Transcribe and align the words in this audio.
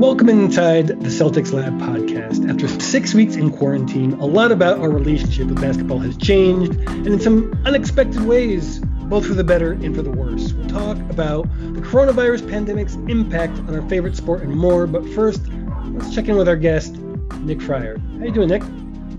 Welcome 0.00 0.30
inside 0.30 0.86
the 0.86 1.10
Celtics 1.10 1.52
Lab 1.52 1.78
podcast. 1.78 2.48
After 2.48 2.66
six 2.66 3.12
weeks 3.12 3.36
in 3.36 3.50
quarantine, 3.50 4.14
a 4.14 4.24
lot 4.24 4.50
about 4.50 4.78
our 4.78 4.88
relationship 4.88 5.48
with 5.48 5.60
basketball 5.60 5.98
has 5.98 6.16
changed, 6.16 6.72
and 6.88 7.06
in 7.06 7.20
some 7.20 7.52
unexpected 7.66 8.24
ways, 8.24 8.78
both 8.78 9.26
for 9.26 9.34
the 9.34 9.44
better 9.44 9.72
and 9.72 9.94
for 9.94 10.00
the 10.00 10.10
worse. 10.10 10.54
We'll 10.54 10.70
talk 10.70 10.96
about 11.10 11.42
the 11.74 11.82
coronavirus 11.82 12.48
pandemic's 12.48 12.94
impact 13.10 13.58
on 13.58 13.74
our 13.78 13.86
favorite 13.90 14.16
sport 14.16 14.40
and 14.40 14.56
more. 14.56 14.86
But 14.86 15.06
first, 15.10 15.42
let's 15.88 16.14
check 16.14 16.28
in 16.28 16.36
with 16.36 16.48
our 16.48 16.56
guest, 16.56 16.96
Nick 17.42 17.60
Friar. 17.60 17.98
How 17.98 18.24
you 18.24 18.32
doing, 18.32 18.48
Nick? 18.48 18.62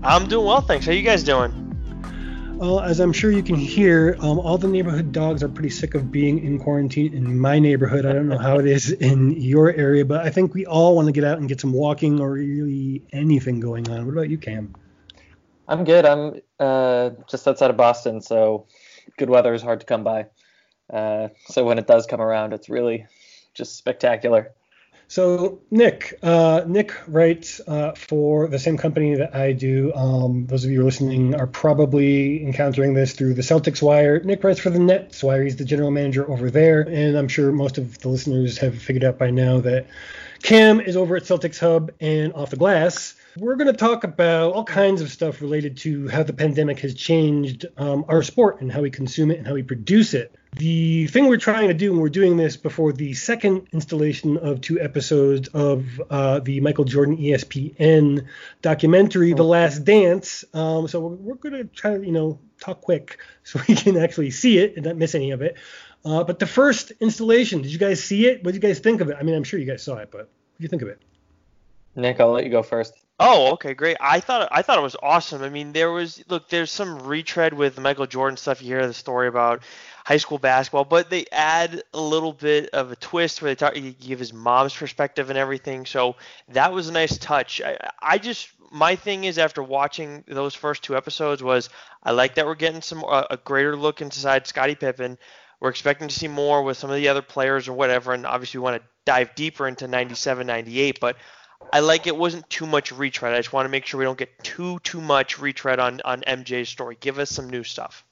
I'm 0.02 0.26
doing 0.26 0.46
well, 0.46 0.62
thanks. 0.62 0.84
How 0.84 0.90
you 0.90 1.02
guys 1.02 1.22
doing? 1.22 1.71
Well, 2.62 2.78
as 2.78 3.00
I'm 3.00 3.12
sure 3.12 3.32
you 3.32 3.42
can 3.42 3.56
hear, 3.56 4.16
um, 4.20 4.38
all 4.38 4.56
the 4.56 4.68
neighborhood 4.68 5.10
dogs 5.10 5.42
are 5.42 5.48
pretty 5.48 5.70
sick 5.70 5.96
of 5.96 6.12
being 6.12 6.44
in 6.44 6.60
quarantine 6.60 7.12
in 7.12 7.36
my 7.36 7.58
neighborhood. 7.58 8.06
I 8.06 8.12
don't 8.12 8.28
know 8.28 8.38
how 8.38 8.60
it 8.60 8.66
is 8.66 8.92
in 8.92 9.32
your 9.32 9.72
area, 9.72 10.04
but 10.04 10.20
I 10.20 10.30
think 10.30 10.54
we 10.54 10.64
all 10.64 10.94
want 10.94 11.06
to 11.06 11.12
get 11.12 11.24
out 11.24 11.38
and 11.38 11.48
get 11.48 11.60
some 11.60 11.72
walking 11.72 12.20
or 12.20 12.34
really 12.34 13.02
anything 13.12 13.58
going 13.58 13.90
on. 13.90 14.06
What 14.06 14.12
about 14.12 14.30
you, 14.30 14.38
Cam? 14.38 14.76
I'm 15.66 15.82
good. 15.82 16.06
I'm 16.06 16.40
uh, 16.60 17.10
just 17.28 17.48
outside 17.48 17.70
of 17.70 17.76
Boston, 17.76 18.20
so 18.20 18.68
good 19.18 19.28
weather 19.28 19.52
is 19.52 19.62
hard 19.62 19.80
to 19.80 19.86
come 19.86 20.04
by. 20.04 20.26
Uh, 20.88 21.30
so 21.46 21.64
when 21.64 21.80
it 21.80 21.88
does 21.88 22.06
come 22.06 22.20
around, 22.20 22.52
it's 22.52 22.68
really 22.68 23.06
just 23.54 23.76
spectacular. 23.76 24.52
So 25.08 25.60
Nick, 25.70 26.18
uh, 26.22 26.62
Nick 26.66 26.94
writes 27.06 27.60
uh, 27.66 27.92
for 27.92 28.48
the 28.48 28.58
same 28.58 28.78
company 28.78 29.14
that 29.16 29.34
I 29.34 29.52
do. 29.52 29.92
Um, 29.94 30.46
those 30.46 30.64
of 30.64 30.70
you 30.70 30.80
are 30.80 30.84
listening 30.84 31.34
are 31.34 31.46
probably 31.46 32.42
encountering 32.42 32.94
this 32.94 33.12
through 33.12 33.34
the 33.34 33.42
Celtics 33.42 33.82
Wire. 33.82 34.20
Nick 34.20 34.42
writes 34.42 34.60
for 34.60 34.70
the 34.70 34.78
Nets 34.78 35.22
Wire. 35.22 35.44
He's 35.44 35.56
the 35.56 35.64
general 35.66 35.90
manager 35.90 36.30
over 36.30 36.50
there, 36.50 36.80
and 36.80 37.18
I'm 37.18 37.28
sure 37.28 37.52
most 37.52 37.76
of 37.76 37.98
the 37.98 38.08
listeners 38.08 38.56
have 38.58 38.80
figured 38.80 39.04
out 39.04 39.18
by 39.18 39.30
now 39.30 39.60
that 39.60 39.86
Cam 40.42 40.80
is 40.80 40.96
over 40.96 41.16
at 41.16 41.22
Celtics 41.22 41.58
Hub 41.58 41.92
and 42.00 42.32
Off 42.32 42.50
the 42.50 42.56
Glass. 42.56 43.14
We're 43.36 43.56
going 43.56 43.70
to 43.70 43.78
talk 43.78 44.04
about 44.04 44.54
all 44.54 44.64
kinds 44.64 45.00
of 45.00 45.10
stuff 45.10 45.40
related 45.40 45.76
to 45.78 46.08
how 46.08 46.22
the 46.22 46.32
pandemic 46.32 46.80
has 46.80 46.94
changed 46.94 47.66
um, 47.76 48.04
our 48.08 48.22
sport 48.22 48.60
and 48.60 48.70
how 48.70 48.80
we 48.82 48.90
consume 48.90 49.30
it 49.30 49.38
and 49.38 49.46
how 49.46 49.54
we 49.54 49.62
produce 49.62 50.14
it. 50.14 50.34
The 50.56 51.06
thing 51.06 51.28
we're 51.28 51.38
trying 51.38 51.68
to 51.68 51.74
do, 51.74 51.92
and 51.92 52.00
we're 52.00 52.10
doing 52.10 52.36
this 52.36 52.58
before 52.58 52.92
the 52.92 53.14
second 53.14 53.68
installation 53.72 54.36
of 54.36 54.60
two 54.60 54.78
episodes 54.78 55.48
of 55.48 56.00
uh, 56.10 56.40
the 56.40 56.60
Michael 56.60 56.84
Jordan 56.84 57.16
ESPN 57.16 58.26
documentary, 58.60 59.32
The 59.32 59.44
Last 59.44 59.84
Dance. 59.84 60.44
Um, 60.52 60.88
so 60.88 61.00
we're, 61.00 61.16
we're 61.16 61.34
going 61.36 61.54
to 61.54 61.64
try 61.64 61.96
to, 61.96 62.04
you 62.04 62.12
know, 62.12 62.38
talk 62.60 62.82
quick 62.82 63.18
so 63.44 63.60
we 63.66 63.74
can 63.74 63.96
actually 63.96 64.30
see 64.30 64.58
it 64.58 64.76
and 64.76 64.84
not 64.84 64.96
miss 64.96 65.14
any 65.14 65.30
of 65.30 65.40
it. 65.40 65.56
Uh, 66.04 66.22
but 66.22 66.38
the 66.38 66.46
first 66.46 66.92
installation, 67.00 67.62
did 67.62 67.72
you 67.72 67.78
guys 67.78 68.04
see 68.04 68.26
it? 68.26 68.44
What 68.44 68.52
did 68.52 68.62
you 68.62 68.68
guys 68.68 68.78
think 68.80 69.00
of 69.00 69.08
it? 69.08 69.16
I 69.18 69.22
mean, 69.22 69.34
I'm 69.34 69.44
sure 69.44 69.58
you 69.58 69.66
guys 69.66 69.82
saw 69.82 69.96
it, 69.96 70.10
but 70.10 70.20
what 70.20 70.58
do 70.58 70.64
you 70.64 70.68
think 70.68 70.82
of 70.82 70.88
it? 70.88 71.00
Nick, 71.96 72.20
I'll 72.20 72.30
let 72.30 72.44
you 72.44 72.50
go 72.50 72.62
first. 72.62 73.01
Oh, 73.20 73.52
okay, 73.52 73.74
great. 73.74 73.96
I 74.00 74.20
thought 74.20 74.48
I 74.50 74.62
thought 74.62 74.78
it 74.78 74.82
was 74.82 74.96
awesome. 75.00 75.42
I 75.42 75.48
mean, 75.48 75.72
there 75.72 75.92
was 75.92 76.22
look, 76.28 76.48
there's 76.48 76.72
some 76.72 77.02
retread 77.04 77.52
with 77.54 77.78
Michael 77.78 78.06
Jordan 78.06 78.36
stuff. 78.36 78.60
You 78.60 78.68
hear 78.68 78.86
the 78.86 78.94
story 78.94 79.28
about 79.28 79.62
high 80.04 80.16
school 80.16 80.38
basketball, 80.38 80.84
but 80.84 81.08
they 81.08 81.26
add 81.30 81.82
a 81.94 82.00
little 82.00 82.32
bit 82.32 82.70
of 82.70 82.90
a 82.90 82.96
twist 82.96 83.40
where 83.40 83.50
they 83.50 83.54
talk, 83.54 83.76
you 83.76 83.92
give 83.92 84.18
his 84.18 84.32
mom's 84.32 84.74
perspective 84.74 85.30
and 85.30 85.38
everything. 85.38 85.86
So 85.86 86.16
that 86.48 86.72
was 86.72 86.88
a 86.88 86.92
nice 86.92 87.16
touch. 87.18 87.60
I, 87.60 87.76
I 88.00 88.18
just 88.18 88.48
my 88.72 88.96
thing 88.96 89.24
is 89.24 89.38
after 89.38 89.62
watching 89.62 90.24
those 90.26 90.54
first 90.54 90.82
two 90.82 90.96
episodes 90.96 91.42
was 91.42 91.68
I 92.02 92.10
like 92.12 92.34
that 92.36 92.46
we're 92.46 92.54
getting 92.56 92.82
some 92.82 93.04
uh, 93.04 93.24
a 93.30 93.36
greater 93.36 93.76
look 93.76 94.00
inside 94.00 94.46
Scottie 94.48 94.74
Pippen. 94.74 95.18
We're 95.60 95.70
expecting 95.70 96.08
to 96.08 96.14
see 96.14 96.26
more 96.26 96.62
with 96.64 96.76
some 96.76 96.90
of 96.90 96.96
the 96.96 97.06
other 97.08 97.22
players 97.22 97.68
or 97.68 97.74
whatever, 97.74 98.12
and 98.12 98.26
obviously 98.26 98.58
we 98.58 98.64
want 98.64 98.82
to 98.82 98.88
dive 99.04 99.36
deeper 99.36 99.68
into 99.68 99.86
97, 99.86 100.44
98, 100.44 100.98
but 100.98 101.16
I 101.72 101.80
like 101.80 102.06
it 102.06 102.16
wasn't 102.16 102.48
too 102.50 102.66
much 102.66 102.92
retread. 102.92 103.34
I 103.34 103.38
just 103.38 103.52
want 103.52 103.66
to 103.66 103.70
make 103.70 103.86
sure 103.86 103.98
we 103.98 104.04
don't 104.04 104.18
get 104.18 104.42
too 104.44 104.78
too 104.80 105.00
much 105.00 105.38
retread 105.38 105.78
on 105.78 106.00
on 106.04 106.22
MJ's 106.22 106.68
story. 106.68 106.96
Give 107.00 107.18
us 107.18 107.30
some 107.30 107.50
new 107.50 107.64
stuff. 107.64 108.04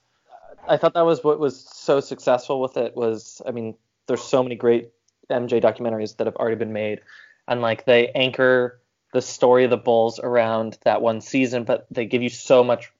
I 0.67 0.77
thought 0.77 0.93
that 0.93 1.05
was 1.05 1.23
what 1.23 1.39
was 1.39 1.59
so 1.59 1.99
successful 1.99 2.61
with 2.61 2.77
it 2.77 2.95
was 2.95 3.41
I 3.45 3.51
mean 3.51 3.75
there's 4.07 4.23
so 4.23 4.43
many 4.43 4.55
great 4.55 4.89
MJ 5.29 5.61
documentaries 5.61 6.17
that 6.17 6.27
have 6.27 6.35
already 6.35 6.55
been 6.55 6.73
made 6.73 7.01
and 7.47 7.61
like 7.61 7.85
they 7.85 8.09
anchor 8.09 8.79
the 9.13 9.21
story 9.21 9.63
of 9.63 9.69
the 9.69 9.77
Bulls 9.77 10.19
around 10.19 10.77
that 10.83 11.01
one 11.01 11.21
season 11.21 11.63
but 11.63 11.87
they 11.91 12.05
give 12.05 12.21
you 12.21 12.29
so 12.29 12.63
much 12.63 12.91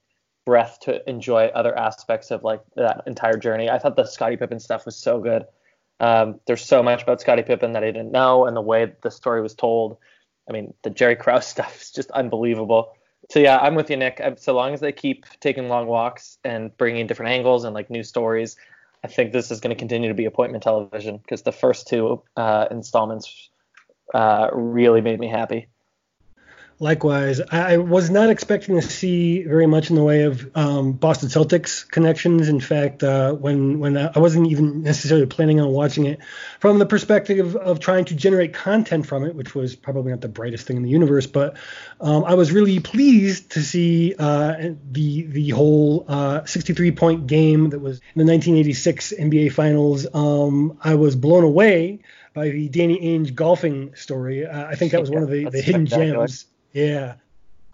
breath 0.44 0.78
to 0.80 1.08
enjoy 1.08 1.46
other 1.46 1.76
aspects 1.76 2.30
of 2.30 2.42
like 2.42 2.62
that 2.76 3.02
entire 3.06 3.36
journey. 3.36 3.70
I 3.70 3.78
thought 3.78 3.96
the 3.96 4.04
Scottie 4.04 4.36
Pippen 4.36 4.60
stuff 4.60 4.84
was 4.86 4.96
so 4.96 5.20
good. 5.20 5.44
Um, 6.00 6.40
there's 6.46 6.64
so 6.64 6.82
much 6.82 7.02
about 7.02 7.20
Scottie 7.20 7.42
Pippen 7.42 7.74
that 7.74 7.84
I 7.84 7.92
didn't 7.92 8.10
know 8.10 8.46
and 8.46 8.56
the 8.56 8.60
way 8.60 8.92
the 9.02 9.10
story 9.10 9.40
was 9.40 9.54
told. 9.54 9.98
I 10.48 10.52
mean, 10.52 10.74
the 10.82 10.90
Jerry 10.90 11.16
Krause 11.16 11.46
stuff 11.54 11.80
is 11.80 11.90
just 11.90 12.10
unbelievable 12.10 12.94
so 13.30 13.38
yeah, 13.38 13.58
I'm 13.58 13.74
with 13.74 13.88
you, 13.88 13.96
Nick. 13.96 14.20
So 14.36 14.54
long 14.54 14.74
as 14.74 14.80
they 14.80 14.92
keep 14.92 15.24
taking 15.40 15.68
long 15.68 15.86
walks 15.86 16.38
and 16.44 16.76
bringing 16.76 17.06
different 17.06 17.32
angles 17.32 17.64
and 17.64 17.74
like 17.74 17.88
new 17.88 18.02
stories, 18.02 18.56
I 19.04 19.08
think 19.08 19.32
this 19.32 19.50
is 19.50 19.60
going 19.60 19.74
to 19.74 19.78
continue 19.78 20.08
to 20.08 20.14
be 20.14 20.24
appointment 20.24 20.62
television 20.62 21.16
because 21.16 21.42
the 21.42 21.52
first 21.52 21.88
two 21.88 22.22
uh, 22.36 22.66
installments 22.70 23.48
uh, 24.12 24.50
really 24.52 25.00
made 25.00 25.18
me 25.18 25.28
happy. 25.28 25.68
Likewise, 26.82 27.40
I 27.40 27.76
was 27.76 28.10
not 28.10 28.28
expecting 28.28 28.74
to 28.74 28.82
see 28.82 29.44
very 29.44 29.68
much 29.68 29.90
in 29.90 29.94
the 29.94 30.02
way 30.02 30.22
of 30.22 30.50
um, 30.56 30.94
Boston 30.94 31.28
Celtics 31.28 31.88
connections. 31.88 32.48
In 32.48 32.58
fact, 32.58 33.04
uh, 33.04 33.34
when 33.34 33.78
when 33.78 33.96
I 33.96 34.18
wasn't 34.18 34.50
even 34.50 34.82
necessarily 34.82 35.26
planning 35.26 35.60
on 35.60 35.68
watching 35.68 36.06
it 36.06 36.18
from 36.58 36.80
the 36.80 36.86
perspective 36.86 37.54
of, 37.54 37.78
trying 37.78 38.06
to 38.06 38.16
generate 38.16 38.52
content 38.52 39.06
from 39.06 39.24
it, 39.24 39.36
which 39.36 39.54
was 39.54 39.76
probably 39.76 40.10
not 40.10 40.22
the 40.22 40.28
brightest 40.28 40.66
thing 40.66 40.76
in 40.76 40.82
the 40.82 40.90
universe, 40.90 41.28
but 41.28 41.56
um, 42.00 42.24
I 42.24 42.34
was 42.34 42.50
really 42.50 42.80
pleased 42.80 43.52
to 43.52 43.62
see 43.62 44.16
uh, 44.18 44.72
the 44.90 45.22
the 45.22 45.50
whole 45.50 46.04
uh, 46.08 46.44
63 46.46 46.90
point 46.90 47.28
game 47.28 47.70
that 47.70 47.78
was 47.78 47.98
in 48.16 48.26
the 48.26 48.32
1986 48.32 49.14
NBA 49.20 49.52
Finals. 49.52 50.08
Um, 50.12 50.80
I 50.82 50.96
was 50.96 51.14
blown 51.14 51.44
away 51.44 52.00
by 52.34 52.48
the 52.48 52.68
Danny 52.68 52.98
Ainge 52.98 53.32
golfing 53.36 53.94
story. 53.94 54.44
Uh, 54.44 54.66
I 54.66 54.74
think 54.74 54.90
that 54.90 55.00
was 55.00 55.12
one 55.12 55.22
of 55.22 55.30
the, 55.30 55.44
the 55.44 55.60
hidden 55.60 55.86
gems 55.86 56.46
yeah. 56.72 57.14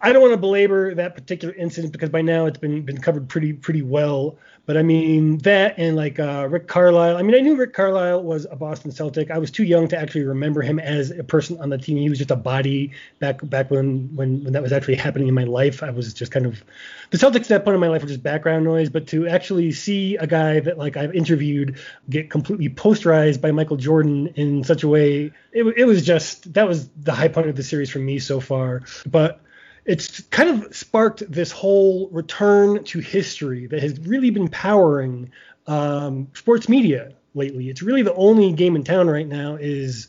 I 0.01 0.13
don't 0.13 0.21
want 0.21 0.33
to 0.33 0.37
belabor 0.37 0.95
that 0.95 1.13
particular 1.13 1.53
incident 1.53 1.91
because 1.91 2.09
by 2.09 2.21
now 2.21 2.45
it's 2.45 2.57
been 2.57 2.83
been 2.83 2.99
covered 2.99 3.27
pretty 3.27 3.51
pretty 3.51 3.81
well. 3.81 4.37
But 4.65 4.77
I 4.77 4.83
mean 4.83 5.39
that 5.39 5.75
and 5.77 5.95
like 5.95 6.19
uh, 6.19 6.47
Rick 6.49 6.67
Carlisle. 6.67 7.17
I 7.17 7.21
mean 7.21 7.35
I 7.35 7.39
knew 7.39 7.57
Rick 7.57 7.73
Carlisle 7.73 8.23
was 8.23 8.47
a 8.49 8.55
Boston 8.55 8.91
Celtic. 8.91 9.29
I 9.29 9.39
was 9.39 9.51
too 9.51 9.63
young 9.63 9.89
to 9.89 9.97
actually 9.97 10.23
remember 10.23 10.61
him 10.61 10.79
as 10.79 11.11
a 11.11 11.23
person 11.23 11.59
on 11.59 11.69
the 11.69 11.77
team. 11.77 11.97
He 11.97 12.07
was 12.07 12.17
just 12.17 12.31
a 12.31 12.37
body 12.37 12.91
back 13.19 13.41
back 13.49 13.71
when 13.71 14.15
when 14.15 14.43
when 14.43 14.53
that 14.53 14.61
was 14.61 14.71
actually 14.71 14.95
happening 14.95 15.27
in 15.27 15.33
my 15.33 15.43
life. 15.43 15.83
I 15.83 15.89
was 15.89 16.13
just 16.13 16.31
kind 16.31 16.45
of 16.45 16.63
the 17.09 17.17
Celtics 17.17 17.41
at 17.41 17.47
that 17.49 17.65
point 17.65 17.75
in 17.75 17.81
my 17.81 17.89
life 17.89 18.01
were 18.01 18.07
just 18.07 18.23
background 18.23 18.63
noise. 18.63 18.89
But 18.89 19.07
to 19.07 19.27
actually 19.27 19.73
see 19.73 20.15
a 20.15 20.27
guy 20.27 20.61
that 20.61 20.77
like 20.77 20.95
I've 20.95 21.13
interviewed 21.13 21.77
get 22.09 22.29
completely 22.29 22.69
posterized 22.69 23.41
by 23.41 23.51
Michael 23.51 23.77
Jordan 23.77 24.27
in 24.35 24.63
such 24.63 24.83
a 24.83 24.87
way, 24.87 25.33
it, 25.51 25.63
it 25.75 25.85
was 25.85 26.05
just 26.05 26.53
that 26.53 26.69
was 26.69 26.87
the 26.89 27.11
high 27.11 27.27
point 27.27 27.49
of 27.49 27.57
the 27.57 27.63
series 27.63 27.89
for 27.89 27.99
me 27.99 28.19
so 28.19 28.39
far. 28.39 28.83
But 29.05 29.41
it's 29.89 30.21
kind 30.21 30.49
of 30.51 30.75
sparked 30.75 31.23
this 31.31 31.51
whole 31.51 32.09
return 32.09 32.83
to 32.83 32.99
history 32.99 33.65
that 33.65 33.81
has 33.81 33.99
really 34.01 34.29
been 34.29 34.47
powering 34.47 35.31
um, 35.65 36.27
sports 36.35 36.69
media 36.69 37.13
lately. 37.33 37.69
It's 37.69 37.81
really 37.81 38.03
the 38.03 38.13
only 38.13 38.51
game 38.51 38.75
in 38.75 38.83
town 38.83 39.09
right 39.09 39.27
now 39.27 39.55
is 39.55 40.07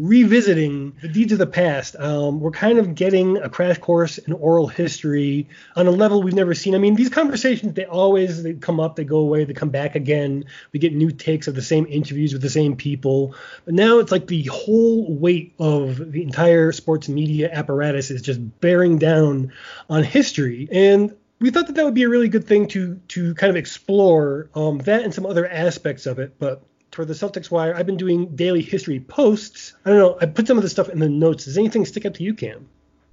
revisiting 0.00 0.96
the 1.02 1.08
deeds 1.08 1.32
of 1.32 1.38
the 1.38 1.46
past. 1.46 1.94
Um, 1.96 2.40
we're 2.40 2.50
kind 2.50 2.78
of 2.78 2.94
getting 2.94 3.36
a 3.36 3.50
crash 3.50 3.78
course 3.78 4.16
in 4.16 4.32
oral 4.32 4.66
history 4.66 5.48
on 5.76 5.86
a 5.86 5.90
level 5.90 6.22
we've 6.22 6.34
never 6.34 6.54
seen. 6.54 6.74
I 6.74 6.78
mean, 6.78 6.94
these 6.94 7.10
conversations 7.10 7.74
they 7.74 7.84
always 7.84 8.42
they 8.42 8.54
come 8.54 8.80
up, 8.80 8.96
they 8.96 9.04
go 9.04 9.18
away, 9.18 9.44
they 9.44 9.52
come 9.52 9.68
back 9.68 9.94
again. 9.94 10.46
We 10.72 10.80
get 10.80 10.94
new 10.94 11.10
takes 11.10 11.48
of 11.48 11.54
the 11.54 11.62
same 11.62 11.86
interviews 11.86 12.32
with 12.32 12.40
the 12.40 12.50
same 12.50 12.76
people. 12.76 13.34
But 13.66 13.74
now 13.74 13.98
it's 13.98 14.10
like 14.10 14.26
the 14.26 14.44
whole 14.44 15.12
weight 15.12 15.54
of 15.58 16.12
the 16.12 16.22
entire 16.22 16.72
sports 16.72 17.08
media 17.08 17.50
apparatus 17.52 18.10
is 18.10 18.22
just 18.22 18.60
bearing 18.60 18.98
down 18.98 19.52
on 19.90 20.02
history. 20.02 20.68
And 20.72 21.14
we 21.40 21.50
thought 21.50 21.66
that 21.66 21.76
that 21.76 21.84
would 21.84 21.94
be 21.94 22.04
a 22.04 22.08
really 22.08 22.28
good 22.28 22.46
thing 22.46 22.68
to 22.68 23.00
to 23.08 23.34
kind 23.34 23.50
of 23.50 23.56
explore 23.56 24.48
um, 24.54 24.78
that 24.78 25.02
and 25.02 25.12
some 25.12 25.26
other 25.26 25.46
aspects 25.46 26.06
of 26.06 26.18
it. 26.18 26.38
But 26.38 26.62
for 26.92 27.04
the 27.04 27.14
Celtics 27.14 27.50
Wire, 27.50 27.74
I've 27.74 27.86
been 27.86 27.96
doing 27.96 28.34
daily 28.34 28.62
history 28.62 29.00
posts. 29.00 29.74
I 29.84 29.90
don't 29.90 29.98
know. 29.98 30.18
I 30.20 30.26
put 30.26 30.46
some 30.46 30.56
of 30.56 30.62
the 30.62 30.68
stuff 30.68 30.88
in 30.88 30.98
the 30.98 31.08
notes. 31.08 31.44
Does 31.44 31.58
anything 31.58 31.84
stick 31.84 32.04
out 32.04 32.14
to 32.14 32.22
you, 32.22 32.34
Cam? 32.34 32.68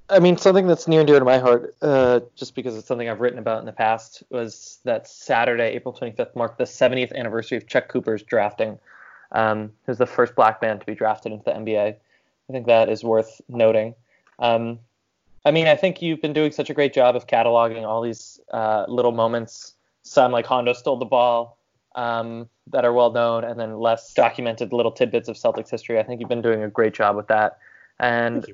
I 0.10 0.20
mean, 0.20 0.38
something 0.38 0.68
that's 0.68 0.88
near 0.88 1.02
and 1.02 1.08
dear 1.08 1.20
to 1.20 1.26
my 1.26 1.38
heart, 1.38 1.76
uh, 1.82 2.22
just 2.36 2.56
because 2.56 2.78
it's 2.78 2.88
something 2.88 3.10
I've 3.10 3.20
written 3.20 3.40
about 3.40 3.60
in 3.60 3.66
the 3.66 3.74
past, 3.74 4.24
was 4.30 4.80
that 4.86 5.08
Saturday, 5.08 5.76
April 5.76 5.94
25th, 5.94 6.36
marked 6.36 6.58
the 6.58 6.64
70th 6.64 7.14
anniversary 7.14 7.58
of 7.58 7.68
Chuck 7.68 7.90
Cooper's 7.90 8.24
drafting. 8.24 8.80
Um, 9.34 9.74
he 9.86 9.92
was 9.92 9.98
the 9.98 10.06
first 10.06 10.34
black 10.36 10.62
man 10.62 10.80
to 10.80 10.86
be 10.86 10.96
drafted 10.96 11.34
into 11.34 11.44
the 11.44 11.52
NBA. 11.52 11.96
I 12.50 12.54
think 12.54 12.68
that 12.68 12.88
is 12.88 13.04
worth 13.04 13.42
noting. 13.50 13.96
Um, 14.40 14.80
I 15.46 15.52
mean, 15.52 15.68
I 15.68 15.76
think 15.76 16.02
you've 16.02 16.22
been 16.22 16.34
doing 16.34 16.52
such 16.54 16.70
a 16.70 16.74
great 16.74 16.94
job 16.94 17.18
of 17.18 17.28
cataloging 17.28 17.86
all 17.86 18.02
these 18.02 18.40
uh, 18.52 18.86
little 18.88 19.12
moments. 19.12 19.74
Some 20.04 20.32
like 20.32 20.46
Hondo 20.46 20.72
stole 20.72 20.98
the 20.98 21.06
ball 21.06 21.57
um, 21.98 22.48
that 22.68 22.86
are 22.86 22.94
well 22.94 23.12
known, 23.12 23.44
and 23.44 23.60
then 23.60 23.80
less 23.80 24.14
documented 24.14 24.72
little 24.72 24.92
tidbits 24.92 25.28
of 25.28 25.36
Celtics 25.36 25.70
history. 25.70 26.00
I 26.00 26.04
think 26.04 26.22
you've 26.22 26.30
been 26.30 26.44
doing 26.44 26.64
a 26.64 26.70
great 26.70 26.94
job 26.94 27.18
with 27.18 27.28
that. 27.28 27.58
And 28.00 28.46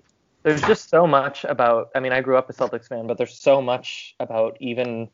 there's 0.44 0.62
just 0.62 0.90
so 0.90 1.06
much 1.06 1.44
about. 1.44 1.90
I 1.94 2.00
mean, 2.00 2.14
I 2.14 2.22
grew 2.22 2.38
up 2.38 2.50
a 2.50 2.54
Celtics 2.54 2.88
fan, 2.88 3.06
but 3.06 3.18
there's 3.18 3.38
so 3.38 3.62
much 3.62 4.16
about 4.20 4.58
even 4.62 5.10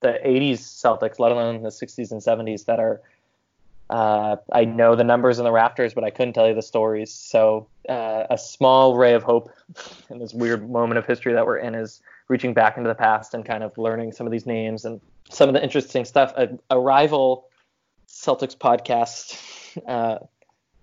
the 0.00 0.18
80s 0.24 0.60
Celtics, 0.60 1.18
let 1.18 1.30
alone 1.30 1.62
the 1.62 1.68
60s 1.68 2.10
and 2.10 2.20
70s, 2.20 2.64
that 2.64 2.80
are. 2.80 3.00
Uh, 3.90 4.36
I 4.52 4.66
know 4.66 4.94
the 4.94 5.04
numbers 5.04 5.38
in 5.38 5.44
the 5.44 5.52
rafters, 5.52 5.94
but 5.94 6.04
I 6.04 6.10
couldn't 6.10 6.34
tell 6.34 6.46
you 6.46 6.54
the 6.54 6.60
stories. 6.60 7.10
So 7.10 7.68
uh, 7.88 8.24
a 8.28 8.36
small 8.36 8.96
ray 8.96 9.14
of 9.14 9.22
hope 9.22 9.50
in 10.10 10.18
this 10.18 10.34
weird 10.34 10.70
moment 10.70 10.98
of 10.98 11.06
history 11.06 11.32
that 11.32 11.46
we're 11.46 11.56
in 11.56 11.74
is 11.74 12.02
reaching 12.28 12.52
back 12.52 12.76
into 12.76 12.88
the 12.88 12.94
past 12.94 13.32
and 13.32 13.46
kind 13.46 13.62
of 13.62 13.76
learning 13.78 14.12
some 14.12 14.26
of 14.26 14.30
these 14.30 14.44
names 14.44 14.84
and 14.84 15.00
some 15.30 15.48
of 15.48 15.54
the 15.54 15.62
interesting 15.62 16.04
stuff. 16.04 16.34
A, 16.36 16.50
a 16.68 16.78
rival 16.78 17.47
Celtics 18.18 18.56
podcast 18.56 19.38
uh, 19.86 20.18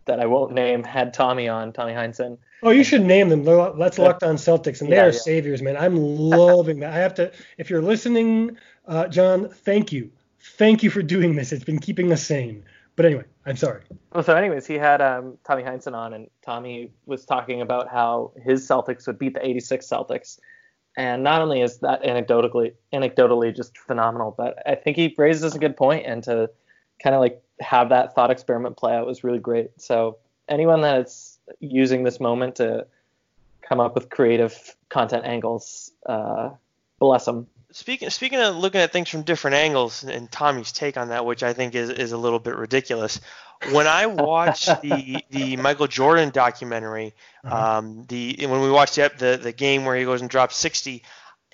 that 0.05 0.19
I 0.19 0.25
won't 0.25 0.53
name 0.53 0.83
had 0.83 1.13
Tommy 1.13 1.49
on, 1.49 1.73
Tommy 1.73 1.91
Heinsohn. 1.91 2.37
Oh, 2.63 2.69
you 2.69 2.83
should 2.83 3.01
name 3.01 3.29
them. 3.29 3.43
Let's 3.43 3.99
Locked 3.99 4.23
On 4.23 4.35
Celtics, 4.35 4.81
and 4.81 4.91
they 4.91 4.95
yeah, 4.95 5.03
are 5.03 5.11
yeah. 5.11 5.19
saviors, 5.19 5.61
man. 5.61 5.75
I'm 5.75 5.95
loving 5.97 6.79
that. 6.79 6.93
I 6.93 6.97
have 6.97 7.13
to. 7.15 7.31
If 7.57 7.69
you're 7.69 7.81
listening, 7.81 8.57
uh, 8.87 9.07
John, 9.07 9.49
thank 9.49 9.91
you, 9.91 10.11
thank 10.39 10.81
you 10.81 10.89
for 10.89 11.01
doing 11.01 11.35
this. 11.35 11.51
It's 11.51 11.63
been 11.63 11.79
keeping 11.79 12.11
us 12.11 12.23
sane. 12.23 12.63
But 12.95 13.05
anyway, 13.05 13.25
I'm 13.45 13.57
sorry. 13.57 13.81
Well, 14.13 14.23
so 14.23 14.33
anyways, 14.35 14.65
he 14.65 14.75
had 14.75 15.01
um, 15.01 15.37
Tommy 15.43 15.63
Heinsohn 15.63 15.93
on, 15.93 16.13
and 16.13 16.29
Tommy 16.41 16.91
was 17.05 17.25
talking 17.25 17.61
about 17.61 17.89
how 17.89 18.31
his 18.41 18.65
Celtics 18.65 19.05
would 19.07 19.19
beat 19.19 19.33
the 19.33 19.45
'86 19.45 19.85
Celtics. 19.85 20.39
And 20.97 21.23
not 21.23 21.41
only 21.41 21.59
is 21.59 21.79
that 21.79 22.03
anecdotally 22.03 22.73
anecdotally 22.93 23.53
just 23.53 23.77
phenomenal, 23.77 24.33
but 24.37 24.63
I 24.65 24.75
think 24.75 24.95
he 24.95 25.13
raises 25.17 25.53
a 25.53 25.59
good 25.59 25.75
point, 25.75 26.05
and 26.05 26.23
to 26.23 26.49
kind 27.01 27.15
of 27.15 27.21
like 27.21 27.41
have 27.59 27.89
that 27.89 28.15
thought 28.15 28.31
experiment 28.31 28.77
play 28.77 28.95
out 28.95 29.05
was 29.05 29.23
really 29.23 29.39
great. 29.39 29.71
So 29.81 30.17
anyone 30.47 30.81
that's 30.81 31.39
using 31.59 32.03
this 32.03 32.19
moment 32.19 32.55
to 32.55 32.87
come 33.61 33.79
up 33.79 33.95
with 33.95 34.09
creative 34.09 34.75
content 34.89 35.25
angles, 35.25 35.91
uh, 36.05 36.51
bless 36.99 37.25
them. 37.25 37.47
Speaking 37.71 38.09
speaking 38.09 38.39
of 38.39 38.55
looking 38.55 38.79
at 38.79 38.93
things 38.93 39.09
from 39.09 39.23
different 39.23 39.55
angles 39.55 40.03
and 40.03 40.31
Tommy's 40.31 40.71
take 40.71 40.95
on 40.95 41.09
that, 41.09 41.25
which 41.25 41.43
I 41.43 41.51
think 41.51 41.75
is, 41.75 41.89
is 41.89 42.13
a 42.13 42.17
little 42.17 42.39
bit 42.39 42.55
ridiculous. 42.55 43.19
When 43.71 43.85
I 43.85 44.05
watched 44.05 44.81
the 44.81 45.23
the 45.29 45.57
Michael 45.57 45.87
Jordan 45.87 46.29
documentary, 46.29 47.13
uh-huh. 47.43 47.77
um, 47.77 48.05
the 48.07 48.37
when 48.47 48.61
we 48.61 48.71
watched 48.71 48.95
the, 48.95 49.11
the 49.17 49.39
the 49.41 49.51
game 49.51 49.83
where 49.83 49.95
he 49.97 50.05
goes 50.05 50.21
and 50.21 50.29
drops 50.29 50.55
60, 50.55 51.03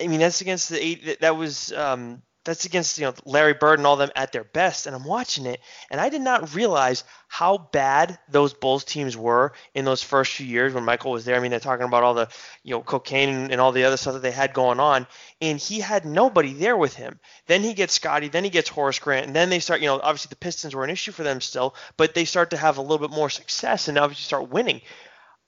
I 0.00 0.06
mean 0.06 0.20
that's 0.20 0.40
against 0.40 0.68
the 0.68 0.84
eight. 0.84 1.20
That 1.20 1.36
was 1.36 1.72
um, 1.72 2.22
that's 2.44 2.64
against 2.64 2.98
you 2.98 3.04
know 3.04 3.14
Larry 3.24 3.54
Bird 3.54 3.78
and 3.78 3.86
all 3.86 3.96
them 3.96 4.10
at 4.16 4.32
their 4.32 4.44
best. 4.44 4.86
And 4.86 4.96
I'm 4.96 5.04
watching 5.04 5.46
it, 5.46 5.60
and 5.90 6.00
I 6.00 6.08
did 6.08 6.22
not 6.22 6.54
realize 6.54 7.04
how 7.28 7.58
bad 7.58 8.18
those 8.28 8.52
Bulls 8.52 8.84
teams 8.84 9.16
were 9.16 9.52
in 9.74 9.84
those 9.84 10.02
first 10.02 10.32
few 10.32 10.46
years 10.46 10.74
when 10.74 10.84
Michael 10.84 11.12
was 11.12 11.24
there. 11.24 11.36
I 11.36 11.40
mean, 11.40 11.50
they're 11.50 11.60
talking 11.60 11.86
about 11.86 12.02
all 12.02 12.14
the 12.14 12.28
you 12.62 12.74
know 12.74 12.82
cocaine 12.82 13.50
and, 13.50 13.60
all 13.60 13.72
the 13.72 13.84
other 13.84 13.96
stuff 13.96 14.14
that 14.14 14.22
they 14.22 14.30
had 14.30 14.52
going 14.52 14.80
on, 14.80 15.06
and 15.40 15.58
he 15.58 15.80
had 15.80 16.04
nobody 16.04 16.52
there 16.52 16.76
with 16.76 16.94
him. 16.94 17.20
Then 17.46 17.62
he 17.62 17.74
gets 17.74 17.94
Scottie, 17.94 18.28
then 18.28 18.44
he 18.44 18.50
gets 18.50 18.68
Horace 18.68 18.98
Grant, 18.98 19.26
and 19.26 19.36
then 19.36 19.50
they 19.50 19.60
start. 19.60 19.80
You 19.80 19.86
know, 19.86 20.00
obviously 20.02 20.30
the 20.30 20.36
Pistons 20.36 20.74
were 20.74 20.84
an 20.84 20.90
issue 20.90 21.12
for 21.12 21.22
them 21.22 21.40
still, 21.40 21.74
but 21.96 22.14
they 22.14 22.24
start 22.24 22.50
to 22.50 22.56
have 22.56 22.78
a 22.78 22.82
little 22.82 22.98
bit 22.98 23.14
more 23.14 23.30
success, 23.30 23.88
and 23.88 23.98
obviously 23.98 24.24
start 24.24 24.50
winning. 24.50 24.80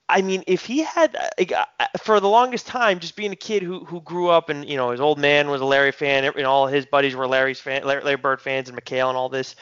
I 0.08 0.20
mean, 0.20 0.44
if 0.46 0.66
he 0.66 0.82
had 0.82 1.16
uh, 1.16 1.64
for 2.02 2.20
the 2.20 2.28
longest 2.28 2.66
time, 2.66 3.00
just 3.00 3.16
being 3.16 3.32
a 3.32 3.36
kid 3.36 3.62
who 3.62 3.84
who 3.84 4.00
grew 4.02 4.28
up 4.28 4.50
and 4.50 4.68
you 4.68 4.76
know 4.76 4.90
his 4.90 5.00
old 5.00 5.18
man 5.18 5.48
was 5.48 5.60
a 5.60 5.64
Larry 5.64 5.92
fan, 5.92 6.24
and 6.24 6.46
all 6.46 6.66
his 6.66 6.84
buddies 6.84 7.14
were 7.14 7.26
Larry's 7.26 7.60
fan, 7.60 7.84
Larry, 7.84 8.02
Larry 8.02 8.16
Bird 8.16 8.40
fans, 8.40 8.68
and 8.68 8.78
McHale 8.78 9.08
and 9.08 9.16
all 9.16 9.30
this. 9.30 9.56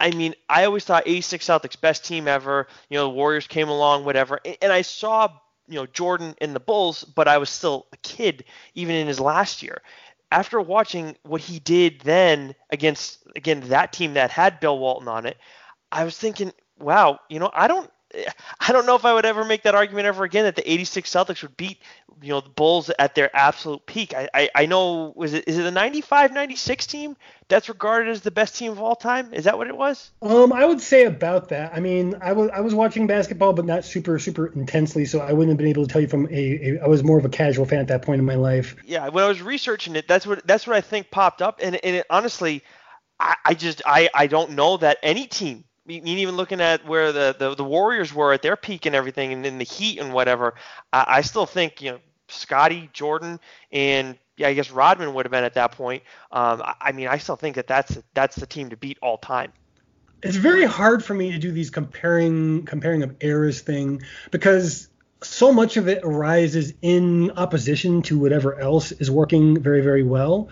I 0.00 0.10
mean, 0.12 0.34
I 0.48 0.64
always 0.64 0.84
thought 0.84 1.02
86 1.06 1.44
Celtics 1.44 1.80
best 1.80 2.04
team 2.04 2.28
ever. 2.28 2.68
You 2.88 2.98
know, 2.98 3.04
the 3.04 3.10
Warriors 3.10 3.46
came 3.46 3.68
along, 3.68 4.04
whatever, 4.04 4.40
and 4.62 4.72
I 4.72 4.82
saw 4.82 5.28
you 5.68 5.74
know 5.74 5.86
Jordan 5.86 6.34
in 6.40 6.54
the 6.54 6.60
Bulls, 6.60 7.04
but 7.04 7.28
I 7.28 7.36
was 7.36 7.50
still 7.50 7.86
a 7.92 7.96
kid 7.98 8.44
even 8.74 8.94
in 8.94 9.06
his 9.06 9.20
last 9.20 9.62
year. 9.62 9.82
After 10.30 10.60
watching 10.60 11.16
what 11.22 11.40
he 11.40 11.58
did 11.58 12.00
then 12.00 12.54
against 12.70 13.22
again 13.36 13.60
that 13.68 13.92
team 13.92 14.14
that 14.14 14.30
had 14.30 14.60
Bill 14.60 14.78
Walton 14.78 15.08
on 15.08 15.26
it, 15.26 15.36
I 15.92 16.04
was 16.04 16.16
thinking, 16.16 16.52
wow, 16.78 17.20
you 17.28 17.38
know, 17.38 17.50
I 17.52 17.68
don't 17.68 17.90
I 18.14 18.72
don't 18.72 18.86
know 18.86 18.96
if 18.96 19.04
I 19.04 19.12
would 19.12 19.26
ever 19.26 19.44
make 19.44 19.64
that 19.64 19.74
argument 19.74 20.06
ever 20.06 20.24
again 20.24 20.44
that 20.44 20.56
the 20.56 20.70
86 20.70 21.10
Celtics 21.10 21.42
would 21.42 21.56
beat, 21.58 21.78
you 22.22 22.30
know, 22.30 22.40
the 22.40 22.48
Bulls 22.48 22.90
at 22.98 23.14
their 23.14 23.34
absolute 23.36 23.84
peak. 23.84 24.14
I, 24.14 24.28
I, 24.32 24.50
I 24.54 24.66
know, 24.66 25.12
was 25.14 25.34
it, 25.34 25.46
is 25.46 25.58
it 25.58 25.62
the 25.62 25.70
95 25.70 26.32
96 26.32 26.86
team 26.86 27.16
that's 27.48 27.68
regarded 27.68 28.10
as 28.10 28.22
the 28.22 28.30
best 28.30 28.56
team 28.56 28.72
of 28.72 28.80
all 28.80 28.96
time? 28.96 29.34
Is 29.34 29.44
that 29.44 29.58
what 29.58 29.66
it 29.66 29.76
was? 29.76 30.10
Um, 30.22 30.54
I 30.54 30.64
would 30.64 30.80
say 30.80 31.04
about 31.04 31.50
that. 31.50 31.74
I 31.74 31.80
mean, 31.80 32.14
I 32.22 32.32
was, 32.32 32.50
I 32.50 32.60
was 32.60 32.74
watching 32.74 33.06
basketball, 33.06 33.52
but 33.52 33.66
not 33.66 33.84
super, 33.84 34.18
super 34.18 34.46
intensely, 34.46 35.04
so 35.04 35.20
I 35.20 35.34
wouldn't 35.34 35.50
have 35.50 35.58
been 35.58 35.68
able 35.68 35.86
to 35.86 35.92
tell 35.92 36.00
you 36.00 36.08
from 36.08 36.26
a, 36.30 36.76
a 36.76 36.80
I 36.82 36.86
was 36.88 37.04
more 37.04 37.18
of 37.18 37.26
a 37.26 37.30
casual 37.30 37.66
fan 37.66 37.80
at 37.80 37.88
that 37.88 38.02
point 38.02 38.20
in 38.20 38.24
my 38.24 38.36
life. 38.36 38.74
Yeah, 38.86 39.08
when 39.08 39.22
I 39.22 39.28
was 39.28 39.42
researching 39.42 39.96
it, 39.96 40.08
that's 40.08 40.26
what, 40.26 40.46
that's 40.46 40.66
what 40.66 40.76
I 40.76 40.80
think 40.80 41.10
popped 41.10 41.42
up. 41.42 41.60
And, 41.62 41.76
and 41.84 41.96
it, 41.96 42.06
honestly, 42.08 42.62
I, 43.20 43.34
I 43.44 43.54
just, 43.54 43.82
I, 43.84 44.08
I 44.14 44.28
don't 44.28 44.52
know 44.52 44.78
that 44.78 44.96
any 45.02 45.26
team 45.26 45.64
even 45.88 46.36
looking 46.36 46.60
at 46.60 46.86
where 46.86 47.12
the, 47.12 47.34
the, 47.38 47.54
the, 47.54 47.64
Warriors 47.64 48.12
were 48.12 48.32
at 48.32 48.42
their 48.42 48.56
peak 48.56 48.86
and 48.86 48.94
everything, 48.94 49.32
and 49.32 49.44
in 49.44 49.58
the 49.58 49.64
Heat 49.64 49.98
and 49.98 50.12
whatever, 50.12 50.54
I, 50.92 51.04
I 51.08 51.20
still 51.22 51.46
think 51.46 51.80
you 51.80 51.92
know 51.92 51.98
Scottie, 52.28 52.90
Jordan, 52.92 53.40
and 53.72 54.18
yeah, 54.36 54.48
I 54.48 54.54
guess 54.54 54.70
Rodman 54.70 55.14
would 55.14 55.26
have 55.26 55.30
been 55.30 55.44
at 55.44 55.54
that 55.54 55.72
point. 55.72 56.02
Um, 56.30 56.62
I, 56.62 56.74
I, 56.80 56.92
mean, 56.92 57.08
I 57.08 57.18
still 57.18 57.36
think 57.36 57.56
that 57.56 57.66
that's 57.66 57.98
that's 58.14 58.36
the 58.36 58.46
team 58.46 58.70
to 58.70 58.76
beat 58.76 58.98
all 59.02 59.18
time. 59.18 59.52
It's 60.22 60.36
very 60.36 60.64
hard 60.64 61.04
for 61.04 61.14
me 61.14 61.32
to 61.32 61.38
do 61.38 61.52
these 61.52 61.70
comparing 61.70 62.64
comparing 62.64 63.02
of 63.02 63.16
eras 63.20 63.60
thing 63.60 64.02
because 64.30 64.88
so 65.22 65.52
much 65.52 65.76
of 65.76 65.88
it 65.88 66.00
arises 66.04 66.74
in 66.82 67.30
opposition 67.32 68.02
to 68.02 68.18
whatever 68.18 68.58
else 68.58 68.92
is 68.92 69.10
working 69.10 69.60
very 69.60 69.80
very 69.80 70.02
well, 70.02 70.48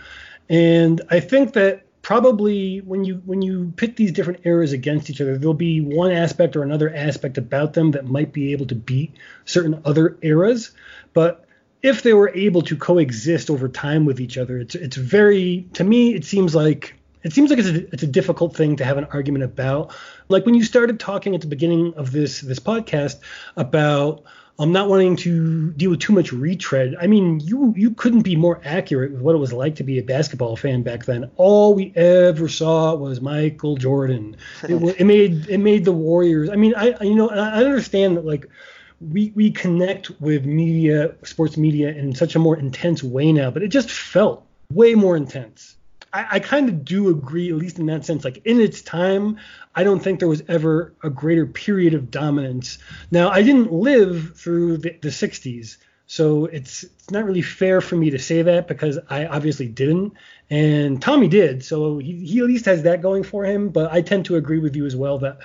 and 0.49 1.01
I 1.11 1.21
think 1.21 1.53
that 1.55 1.86
probably 2.07 2.79
when 2.83 3.05
you 3.05 3.21
when 3.25 3.43
you 3.43 3.73
pit 3.75 3.97
these 3.97 4.13
different 4.13 4.39
eras 4.47 4.71
against 4.73 5.11
each 5.11 5.21
other, 5.21 5.37
there'll 5.37 5.53
be 5.53 5.81
one 5.81 6.13
aspect 6.13 6.55
or 6.55 6.63
another 6.63 6.95
aspect 6.95 7.37
about 7.37 7.73
them 7.73 7.91
that 7.91 8.07
might 8.07 8.33
be 8.33 8.53
able 8.53 8.65
to 8.65 8.77
beat 8.77 9.13
certain 9.45 9.83
other 9.85 10.17
eras. 10.23 10.71
But 11.15 11.45
if 11.83 12.05
they 12.05 12.15
were 12.15 12.29
able 12.29 12.63
to 12.63 12.77
coexist 12.77 13.51
over 13.51 13.69
time 13.69 14.05
with 14.05 14.21
each 14.21 14.39
other, 14.39 14.57
it's 14.57 14.77
it's 14.77 14.97
very 14.97 15.69
to 15.73 15.83
me 15.83 16.15
it 16.15 16.25
seems 16.25 16.55
like 16.55 16.95
it 17.25 17.33
seems 17.33 17.51
like 17.51 17.59
it's 17.59 17.69
a, 17.71 17.93
it's 17.93 18.05
a 18.05 18.07
difficult 18.07 18.55
thing 18.55 18.77
to 18.77 18.85
have 18.85 18.99
an 18.99 19.07
argument 19.07 19.43
about. 19.43 19.93
Like 20.29 20.47
when 20.47 20.55
you 20.55 20.63
started 20.63 21.01
talking 21.01 21.35
at 21.35 21.41
the 21.41 21.49
beginning 21.49 21.93
of 21.95 22.13
this 22.13 22.41
this 22.41 22.61
podcast 22.61 23.19
about 23.57 24.23
I'm 24.59 24.73
not 24.73 24.89
wanting 24.89 25.17
to 25.17 25.71
deal 25.73 25.91
with 25.91 26.01
too 26.01 26.15
much 26.15 26.33
retread. 26.33 26.97
I 27.01 27.07
mean, 27.07 27.41
you 27.41 27.75
you 27.77 27.91
couldn't 27.91 28.23
be 28.23 28.37
more 28.37 28.61
accurate 28.65 29.13
with 29.13 29.21
what 29.21 29.35
it 29.35 29.39
was 29.39 29.53
like 29.53 29.77
to 29.77 29.85
be 29.85 29.99
a 29.99 30.03
basketball 30.03 30.57
fan 30.57 30.83
back 30.83 31.05
then. 31.05 31.31
All 31.37 31.75
we 31.75 31.93
ever 31.95 32.49
saw 32.49 32.95
was 32.95 33.21
Michael 33.21 33.77
Jordan. 33.77 34.37
It, 34.63 35.01
it 35.01 35.05
made 35.05 35.49
it 35.49 35.59
made 35.59 35.85
the 35.85 35.93
Warriors. 35.93 36.49
I 36.49 36.57
mean, 36.57 36.75
I 36.75 37.03
you 37.03 37.15
know 37.15 37.29
I 37.29 37.63
understand 37.65 38.17
that 38.17 38.25
like 38.25 38.47
we 39.01 39.31
we 39.35 39.51
connect 39.51 40.11
with 40.21 40.47
media, 40.47 41.15
sports 41.23 41.59
media, 41.59 41.91
in 41.91 42.15
such 42.15 42.35
a 42.35 42.39
more 42.39 42.57
intense 42.59 43.03
way 43.03 43.33
now, 43.33 43.51
but 43.51 43.63
it 43.63 43.69
just 43.69 43.91
felt 43.91 44.47
way 44.73 44.95
more 44.95 45.17
intense. 45.17 45.76
I, 46.13 46.27
I 46.33 46.41
kind 46.41 46.69
of 46.69 46.85
do 46.85 47.09
agree, 47.09 47.51
at 47.51 47.57
least 47.57 47.79
in 47.79 47.87
that 47.87 48.05
sense. 48.05 48.25
Like 48.25 48.43
in 48.45 48.61
its 48.61 48.83
time, 48.83 49.39
I 49.75 49.85
don't 49.85 50.01
think 50.01 50.19
there 50.19 50.29
was 50.29 50.43
ever 50.49 50.95
a 51.03 51.11
greater 51.11 51.47
period 51.47 51.95
of 51.95 52.11
dominance. 52.11 52.79
Now, 53.11 53.31
I 53.31 53.43
didn't 53.43 53.73
live 53.73 54.37
through 54.37 54.79
the, 54.79 54.99
the 55.03 55.09
60s, 55.09 55.77
so 56.07 56.47
it's 56.47 56.85
it's 56.85 57.11
not 57.11 57.25
really 57.25 57.43
fair 57.43 57.81
for 57.81 57.97
me 57.97 58.11
to 58.11 58.19
say 58.19 58.43
that 58.43 58.69
because 58.69 58.99
I 59.11 59.27
obviously 59.27 59.69
didn't, 59.69 60.15
and 60.51 61.03
Tommy 61.03 61.29
did. 61.29 61.65
So 61.65 61.99
he, 61.99 62.25
he 62.25 62.39
at 62.39 62.47
least 62.47 62.65
has 62.67 62.85
that 62.85 63.03
going 63.03 63.25
for 63.25 63.45
him. 63.45 63.71
But 63.71 63.93
I 63.93 64.03
tend 64.03 64.27
to 64.27 64.37
agree 64.37 64.59
with 64.59 64.77
you 64.77 64.87
as 64.87 64.95
well 64.95 65.19
that 65.19 65.39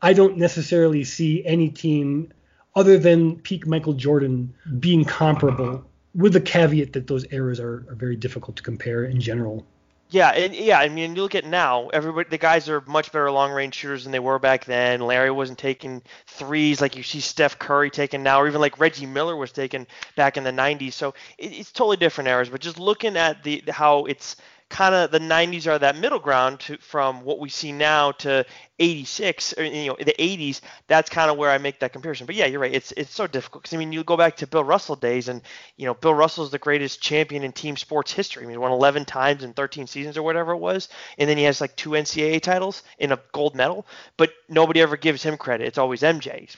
I 0.00 0.12
don't 0.12 0.38
necessarily 0.38 1.04
see 1.04 1.44
any 1.44 1.68
team 1.68 2.32
other 2.74 2.98
than 2.98 3.36
peak 3.36 3.66
Michael 3.66 3.94
Jordan 3.94 4.54
being 4.78 5.04
comparable, 5.04 5.84
with 6.14 6.32
the 6.32 6.40
caveat 6.40 6.92
that 6.92 7.06
those 7.06 7.26
eras 7.32 7.60
are, 7.60 7.84
are 7.88 7.94
very 7.94 8.16
difficult 8.16 8.56
to 8.56 8.62
compare 8.62 9.04
in 9.04 9.20
general. 9.20 9.66
Yeah, 10.10 10.30
and 10.30 10.54
yeah, 10.54 10.78
I 10.78 10.88
mean, 10.88 11.14
you 11.14 11.22
look 11.22 11.34
at 11.34 11.44
now, 11.44 11.88
everybody, 11.88 12.30
the 12.30 12.38
guys 12.38 12.66
are 12.70 12.80
much 12.86 13.12
better 13.12 13.30
long 13.30 13.52
range 13.52 13.74
shooters 13.74 14.04
than 14.04 14.12
they 14.12 14.18
were 14.18 14.38
back 14.38 14.64
then. 14.64 15.02
Larry 15.02 15.30
wasn't 15.30 15.58
taking 15.58 16.02
threes 16.26 16.80
like 16.80 16.96
you 16.96 17.02
see 17.02 17.20
Steph 17.20 17.58
Curry 17.58 17.90
taking 17.90 18.22
now, 18.22 18.40
or 18.40 18.48
even 18.48 18.58
like 18.62 18.80
Reggie 18.80 19.04
Miller 19.04 19.36
was 19.36 19.52
taking 19.52 19.86
back 20.16 20.38
in 20.38 20.44
the 20.44 20.50
90s. 20.50 20.94
So 20.94 21.12
it, 21.36 21.52
it's 21.52 21.72
totally 21.72 21.98
different 21.98 22.28
eras. 22.28 22.48
But 22.48 22.62
just 22.62 22.78
looking 22.78 23.18
at 23.18 23.42
the 23.42 23.62
how 23.68 24.06
it's 24.06 24.36
kind 24.70 24.94
of 24.94 25.10
the 25.10 25.18
90s 25.18 25.66
are 25.66 25.78
that 25.78 25.96
middle 25.96 26.18
ground 26.18 26.60
to, 26.60 26.76
from 26.78 27.22
what 27.22 27.38
we 27.38 27.48
see 27.48 27.72
now 27.72 28.12
to 28.12 28.44
86 28.78 29.54
or 29.58 29.64
you 29.64 29.88
know 29.88 29.96
the 29.98 30.14
80s 30.18 30.60
that's 30.86 31.08
kind 31.10 31.30
of 31.30 31.36
where 31.36 31.50
I 31.50 31.58
make 31.58 31.80
that 31.80 31.92
comparison. 31.92 32.26
But 32.26 32.34
yeah 32.34 32.46
you're 32.46 32.60
right. 32.60 32.72
It's 32.72 32.92
it's 32.92 33.14
so 33.14 33.26
difficult 33.26 33.62
because 33.62 33.74
I 33.74 33.78
mean 33.78 33.92
you 33.92 34.04
go 34.04 34.16
back 34.16 34.36
to 34.36 34.46
Bill 34.46 34.64
Russell 34.64 34.96
days 34.96 35.28
and 35.28 35.42
you 35.76 35.86
know 35.86 35.94
Bill 35.94 36.14
Russell 36.14 36.44
is 36.44 36.50
the 36.50 36.58
greatest 36.58 37.00
champion 37.00 37.44
in 37.44 37.52
team 37.52 37.76
sports 37.76 38.12
history. 38.12 38.42
I 38.42 38.46
mean 38.46 38.54
he 38.54 38.58
won 38.58 38.72
11 38.72 39.04
times 39.06 39.42
in 39.42 39.52
13 39.54 39.86
seasons 39.86 40.16
or 40.16 40.22
whatever 40.22 40.52
it 40.52 40.58
was 40.58 40.88
and 41.16 41.28
then 41.28 41.38
he 41.38 41.44
has 41.44 41.60
like 41.60 41.74
two 41.76 41.90
NCAA 41.90 42.42
titles 42.42 42.82
and 42.98 43.12
a 43.12 43.20
gold 43.32 43.54
medal 43.54 43.86
but 44.16 44.32
nobody 44.48 44.80
ever 44.80 44.96
gives 44.96 45.22
him 45.22 45.36
credit. 45.36 45.66
It's 45.66 45.78
always 45.78 46.02
MJ 46.02 46.48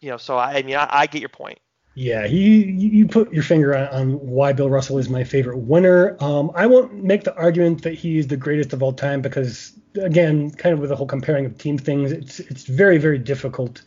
you 0.00 0.10
know 0.10 0.16
so 0.16 0.36
I, 0.36 0.54
I 0.54 0.62
mean 0.62 0.76
I, 0.76 0.88
I 0.90 1.06
get 1.06 1.20
your 1.20 1.28
point 1.28 1.58
yeah, 1.98 2.28
he 2.28 2.62
you 2.62 3.08
put 3.08 3.32
your 3.32 3.42
finger 3.42 3.76
on, 3.76 3.88
on, 3.88 4.12
why 4.20 4.52
Bill 4.52 4.70
Russell 4.70 4.98
is 4.98 5.08
my 5.08 5.24
favorite 5.24 5.58
winner. 5.58 6.16
Um, 6.20 6.52
I 6.54 6.64
won't 6.64 7.02
make 7.02 7.24
the 7.24 7.34
argument 7.34 7.82
that 7.82 7.94
he's 7.94 8.28
the 8.28 8.36
greatest 8.36 8.72
of 8.72 8.84
all 8.84 8.92
time 8.92 9.20
because, 9.20 9.72
again, 10.00 10.52
kind 10.52 10.72
of 10.72 10.78
with 10.78 10.90
the 10.90 10.96
whole 10.96 11.08
comparing 11.08 11.44
of 11.44 11.58
team 11.58 11.76
things, 11.76 12.12
it's 12.12 12.38
it's 12.38 12.66
very 12.66 12.98
very 12.98 13.18
difficult 13.18 13.82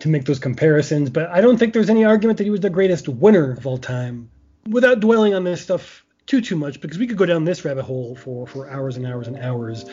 to 0.00 0.08
make 0.08 0.24
those 0.24 0.40
comparisons. 0.40 1.10
But 1.10 1.30
I 1.30 1.40
don't 1.40 1.56
think 1.56 1.74
there's 1.74 1.90
any 1.90 2.04
argument 2.04 2.38
that 2.38 2.44
he 2.44 2.50
was 2.50 2.58
the 2.58 2.70
greatest 2.70 3.08
winner 3.08 3.52
of 3.52 3.68
all 3.68 3.78
time. 3.78 4.28
Without 4.68 4.98
dwelling 4.98 5.32
on 5.32 5.44
this 5.44 5.62
stuff 5.62 6.04
too 6.26 6.40
too 6.40 6.56
much, 6.56 6.80
because 6.80 6.98
we 6.98 7.06
could 7.06 7.18
go 7.18 7.26
down 7.26 7.44
this 7.44 7.64
rabbit 7.64 7.84
hole 7.84 8.16
for 8.16 8.48
for 8.48 8.68
hours 8.68 8.96
and 8.96 9.06
hours 9.06 9.28
and 9.28 9.38
hours 9.38 9.84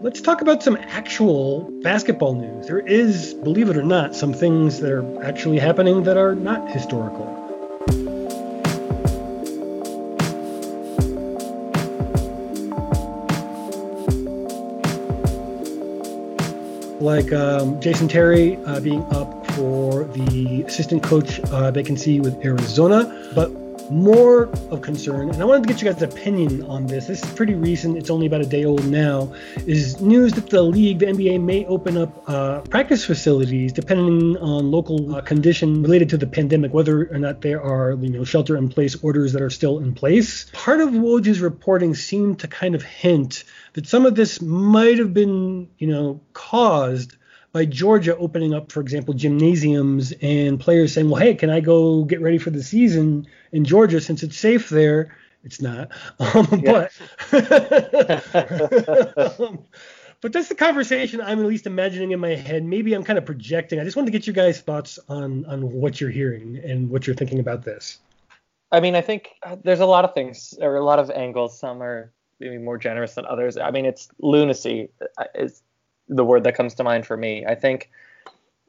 let's 0.00 0.20
talk 0.20 0.42
about 0.42 0.62
some 0.62 0.76
actual 0.76 1.70
basketball 1.82 2.34
news. 2.34 2.66
There 2.66 2.80
is, 2.80 3.34
believe 3.34 3.70
it 3.70 3.76
or 3.76 3.82
not, 3.82 4.14
some 4.14 4.32
things 4.32 4.80
that 4.80 4.92
are 4.92 5.22
actually 5.22 5.58
happening 5.58 6.02
that 6.04 6.16
are 6.16 6.34
not 6.34 6.70
historical. 6.70 7.32
Like 17.00 17.32
um, 17.32 17.80
Jason 17.80 18.08
Terry 18.08 18.56
uh, 18.66 18.80
being 18.80 19.02
up 19.14 19.46
for 19.52 20.04
the 20.04 20.64
assistant 20.66 21.02
coach 21.02 21.40
uh, 21.40 21.70
vacancy 21.70 22.20
with 22.20 22.44
Arizona, 22.44 23.30
but 23.34 23.50
more 23.90 24.44
of 24.70 24.82
concern, 24.82 25.30
and 25.30 25.40
I 25.40 25.44
wanted 25.44 25.66
to 25.66 25.72
get 25.72 25.82
you 25.82 25.90
guys' 25.90 26.02
opinion 26.02 26.62
on 26.64 26.86
this. 26.86 27.06
This 27.06 27.22
is 27.22 27.34
pretty 27.34 27.54
recent, 27.54 27.96
it's 27.96 28.10
only 28.10 28.26
about 28.26 28.40
a 28.40 28.46
day 28.46 28.64
old 28.64 28.86
now. 28.86 29.32
Is 29.66 30.00
news 30.00 30.32
that 30.34 30.50
the 30.50 30.62
league, 30.62 31.00
the 31.00 31.06
NBA, 31.06 31.40
may 31.40 31.64
open 31.66 31.96
up 31.96 32.28
uh, 32.28 32.60
practice 32.62 33.04
facilities 33.04 33.72
depending 33.72 34.36
on 34.38 34.70
local 34.70 35.14
uh, 35.14 35.20
condition 35.20 35.82
related 35.82 36.08
to 36.10 36.16
the 36.16 36.26
pandemic, 36.26 36.72
whether 36.72 37.06
or 37.12 37.18
not 37.18 37.40
there 37.42 37.62
are 37.62 37.92
you 37.92 38.10
know 38.10 38.24
shelter 38.24 38.56
in 38.56 38.68
place 38.68 38.96
orders 39.02 39.32
that 39.32 39.42
are 39.42 39.50
still 39.50 39.78
in 39.78 39.94
place. 39.94 40.46
Part 40.52 40.80
of 40.80 40.90
Woj's 40.90 41.40
reporting 41.40 41.94
seemed 41.94 42.40
to 42.40 42.48
kind 42.48 42.74
of 42.74 42.82
hint 42.82 43.44
that 43.74 43.86
some 43.86 44.06
of 44.06 44.14
this 44.14 44.40
might 44.40 44.98
have 44.98 45.14
been 45.14 45.68
you 45.78 45.86
know 45.86 46.20
caused 46.32 47.16
by 47.56 47.64
Georgia 47.64 48.14
opening 48.18 48.52
up, 48.52 48.70
for 48.70 48.82
example, 48.82 49.14
gymnasiums 49.14 50.12
and 50.20 50.60
players 50.60 50.92
saying, 50.92 51.08
well, 51.08 51.22
hey, 51.22 51.34
can 51.34 51.48
I 51.48 51.60
go 51.60 52.04
get 52.04 52.20
ready 52.20 52.36
for 52.36 52.50
the 52.50 52.62
season 52.62 53.26
in 53.50 53.64
Georgia 53.64 53.98
since 53.98 54.22
it's 54.22 54.36
safe 54.36 54.68
there? 54.68 55.16
It's 55.42 55.62
not. 55.62 55.88
Um, 56.20 56.62
but 56.62 56.92
um, 59.40 59.64
but 60.20 60.34
that's 60.34 60.48
the 60.48 60.54
conversation 60.54 61.22
I'm 61.22 61.40
at 61.40 61.46
least 61.46 61.66
imagining 61.66 62.12
in 62.12 62.20
my 62.20 62.34
head. 62.34 62.62
Maybe 62.62 62.92
I'm 62.92 63.04
kind 63.04 63.18
of 63.18 63.24
projecting. 63.24 63.80
I 63.80 63.84
just 63.84 63.96
wanted 63.96 64.12
to 64.12 64.18
get 64.18 64.26
your 64.26 64.34
guys' 64.34 64.60
thoughts 64.60 64.98
on 65.08 65.46
on 65.46 65.72
what 65.72 65.98
you're 65.98 66.10
hearing 66.10 66.60
and 66.62 66.90
what 66.90 67.06
you're 67.06 67.16
thinking 67.16 67.38
about 67.38 67.64
this. 67.64 68.00
I 68.70 68.80
mean, 68.80 68.94
I 68.94 69.00
think 69.00 69.30
uh, 69.42 69.56
there's 69.64 69.80
a 69.80 69.86
lot 69.86 70.04
of 70.04 70.12
things 70.12 70.52
or 70.60 70.76
a 70.76 70.84
lot 70.84 70.98
of 70.98 71.10
angles. 71.10 71.58
Some 71.58 71.82
are 71.82 72.12
maybe 72.38 72.58
more 72.58 72.76
generous 72.76 73.14
than 73.14 73.24
others. 73.24 73.56
I 73.56 73.70
mean, 73.70 73.86
it's 73.86 74.10
lunacy. 74.18 74.90
Uh, 75.16 75.24
is 75.34 75.62
the 76.08 76.24
word 76.24 76.44
that 76.44 76.54
comes 76.54 76.74
to 76.74 76.84
mind 76.84 77.06
for 77.06 77.16
me. 77.16 77.44
I 77.46 77.54
think 77.54 77.90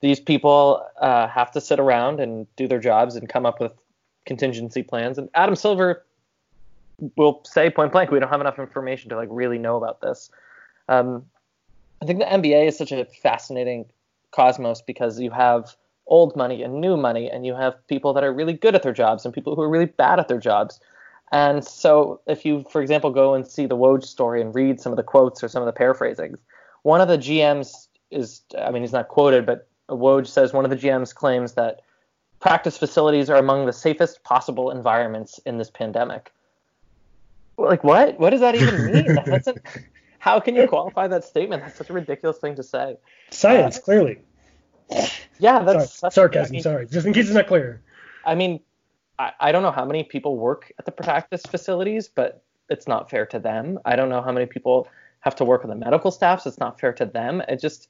these 0.01 0.19
people 0.19 0.85
uh, 1.01 1.27
have 1.27 1.51
to 1.51 1.61
sit 1.61 1.79
around 1.79 2.19
and 2.19 2.47
do 2.55 2.67
their 2.67 2.79
jobs 2.79 3.15
and 3.15 3.27
come 3.27 3.45
up 3.45 3.59
with 3.59 3.73
contingency 4.25 4.83
plans. 4.83 5.17
And 5.17 5.29
Adam 5.33 5.55
Silver 5.55 6.03
will 7.15 7.41
say 7.45 7.69
point 7.69 7.91
blank, 7.91 8.11
we 8.11 8.19
don't 8.19 8.29
have 8.29 8.41
enough 8.41 8.59
information 8.59 9.09
to 9.09 9.15
like 9.15 9.29
really 9.31 9.57
know 9.57 9.77
about 9.77 10.01
this. 10.01 10.29
Um, 10.89 11.25
I 12.01 12.05
think 12.05 12.19
the 12.19 12.25
NBA 12.25 12.67
is 12.67 12.77
such 12.77 12.91
a 12.91 13.05
fascinating 13.05 13.85
cosmos 14.31 14.81
because 14.81 15.19
you 15.19 15.31
have 15.31 15.75
old 16.05 16.35
money 16.35 16.63
and 16.63 16.79
new 16.79 16.95
money, 16.95 17.29
and 17.29 17.45
you 17.45 17.53
have 17.55 17.75
people 17.87 18.13
that 18.13 18.23
are 18.23 18.33
really 18.33 18.53
good 18.53 18.75
at 18.75 18.83
their 18.83 18.93
jobs 18.93 19.25
and 19.25 19.33
people 19.33 19.55
who 19.55 19.61
are 19.61 19.69
really 19.69 19.85
bad 19.85 20.19
at 20.19 20.27
their 20.27 20.39
jobs. 20.39 20.79
And 21.31 21.65
so, 21.65 22.21
if 22.27 22.45
you, 22.45 22.65
for 22.71 22.81
example, 22.81 23.09
go 23.09 23.33
and 23.33 23.45
see 23.45 23.65
the 23.65 23.75
Woj 23.75 24.05
story 24.05 24.41
and 24.41 24.55
read 24.55 24.79
some 24.79 24.93
of 24.93 24.97
the 24.97 25.03
quotes 25.03 25.43
or 25.43 25.49
some 25.49 25.61
of 25.61 25.65
the 25.65 25.73
paraphrasings, 25.73 26.39
one 26.87 27.01
of 27.01 27.09
the 27.09 27.17
GMs 27.17 27.87
is, 28.11 28.43
I 28.57 28.71
mean, 28.71 28.81
he's 28.81 28.93
not 28.93 29.09
quoted, 29.09 29.45
but 29.45 29.67
Woj 29.89 30.25
says 30.25 30.53
one 30.53 30.63
of 30.63 30.71
the 30.71 30.77
GMs 30.77 31.13
claims 31.13 31.51
that 31.55 31.81
practice 32.39 32.77
facilities 32.77 33.29
are 33.29 33.35
among 33.35 33.65
the 33.65 33.73
safest 33.73 34.23
possible 34.23 34.71
environments 34.71 35.37
in 35.45 35.57
this 35.57 35.69
pandemic. 35.69 36.31
Like 37.57 37.83
what? 37.83 38.17
What 38.21 38.29
does 38.29 38.39
that 38.39 38.55
even 38.55 38.85
mean? 38.93 39.17
That's 39.25 39.47
an, 39.47 39.57
how 40.19 40.39
can 40.39 40.55
you 40.55 40.65
qualify 40.65 41.09
that 41.09 41.25
statement? 41.25 41.63
That's 41.63 41.77
such 41.77 41.89
a 41.89 41.93
ridiculous 41.93 42.37
thing 42.37 42.55
to 42.55 42.63
say. 42.63 42.95
Science, 43.31 43.77
uh, 43.77 43.81
clearly. 43.81 44.19
Yeah, 45.39 45.63
that's 45.63 45.99
sorry, 45.99 46.11
sarcasm. 46.11 46.51
I 46.51 46.53
mean, 46.53 46.63
sorry, 46.63 46.87
just 46.87 47.05
in 47.05 47.11
case 47.11 47.25
it's 47.25 47.35
not 47.35 47.47
clear. 47.47 47.81
I 48.25 48.33
mean, 48.33 48.61
I, 49.19 49.33
I 49.41 49.51
don't 49.51 49.61
know 49.61 49.71
how 49.71 49.83
many 49.83 50.05
people 50.05 50.37
work 50.37 50.71
at 50.79 50.85
the 50.85 50.93
practice 50.93 51.41
facilities, 51.41 52.07
but 52.07 52.43
it's 52.69 52.87
not 52.87 53.09
fair 53.09 53.25
to 53.25 53.39
them. 53.39 53.77
I 53.83 53.97
don't 53.97 54.07
know 54.07 54.21
how 54.21 54.31
many 54.31 54.45
people 54.45 54.87
have 55.21 55.35
to 55.35 55.45
work 55.45 55.63
with 55.63 55.69
the 55.69 55.75
medical 55.75 56.11
staff, 56.11 56.41
so 56.41 56.49
it's 56.49 56.59
not 56.59 56.79
fair 56.79 56.93
to 56.93 57.05
them. 57.05 57.41
It 57.47 57.59
just, 57.59 57.89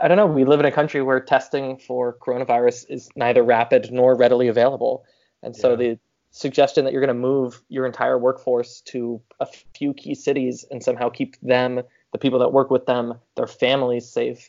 I 0.00 0.08
don't 0.08 0.16
know. 0.16 0.26
We 0.26 0.44
live 0.44 0.60
in 0.60 0.66
a 0.66 0.72
country 0.72 1.02
where 1.02 1.20
testing 1.20 1.78
for 1.78 2.14
coronavirus 2.14 2.86
is 2.88 3.08
neither 3.16 3.42
rapid 3.42 3.90
nor 3.92 4.16
readily 4.16 4.48
available, 4.48 5.04
and 5.42 5.54
so 5.54 5.70
yeah. 5.70 5.76
the 5.76 5.98
suggestion 6.32 6.84
that 6.84 6.92
you're 6.92 7.04
going 7.04 7.08
to 7.08 7.14
move 7.14 7.62
your 7.68 7.86
entire 7.86 8.18
workforce 8.18 8.80
to 8.80 9.20
a 9.38 9.46
few 9.74 9.92
key 9.92 10.14
cities 10.14 10.64
and 10.70 10.82
somehow 10.82 11.10
keep 11.10 11.38
them, 11.42 11.82
the 12.12 12.18
people 12.18 12.38
that 12.38 12.52
work 12.52 12.70
with 12.70 12.86
them, 12.86 13.14
their 13.36 13.46
families 13.46 14.08
safe. 14.08 14.48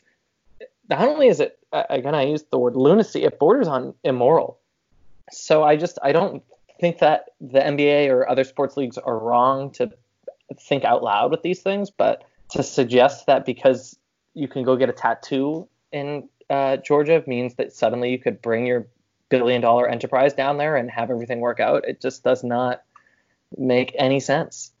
Not 0.88 1.06
only 1.06 1.28
is 1.28 1.40
it, 1.40 1.58
again, 1.72 2.14
I 2.14 2.24
use 2.24 2.42
the 2.44 2.58
word 2.58 2.74
lunacy, 2.74 3.22
it 3.22 3.38
borders 3.38 3.68
on 3.68 3.94
immoral. 4.02 4.58
So 5.30 5.62
I 5.62 5.76
just, 5.76 5.98
I 6.02 6.12
don't 6.12 6.42
think 6.80 6.98
that 6.98 7.30
the 7.40 7.60
NBA 7.60 8.08
or 8.08 8.28
other 8.28 8.44
sports 8.44 8.76
leagues 8.78 8.96
are 8.96 9.18
wrong 9.18 9.70
to 9.72 9.90
think 10.60 10.84
out 10.84 11.02
loud 11.02 11.30
with 11.30 11.42
these 11.42 11.62
things, 11.62 11.90
but 11.90 12.24
to 12.50 12.62
suggest 12.62 13.26
that 13.26 13.44
because 13.44 13.98
you 14.34 14.48
can 14.48 14.62
go 14.62 14.76
get 14.76 14.88
a 14.88 14.92
tattoo 14.92 15.68
in 15.92 16.28
uh, 16.50 16.76
Georgia 16.78 17.22
means 17.26 17.54
that 17.54 17.72
suddenly 17.72 18.10
you 18.10 18.18
could 18.18 18.42
bring 18.42 18.66
your 18.66 18.86
billion 19.28 19.60
dollar 19.60 19.88
enterprise 19.88 20.34
down 20.34 20.58
there 20.58 20.76
and 20.76 20.90
have 20.90 21.10
everything 21.10 21.40
work 21.40 21.60
out, 21.60 21.88
it 21.88 22.00
just 22.00 22.22
does 22.22 22.44
not 22.44 22.82
make 23.56 23.94
any 23.98 24.20
sense. 24.20 24.72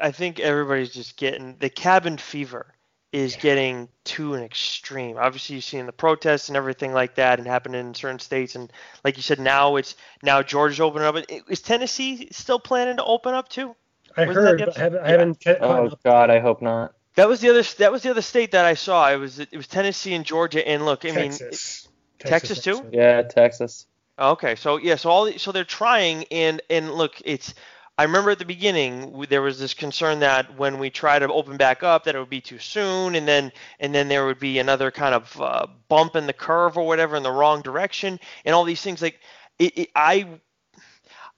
I 0.00 0.12
think 0.12 0.40
everybody's 0.40 0.92
just 0.92 1.16
getting 1.16 1.56
the 1.58 1.70
cabin 1.70 2.16
fever 2.18 2.74
is 3.12 3.36
getting 3.36 3.88
to 4.04 4.34
an 4.34 4.42
extreme. 4.42 5.18
Obviously, 5.18 5.56
you've 5.56 5.64
seen 5.64 5.84
the 5.84 5.92
protests 5.92 6.48
and 6.48 6.56
everything 6.56 6.94
like 6.94 7.16
that, 7.16 7.38
and 7.38 7.46
happening 7.46 7.80
in 7.80 7.94
certain 7.94 8.18
states. 8.18 8.54
And 8.54 8.72
like 9.04 9.16
you 9.18 9.22
said, 9.22 9.38
now 9.38 9.76
it's 9.76 9.96
now 10.22 10.42
Georgia's 10.42 10.80
opening 10.80 11.06
up. 11.06 11.16
Is 11.48 11.60
Tennessee 11.60 12.28
still 12.32 12.58
planning 12.58 12.96
to 12.96 13.04
open 13.04 13.34
up 13.34 13.48
too? 13.48 13.76
I 14.16 14.26
was 14.26 14.36
heard, 14.36 14.58
but 14.58 14.76
I 14.76 14.80
haven't. 14.80 15.02
I 15.02 15.08
haven't 15.10 15.46
oh 15.60 15.90
God, 16.04 16.30
I 16.30 16.40
hope 16.40 16.62
not. 16.62 16.94
That 17.16 17.28
was 17.28 17.40
the 17.40 17.50
other. 17.50 17.62
That 17.78 17.92
was 17.92 18.02
the 18.02 18.10
other 18.10 18.22
state 18.22 18.52
that 18.52 18.64
I 18.64 18.74
saw. 18.74 19.10
It 19.10 19.16
was 19.16 19.38
it 19.38 19.56
was 19.56 19.66
Tennessee 19.66 20.14
and 20.14 20.24
Georgia. 20.24 20.66
And 20.66 20.84
look, 20.84 21.04
I 21.04 21.10
Texas. 21.10 21.40
mean, 21.40 21.92
Texas, 22.18 22.58
Texas 22.58 22.64
too. 22.64 22.88
Yeah, 22.92 23.22
Texas. 23.22 23.86
Okay, 24.18 24.54
so 24.54 24.76
yeah, 24.76 24.96
so 24.96 25.10
all 25.10 25.32
so 25.32 25.52
they're 25.52 25.64
trying, 25.64 26.24
and 26.30 26.60
and 26.70 26.92
look, 26.92 27.20
it's 27.24 27.54
I 27.98 28.04
remember 28.04 28.30
at 28.30 28.38
the 28.38 28.44
beginning 28.44 29.26
there 29.28 29.42
was 29.42 29.58
this 29.58 29.74
concern 29.74 30.20
that 30.20 30.56
when 30.56 30.78
we 30.78 30.90
try 30.90 31.18
to 31.18 31.30
open 31.30 31.56
back 31.56 31.82
up 31.82 32.04
that 32.04 32.14
it 32.14 32.18
would 32.18 32.30
be 32.30 32.40
too 32.40 32.58
soon, 32.58 33.14
and 33.14 33.28
then 33.28 33.52
and 33.80 33.94
then 33.94 34.08
there 34.08 34.24
would 34.26 34.38
be 34.38 34.58
another 34.58 34.90
kind 34.90 35.14
of 35.14 35.40
uh, 35.40 35.66
bump 35.88 36.16
in 36.16 36.26
the 36.26 36.32
curve 36.32 36.78
or 36.78 36.86
whatever 36.86 37.16
in 37.16 37.22
the 37.22 37.30
wrong 37.30 37.62
direction, 37.62 38.18
and 38.44 38.54
all 38.54 38.64
these 38.64 38.80
things. 38.80 39.02
Like 39.02 39.20
it, 39.58 39.78
it, 39.78 39.90
I 39.94 40.26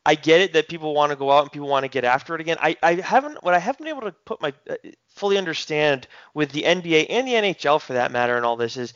I 0.07 0.15
get 0.15 0.41
it 0.41 0.53
that 0.53 0.69
people 0.69 0.95
want 0.95 1.11
to 1.11 1.17
go 1.17 1.31
out 1.31 1.43
and 1.43 1.53
people 1.53 1.69
want 1.69 1.85
to 1.85 1.89
get 1.89 2.05
after 2.05 2.35
it 2.35 2.41
again. 2.41 2.59
I, 2.61 2.77
I 2.83 2.95
haven't 2.95 3.43
what 3.43 3.55
I 3.55 3.59
haven't 3.59 3.85
been 3.85 3.97
able 3.97 4.09
to 4.09 4.13
put 4.13 4.41
my 4.43 4.53
uh, 4.69 4.75
fully 5.09 5.39
understand 5.39 6.07
with 6.35 6.53
the 6.53 6.63
NBA 6.63 7.07
and 7.09 7.27
the 7.27 7.33
NHL 7.33 7.81
for 7.81 7.95
that 7.95 8.13
matter 8.13 8.37
and 8.37 8.45
all 8.45 8.57
this 8.57 8.77
is 8.77 8.93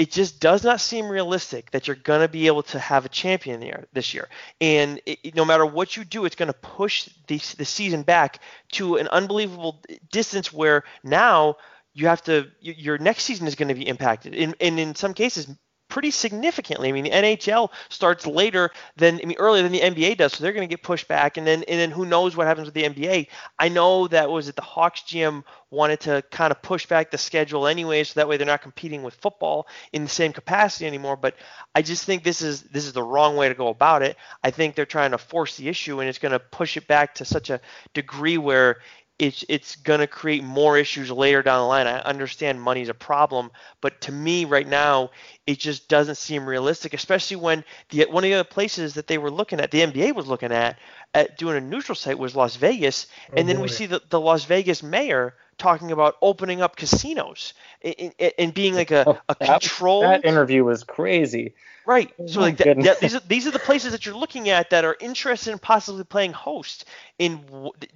it 0.00 0.10
just 0.10 0.40
does 0.40 0.64
not 0.64 0.80
seem 0.80 1.10
realistic 1.10 1.70
that 1.72 1.86
you're 1.86 1.94
going 1.94 2.22
to 2.22 2.28
be 2.28 2.46
able 2.46 2.62
to 2.62 2.78
have 2.78 3.04
a 3.04 3.10
champion 3.10 3.60
there 3.60 3.84
this 3.92 4.14
year. 4.14 4.30
And 4.58 4.98
it, 5.04 5.34
no 5.34 5.44
matter 5.44 5.66
what 5.66 5.94
you 5.94 6.04
do, 6.06 6.24
it's 6.24 6.36
going 6.36 6.46
to 6.46 6.54
push 6.54 7.10
the, 7.26 7.36
the 7.58 7.66
season 7.66 8.02
back 8.02 8.40
to 8.72 8.96
an 8.96 9.08
unbelievable 9.08 9.82
distance 10.10 10.50
where 10.54 10.84
now 11.04 11.56
you 11.92 12.06
have 12.06 12.22
to 12.22 12.48
your 12.60 12.96
next 12.96 13.24
season 13.24 13.46
is 13.46 13.56
going 13.56 13.68
to 13.68 13.74
be 13.74 13.86
impacted. 13.86 14.34
And 14.34 14.78
in 14.80 14.94
some 14.94 15.12
cases, 15.12 15.48
pretty 15.90 16.10
significantly. 16.10 16.88
I 16.88 16.92
mean, 16.92 17.04
the 17.04 17.10
NHL 17.10 17.70
starts 17.90 18.26
later 18.26 18.70
than 18.96 19.20
I 19.22 19.26
mean 19.26 19.36
earlier 19.38 19.62
than 19.62 19.72
the 19.72 19.80
NBA 19.80 20.16
does, 20.16 20.32
so 20.32 20.42
they're 20.42 20.54
going 20.54 20.66
to 20.66 20.72
get 20.72 20.82
pushed 20.82 21.08
back. 21.08 21.36
And 21.36 21.46
then 21.46 21.64
and 21.64 21.78
then 21.78 21.90
who 21.90 22.06
knows 22.06 22.36
what 22.36 22.46
happens 22.46 22.66
with 22.66 22.74
the 22.74 22.84
NBA? 22.84 23.26
I 23.58 23.68
know 23.68 24.08
that 24.08 24.30
was 24.30 24.48
it 24.48 24.56
the 24.56 24.62
Hawks 24.62 25.02
GM 25.02 25.44
wanted 25.70 26.00
to 26.00 26.22
kind 26.30 26.50
of 26.50 26.62
push 26.62 26.86
back 26.86 27.10
the 27.10 27.18
schedule 27.18 27.66
anyway, 27.66 28.02
so 28.04 28.18
that 28.18 28.28
way 28.28 28.36
they're 28.36 28.46
not 28.46 28.62
competing 28.62 29.02
with 29.02 29.14
football 29.14 29.68
in 29.92 30.02
the 30.02 30.08
same 30.08 30.32
capacity 30.32 30.86
anymore. 30.86 31.16
But 31.16 31.36
I 31.74 31.82
just 31.82 32.04
think 32.04 32.24
this 32.24 32.40
is 32.40 32.62
this 32.62 32.86
is 32.86 32.92
the 32.92 33.02
wrong 33.02 33.36
way 33.36 33.48
to 33.48 33.54
go 33.54 33.68
about 33.68 34.02
it. 34.02 34.16
I 34.42 34.50
think 34.50 34.74
they're 34.74 34.86
trying 34.86 35.10
to 35.10 35.18
force 35.18 35.56
the 35.56 35.68
issue, 35.68 36.00
and 36.00 36.08
it's 36.08 36.18
going 36.18 36.32
to 36.32 36.38
push 36.38 36.76
it 36.76 36.86
back 36.86 37.16
to 37.16 37.24
such 37.24 37.50
a 37.50 37.60
degree 37.92 38.38
where 38.38 38.78
it's 39.20 39.44
it's 39.50 39.76
going 39.76 40.00
to 40.00 40.06
create 40.06 40.42
more 40.42 40.78
issues 40.78 41.10
later 41.10 41.42
down 41.42 41.60
the 41.60 41.66
line. 41.66 41.86
I 41.86 42.00
understand 42.00 42.60
money's 42.60 42.88
a 42.88 42.94
problem, 42.94 43.50
but 43.82 44.00
to 44.02 44.12
me 44.12 44.46
right 44.46 44.66
now, 44.66 45.10
it 45.46 45.58
just 45.58 45.88
doesn't 45.88 46.14
seem 46.16 46.46
realistic, 46.46 46.94
especially 46.94 47.36
when 47.36 47.62
the 47.90 48.06
one 48.06 48.24
of 48.24 48.30
the 48.30 48.34
other 48.34 48.48
places 48.48 48.94
that 48.94 49.06
they 49.06 49.18
were 49.18 49.30
looking 49.30 49.60
at, 49.60 49.70
the 49.70 49.82
NBA 49.82 50.14
was 50.14 50.26
looking 50.26 50.52
at, 50.52 50.78
at 51.12 51.36
doing 51.36 51.58
a 51.58 51.60
neutral 51.60 51.94
site 51.94 52.18
was 52.18 52.34
Las 52.34 52.56
Vegas, 52.56 53.08
oh, 53.30 53.34
and 53.36 53.46
then 53.46 53.56
boy. 53.56 53.62
we 53.62 53.68
see 53.68 53.84
the, 53.84 54.00
the 54.08 54.18
Las 54.18 54.46
Vegas 54.46 54.82
mayor 54.82 55.34
talking 55.58 55.92
about 55.92 56.16
opening 56.22 56.62
up 56.62 56.74
casinos 56.74 57.52
and, 57.82 58.14
and 58.38 58.54
being 58.54 58.72
oh, 58.72 58.78
like 58.78 58.90
a, 58.90 59.20
a 59.28 59.36
that, 59.38 59.60
control. 59.60 60.00
That 60.00 60.24
interview 60.24 60.64
was 60.64 60.82
crazy. 60.82 61.52
Right. 61.90 62.12
So 62.28 62.38
oh, 62.38 62.42
like 62.44 62.56
that, 62.58 62.80
that, 62.84 63.00
these 63.00 63.16
are 63.16 63.20
these 63.26 63.48
are 63.48 63.50
the 63.50 63.58
places 63.58 63.90
that 63.90 64.06
you're 64.06 64.14
looking 64.14 64.48
at 64.48 64.70
that 64.70 64.84
are 64.84 64.96
interested 65.00 65.50
in 65.50 65.58
possibly 65.58 66.04
playing 66.04 66.32
host. 66.32 66.84
In 67.18 67.40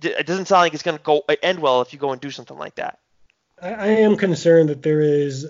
it 0.02 0.26
doesn't 0.26 0.46
sound 0.46 0.62
like 0.62 0.74
it's 0.74 0.82
going 0.82 0.98
to 0.98 1.04
go 1.04 1.22
end 1.44 1.60
well 1.60 1.80
if 1.80 1.92
you 1.92 2.00
go 2.00 2.10
and 2.10 2.20
do 2.20 2.32
something 2.32 2.58
like 2.58 2.74
that. 2.74 2.98
I, 3.62 3.68
I 3.68 3.86
am 3.86 4.16
concerned 4.16 4.70
that 4.70 4.82
there 4.82 5.00
is 5.00 5.46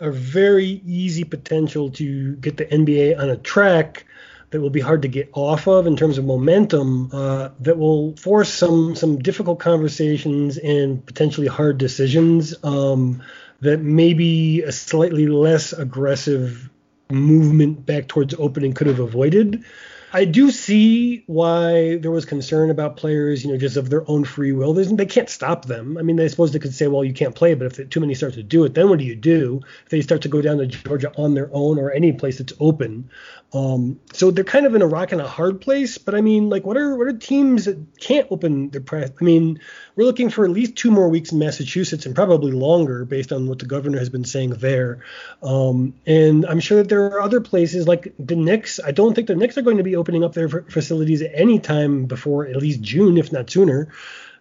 a 0.00 0.10
very 0.10 0.82
easy 0.84 1.22
potential 1.22 1.90
to 1.92 2.34
get 2.34 2.56
the 2.56 2.66
NBA 2.66 3.16
on 3.16 3.30
a 3.30 3.36
track 3.36 4.06
that 4.50 4.60
will 4.60 4.70
be 4.70 4.80
hard 4.80 5.02
to 5.02 5.08
get 5.08 5.30
off 5.34 5.68
of 5.68 5.86
in 5.86 5.96
terms 5.96 6.18
of 6.18 6.24
momentum 6.24 7.10
uh, 7.12 7.50
that 7.60 7.78
will 7.78 8.16
force 8.16 8.52
some 8.52 8.96
some 8.96 9.20
difficult 9.20 9.60
conversations 9.60 10.58
and 10.58 11.06
potentially 11.06 11.46
hard 11.46 11.78
decisions 11.78 12.56
um, 12.64 13.22
that 13.60 13.78
maybe 13.78 14.62
a 14.62 14.72
slightly 14.72 15.28
less 15.28 15.72
aggressive 15.72 16.68
movement 17.10 17.86
back 17.86 18.08
towards 18.08 18.34
opening 18.38 18.72
could 18.72 18.86
have 18.86 19.00
avoided. 19.00 19.64
I 20.12 20.24
do 20.24 20.50
see 20.50 21.22
why 21.26 21.96
there 21.98 22.10
was 22.10 22.24
concern 22.24 22.70
about 22.70 22.96
players, 22.96 23.44
you 23.44 23.50
know, 23.50 23.58
just 23.58 23.76
of 23.76 23.90
their 23.90 24.08
own 24.10 24.24
free 24.24 24.52
will. 24.52 24.72
There's, 24.72 24.90
they 24.90 25.06
can't 25.06 25.28
stop 25.28 25.66
them. 25.66 25.98
I 25.98 26.02
mean, 26.02 26.16
they 26.16 26.28
suppose 26.28 26.52
they 26.52 26.58
could 26.58 26.74
say, 26.74 26.86
well, 26.86 27.04
you 27.04 27.12
can't 27.12 27.34
play, 27.34 27.54
but 27.54 27.78
if 27.78 27.90
too 27.90 28.00
many 28.00 28.14
start 28.14 28.34
to 28.34 28.42
do 28.42 28.64
it, 28.64 28.74
then 28.74 28.88
what 28.88 28.98
do 28.98 29.04
you 29.04 29.16
do? 29.16 29.60
If 29.84 29.90
they 29.90 30.00
start 30.00 30.22
to 30.22 30.28
go 30.28 30.40
down 30.40 30.58
to 30.58 30.66
Georgia 30.66 31.12
on 31.16 31.34
their 31.34 31.50
own 31.52 31.78
or 31.78 31.90
any 31.90 32.12
place 32.12 32.38
that's 32.38 32.54
open, 32.58 33.10
um, 33.54 33.98
so 34.12 34.30
they're 34.30 34.44
kind 34.44 34.66
of 34.66 34.74
in 34.74 34.82
a 34.82 34.86
rock 34.86 35.12
and 35.12 35.20
a 35.22 35.26
hard 35.26 35.60
place. 35.60 35.96
But 35.96 36.14
I 36.14 36.20
mean, 36.20 36.50
like, 36.50 36.66
what 36.66 36.76
are 36.76 36.96
what 36.96 37.06
are 37.06 37.12
teams 37.14 37.64
that 37.64 37.78
can't 37.98 38.26
open 38.30 38.68
their 38.70 38.82
press? 38.82 39.10
I 39.18 39.24
mean, 39.24 39.60
we're 39.96 40.04
looking 40.04 40.28
for 40.28 40.44
at 40.44 40.50
least 40.50 40.76
two 40.76 40.90
more 40.90 41.08
weeks 41.08 41.32
in 41.32 41.38
Massachusetts 41.38 42.04
and 42.04 42.14
probably 42.14 42.52
longer, 42.52 43.06
based 43.06 43.32
on 43.32 43.48
what 43.48 43.58
the 43.58 43.64
governor 43.64 43.98
has 43.98 44.10
been 44.10 44.24
saying 44.24 44.50
there. 44.50 45.02
Um, 45.42 45.94
and 46.06 46.44
I'm 46.44 46.60
sure 46.60 46.78
that 46.78 46.90
there 46.90 47.06
are 47.06 47.22
other 47.22 47.40
places 47.40 47.88
like 47.88 48.12
the 48.18 48.36
Knicks. 48.36 48.80
I 48.84 48.90
don't 48.90 49.14
think 49.14 49.28
the 49.28 49.34
Knicks 49.34 49.56
are 49.56 49.62
going 49.62 49.78
to 49.78 49.82
be 49.82 49.96
opening 49.98 50.24
up 50.24 50.34
their 50.34 50.48
facilities 50.48 51.22
at 51.22 51.32
any 51.34 51.58
time 51.58 52.06
before 52.06 52.46
at 52.46 52.56
least 52.56 52.80
June, 52.80 53.18
if 53.18 53.32
not 53.32 53.50
sooner. 53.50 53.88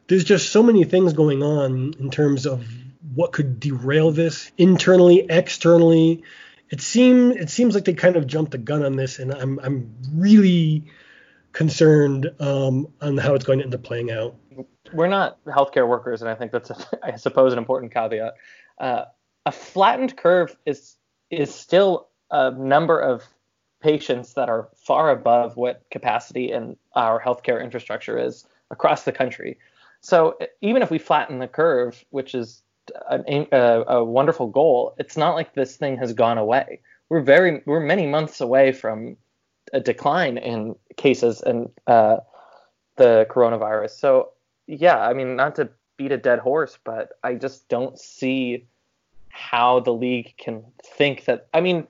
There's 0.07 0.23
just 0.23 0.51
so 0.51 0.63
many 0.63 0.85
things 0.85 1.13
going 1.13 1.43
on 1.43 1.93
in 1.99 2.09
terms 2.09 2.45
of 2.45 2.65
what 3.13 3.33
could 3.33 3.59
derail 3.59 4.11
this 4.11 4.51
internally, 4.57 5.25
externally 5.29 6.23
it 6.69 6.81
seems 6.81 7.35
it 7.35 7.49
seems 7.49 7.75
like 7.75 7.85
they 7.85 7.93
kind 7.93 8.15
of 8.15 8.27
jumped 8.27 8.51
the 8.51 8.57
gun 8.57 8.83
on 8.83 8.95
this, 8.95 9.19
and 9.19 9.33
I'm 9.33 9.59
I'm 9.59 9.95
really 10.13 10.85
concerned 11.53 12.29
um, 12.39 12.89
on 13.01 13.17
how 13.17 13.33
it's 13.35 13.45
going 13.45 13.59
to 13.59 13.65
end 13.65 13.73
up 13.73 13.83
playing 13.83 14.11
out. 14.11 14.35
We're 14.93 15.07
not 15.07 15.43
healthcare 15.45 15.87
workers, 15.87 16.21
and 16.21 16.29
I 16.29 16.35
think 16.35 16.51
that's 16.51 16.69
a, 16.69 16.77
I 17.03 17.15
suppose 17.15 17.53
an 17.53 17.59
important 17.59 17.93
caveat. 17.93 18.33
Uh, 18.77 19.05
a 19.45 19.51
flattened 19.51 20.17
curve 20.17 20.55
is 20.65 20.97
is 21.31 21.53
still 21.53 22.09
a 22.29 22.51
number 22.51 22.99
of 22.99 23.23
patients 23.87 24.33
that 24.33 24.49
are 24.49 24.67
far 24.75 25.11
above 25.11 25.55
what 25.55 25.81
capacity 25.91 26.51
in 26.51 26.75
our 26.95 27.21
healthcare 27.21 27.63
infrastructure 27.63 28.19
is 28.19 28.45
across 28.69 29.03
the 29.03 29.13
country. 29.13 29.57
So 30.01 30.37
even 30.59 30.81
if 30.81 30.91
we 30.91 30.99
flatten 30.99 31.39
the 31.39 31.47
curve, 31.47 32.03
which 32.09 32.35
is 32.35 32.63
a, 33.09 33.47
a, 33.53 33.83
a 33.99 34.03
wonderful 34.03 34.47
goal, 34.47 34.93
it's 34.97 35.15
not 35.15 35.35
like 35.35 35.53
this 35.53 35.77
thing 35.77 35.95
has 35.99 36.11
gone 36.11 36.37
away. 36.37 36.81
We're 37.07 37.21
very 37.21 37.61
we're 37.65 37.79
many 37.79 38.05
months 38.05 38.41
away 38.41 38.73
from 38.73 39.15
a 39.71 39.79
decline 39.79 40.37
in 40.37 40.75
cases 40.97 41.41
and 41.41 41.69
uh, 41.87 42.17
the 42.97 43.25
coronavirus. 43.29 43.91
So 43.91 44.31
yeah, 44.67 44.99
I 44.99 45.13
mean, 45.13 45.37
not 45.37 45.55
to 45.55 45.69
beat 45.95 46.11
a 46.11 46.17
dead 46.17 46.39
horse, 46.39 46.77
but 46.83 47.13
I 47.23 47.35
just 47.35 47.69
don't 47.69 47.97
see 47.97 48.65
how 49.29 49.79
the 49.79 49.93
league 49.93 50.33
can 50.37 50.65
think 50.83 51.23
that. 51.23 51.47
I 51.53 51.61
mean, 51.61 51.87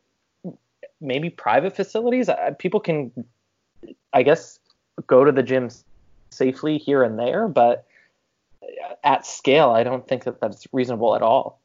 maybe 0.99 1.29
private 1.29 1.75
facilities, 1.75 2.29
people 2.59 2.79
can, 2.79 3.11
I 4.13 4.23
guess, 4.23 4.59
go 5.05 5.23
to 5.23 5.31
the 5.31 5.43
gym 5.43 5.69
safely 6.29 6.77
here 6.77 7.03
and 7.03 7.17
there, 7.17 7.47
but 7.47 7.85
at 9.03 9.25
scale, 9.25 9.71
I 9.71 9.83
don't 9.83 10.07
think 10.07 10.23
that 10.25 10.39
that's 10.39 10.67
reasonable 10.71 11.15
at 11.15 11.21
all. 11.21 11.61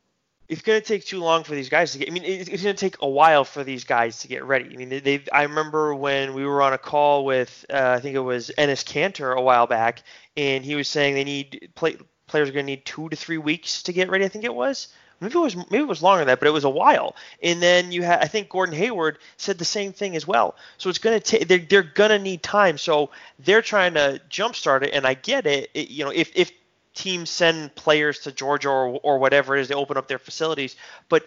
It's 0.49 0.61
going 0.61 0.81
to 0.81 0.87
take 0.87 1.07
too 1.07 1.21
long 1.21 1.45
for 1.45 1.55
these 1.55 1.71
guys 1.71 1.93
to 1.93 1.99
get. 1.99 2.09
I 2.09 2.13
mean, 2.13 2.25
it's, 2.25 2.49
going 2.49 2.61
to 2.63 2.75
take 2.75 2.97
a 3.01 3.09
while 3.09 3.45
for 3.45 3.65
these 3.65 3.85
guys 3.85 4.19
to 4.21 4.29
get 4.29 4.45
ready. 4.45 4.67
I 4.67 4.77
mean, 4.77 4.91
they. 4.91 5.01
they 5.01 5.25
I 5.33 5.45
remember 5.45 5.95
when 5.95 6.35
we 6.35 6.45
were 6.45 6.61
on 6.61 6.75
a 6.75 6.79
call 6.79 7.25
with, 7.25 7.65
uh, 7.73 7.95
I 7.97 8.01
think 8.01 8.17
it 8.17 8.21
was 8.21 8.51
Enes 8.59 8.85
Kanter 8.85 9.35
a 9.35 9.41
while 9.41 9.67
back, 9.67 10.03
and 10.37 10.63
he 10.65 10.75
was 10.75 10.89
saying 10.89 11.15
they 11.15 11.25
need 11.25 11.71
play, 11.75 11.97
players 12.27 12.51
are 12.51 12.53
going 12.53 12.67
to 12.67 12.73
need 12.73 12.85
two 12.85 13.09
to 13.09 13.17
three 13.17 13.39
weeks 13.39 13.85
to 13.85 13.95
get 13.95 14.11
ready. 14.11 14.27
I 14.27 14.29
think 14.29 14.45
it 14.45 14.55
was. 14.55 14.89
Maybe 15.23 15.35
it 15.35 15.41
was 15.41 15.57
maybe 15.57 15.79
it 15.79 15.89
was 15.89 16.03
longer 16.03 16.19
than 16.19 16.27
that, 16.27 16.41
but 16.41 16.49
it 16.49 16.53
was 16.53 16.65
a 16.65 16.71
while. 16.71 17.15
And 17.43 17.63
then 17.63 17.93
you 17.93 18.03
had 18.03 18.21
I 18.21 18.27
think 18.27 18.49
Gordon 18.49 18.75
Hayward 18.75 19.19
said 19.37 19.57
the 19.57 19.65
same 19.65 19.93
thing 19.93 20.17
as 20.17 20.27
well. 20.27 20.57
So 20.79 20.91
it's 20.91 20.99
gonna 20.99 21.21
take 21.21 21.47
they're, 21.47 21.59
they're 21.59 21.83
gonna 21.83 22.19
need 22.19 22.43
time. 22.43 22.77
So 22.77 23.11
they're 23.39 23.63
trying 23.63 23.95
to 23.95 24.21
jumpstart 24.29 24.83
it, 24.83 24.91
and 24.93 25.07
I 25.07 25.15
get 25.15 25.47
it. 25.47 25.71
it 25.75 25.91
you 25.91 26.05
know, 26.05 26.11
if 26.11 26.33
if 26.35 26.51
teams 26.95 27.31
send 27.31 27.75
players 27.77 28.21
to 28.21 28.33
Georgia 28.33 28.69
or, 28.69 28.99
or 29.03 29.19
whatever 29.19 29.57
it 29.57 29.61
is, 29.61 29.69
they 29.69 29.75
open 29.75 29.97
up 29.97 30.09
their 30.09 30.19
facilities. 30.19 30.77
But 31.09 31.25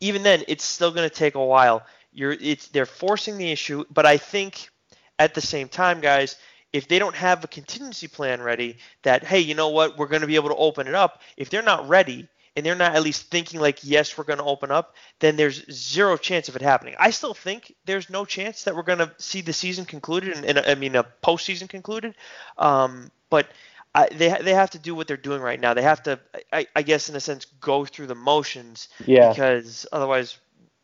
even 0.00 0.22
then, 0.22 0.44
it's 0.46 0.64
still 0.64 0.92
going 0.92 1.08
to 1.08 1.14
take 1.14 1.34
a 1.34 1.44
while. 1.44 1.84
You're 2.12 2.32
it's 2.32 2.68
they're 2.68 2.86
forcing 2.86 3.38
the 3.38 3.50
issue, 3.50 3.84
but 3.90 4.06
I 4.06 4.18
think 4.18 4.70
at 5.18 5.34
the 5.34 5.40
same 5.40 5.68
time, 5.68 6.00
guys, 6.00 6.36
if 6.72 6.86
they 6.86 6.98
don't 6.98 7.16
have 7.16 7.42
a 7.42 7.48
contingency 7.48 8.06
plan 8.06 8.40
ready, 8.40 8.76
that 9.02 9.24
hey, 9.24 9.40
you 9.40 9.54
know 9.54 9.70
what, 9.70 9.98
we're 9.98 10.06
going 10.06 10.20
to 10.20 10.28
be 10.28 10.36
able 10.36 10.50
to 10.50 10.56
open 10.56 10.86
it 10.86 10.94
up. 10.94 11.22
If 11.36 11.50
they're 11.50 11.62
not 11.62 11.88
ready 11.88 12.28
and 12.56 12.66
they're 12.66 12.74
not 12.74 12.94
at 12.94 13.02
least 13.02 13.30
thinking 13.30 13.60
like 13.60 13.80
yes, 13.82 14.16
we're 14.16 14.24
going 14.24 14.38
to 14.38 14.44
open 14.44 14.70
up, 14.70 14.94
then 15.20 15.36
there's 15.36 15.64
zero 15.70 16.16
chance 16.16 16.48
of 16.48 16.56
it 16.56 16.62
happening. 16.62 16.94
I 16.98 17.10
still 17.10 17.34
think 17.34 17.74
there's 17.84 18.10
no 18.10 18.24
chance 18.24 18.64
that 18.64 18.76
we're 18.76 18.82
going 18.82 18.98
to 18.98 19.12
see 19.18 19.40
the 19.40 19.52
season 19.52 19.84
concluded 19.84 20.36
and, 20.36 20.44
and 20.44 20.58
I 20.58 20.74
mean 20.74 20.96
a 20.96 21.04
postseason 21.22 21.68
concluded. 21.68 22.14
Um, 22.58 23.10
but 23.30 23.48
I, 23.94 24.08
they 24.08 24.36
they 24.42 24.54
have 24.54 24.70
to 24.70 24.78
do 24.78 24.94
what 24.94 25.06
they're 25.06 25.16
doing 25.16 25.42
right 25.42 25.60
now. 25.60 25.74
They 25.74 25.82
have 25.82 26.02
to, 26.04 26.18
I, 26.52 26.66
I 26.74 26.82
guess, 26.82 27.08
in 27.08 27.16
a 27.16 27.20
sense, 27.20 27.44
go 27.60 27.84
through 27.84 28.06
the 28.06 28.14
motions. 28.14 28.88
Yeah. 29.04 29.30
Because 29.30 29.86
otherwise, 29.92 30.38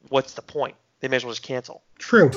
what's 0.09 0.35
the 0.35 0.43
point? 0.43 0.77
They 1.01 1.09
may 1.09 1.17
as 1.17 1.25
well 1.25 1.33
just 1.33 1.43
cancel. 1.43 1.83
True. 1.99 2.31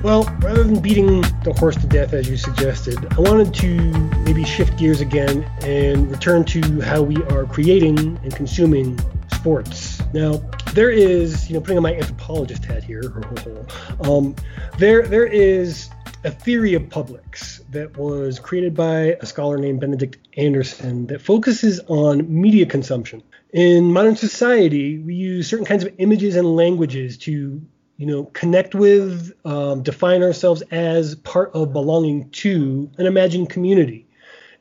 Well, 0.00 0.24
rather 0.38 0.62
than 0.62 0.80
beating 0.80 1.22
the 1.42 1.52
horse 1.58 1.74
to 1.76 1.86
death 1.88 2.12
as 2.12 2.28
you 2.28 2.36
suggested, 2.36 3.04
I 3.12 3.20
wanted 3.20 3.52
to 3.54 3.90
maybe 4.24 4.44
shift 4.44 4.78
gears 4.78 5.00
again 5.00 5.42
and 5.62 6.08
return 6.08 6.44
to 6.44 6.80
how 6.80 7.02
we 7.02 7.16
are 7.24 7.44
creating 7.46 7.98
and 7.98 8.34
consuming 8.34 8.96
sports. 9.34 10.00
Now, 10.14 10.36
there 10.72 10.90
is, 10.90 11.48
you 11.48 11.54
know, 11.54 11.60
putting 11.60 11.78
on 11.78 11.82
my 11.82 11.94
anthropologist 11.94 12.64
hat 12.64 12.84
here, 12.84 13.02
um, 14.02 14.36
there 14.78 15.02
there 15.02 15.26
is 15.26 15.90
a 16.24 16.30
theory 16.30 16.74
of 16.74 16.88
publics 16.90 17.60
that 17.70 17.96
was 17.96 18.38
created 18.38 18.74
by 18.74 19.16
a 19.20 19.26
scholar 19.26 19.58
named 19.58 19.80
Benedict 19.80 20.18
Anderson 20.36 21.06
that 21.06 21.20
focuses 21.20 21.80
on 21.88 22.26
media 22.28 22.66
consumption. 22.66 23.22
In 23.52 23.92
modern 23.92 24.16
society, 24.16 24.98
we 24.98 25.14
use 25.14 25.48
certain 25.48 25.66
kinds 25.66 25.84
of 25.84 25.94
images 25.98 26.36
and 26.36 26.56
languages 26.56 27.16
to, 27.18 27.62
you 27.98 28.06
know, 28.06 28.24
connect 28.26 28.74
with, 28.74 29.32
um, 29.44 29.82
define 29.82 30.22
ourselves 30.22 30.62
as 30.70 31.16
part 31.16 31.50
of 31.52 31.72
belonging 31.72 32.30
to 32.30 32.88
an 32.96 33.06
imagined 33.06 33.50
community. 33.50 34.06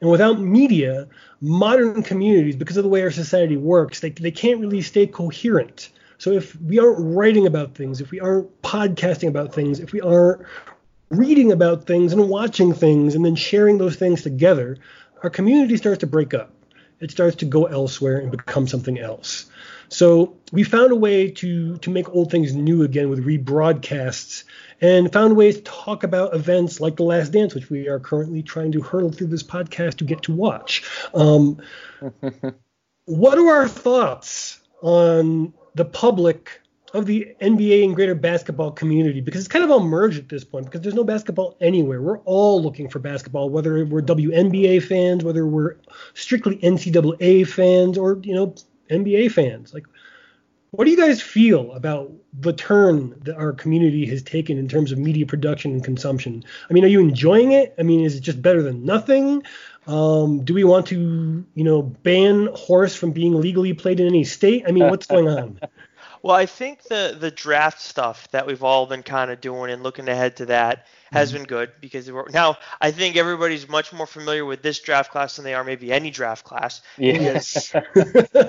And 0.01 0.09
without 0.09 0.41
media, 0.41 1.07
modern 1.39 2.03
communities, 2.03 2.55
because 2.55 2.77
of 2.77 2.83
the 2.83 2.89
way 2.89 3.03
our 3.03 3.11
society 3.11 3.55
works, 3.55 3.99
they, 3.99 4.09
they 4.09 4.31
can't 4.31 4.59
really 4.59 4.81
stay 4.81 5.07
coherent. 5.07 5.89
So 6.17 6.31
if 6.31 6.59
we 6.61 6.79
aren't 6.79 7.15
writing 7.15 7.45
about 7.45 7.75
things, 7.75 8.01
if 8.01 8.09
we 8.09 8.19
aren't 8.19 8.61
podcasting 8.63 9.29
about 9.29 9.53
things, 9.53 9.79
if 9.79 9.93
we 9.93 10.01
aren't 10.01 10.41
reading 11.09 11.51
about 11.51 11.85
things 11.85 12.13
and 12.13 12.29
watching 12.29 12.73
things 12.73 13.13
and 13.13 13.23
then 13.23 13.35
sharing 13.35 13.77
those 13.77 13.95
things 13.95 14.23
together, 14.23 14.77
our 15.21 15.29
community 15.29 15.77
starts 15.77 15.99
to 15.99 16.07
break 16.07 16.33
up. 16.33 16.51
It 16.99 17.11
starts 17.11 17.35
to 17.37 17.45
go 17.45 17.65
elsewhere 17.65 18.17
and 18.17 18.31
become 18.31 18.67
something 18.67 18.99
else. 18.99 19.45
So 19.89 20.35
we 20.51 20.63
found 20.63 20.91
a 20.91 20.95
way 20.95 21.31
to 21.31 21.77
to 21.77 21.89
make 21.89 22.09
old 22.09 22.31
things 22.31 22.55
new 22.55 22.83
again 22.83 23.09
with 23.09 23.25
rebroadcasts 23.25 24.43
and 24.81 25.11
found 25.11 25.35
ways 25.35 25.57
to 25.57 25.63
talk 25.63 26.03
about 26.03 26.35
events 26.35 26.79
like 26.79 26.97
The 26.97 27.03
Last 27.03 27.31
Dance, 27.31 27.55
which 27.55 27.69
we 27.69 27.87
are 27.87 27.99
currently 27.99 28.43
trying 28.43 28.71
to 28.73 28.81
hurdle 28.81 29.11
through 29.11 29.27
this 29.27 29.43
podcast 29.43 29.97
to 29.97 30.03
get 30.03 30.23
to 30.23 30.33
watch. 30.33 30.83
Um, 31.13 31.61
what 33.05 33.37
are 33.37 33.49
our 33.49 33.67
thoughts 33.67 34.59
on 34.81 35.53
the 35.75 35.85
public 35.85 36.61
of 36.93 37.05
the 37.05 37.35
NBA 37.41 37.83
and 37.83 37.95
greater 37.95 38.15
basketball 38.15 38.71
community 38.71 39.19
because 39.19 39.41
it's 39.41 39.47
kind 39.47 39.65
of 39.65 39.71
all 39.71 39.81
merged 39.81 40.19
at 40.19 40.29
this 40.29 40.43
point 40.43 40.65
because 40.65 40.81
there's 40.81 40.95
no 40.95 41.03
basketball 41.03 41.57
anywhere. 41.59 42.01
We're 42.01 42.19
all 42.19 42.61
looking 42.61 42.89
for 42.89 42.99
basketball, 42.99 43.49
whether 43.49 43.85
we're 43.85 44.01
WNBA 44.01 44.83
fans, 44.83 45.23
whether 45.23 45.45
we're 45.45 45.75
strictly 46.13 46.57
NCAA 46.57 47.47
fans, 47.47 47.97
or 47.97 48.19
you 48.23 48.33
know 48.33 48.55
NBA 48.89 49.31
fans. 49.31 49.73
Like, 49.73 49.85
what 50.71 50.85
do 50.85 50.91
you 50.91 50.97
guys 50.97 51.21
feel 51.21 51.71
about 51.73 52.11
the 52.39 52.53
turn 52.53 53.15
that 53.23 53.35
our 53.35 53.53
community 53.53 54.05
has 54.07 54.21
taken 54.21 54.57
in 54.57 54.67
terms 54.67 54.91
of 54.91 54.97
media 54.97 55.25
production 55.25 55.71
and 55.71 55.83
consumption? 55.83 56.43
I 56.69 56.73
mean, 56.73 56.83
are 56.83 56.89
you 56.89 56.99
enjoying 56.99 57.53
it? 57.53 57.73
I 57.79 57.83
mean, 57.83 58.03
is 58.03 58.15
it 58.15 58.21
just 58.21 58.41
better 58.41 58.61
than 58.61 58.85
nothing? 58.85 59.43
Um, 59.87 60.43
do 60.43 60.53
we 60.53 60.65
want 60.65 60.87
to, 60.87 61.45
you 61.55 61.63
know, 61.63 61.81
ban 61.81 62.49
horse 62.53 62.95
from 62.95 63.11
being 63.11 63.39
legally 63.39 63.73
played 63.73 63.99
in 63.99 64.07
any 64.07 64.25
state? 64.25 64.65
I 64.67 64.71
mean, 64.71 64.89
what's 64.89 65.07
going 65.07 65.29
on? 65.29 65.59
Well, 66.27 66.35
I 66.35 66.45
think 66.45 66.83
the 66.83 67.15
the 67.17 67.31
draft 67.31 67.79
stuff 67.79 68.29
that 68.31 68.45
we've 68.45 68.61
all 68.61 68.85
been 68.85 69.01
kind 69.01 69.31
of 69.31 69.39
doing 69.39 69.71
and 69.71 69.81
looking 69.81 70.09
ahead 70.09 70.35
to 70.37 70.47
that 70.47 70.85
has 71.09 71.29
mm-hmm. 71.29 71.37
been 71.37 71.47
good 71.47 71.71
because 71.79 72.11
now 72.33 72.57
I 72.81 72.91
think 72.91 73.15
everybody's 73.15 73.69
much 73.69 73.93
more 73.93 74.05
familiar 74.05 74.43
with 74.43 74.61
this 74.61 74.81
draft 74.81 75.09
class 75.09 75.37
than 75.37 75.45
they 75.45 75.53
are 75.53 75.63
maybe 75.63 75.89
any 75.89 76.11
draft 76.11 76.43
class. 76.43 76.81
Yes. 76.97 77.73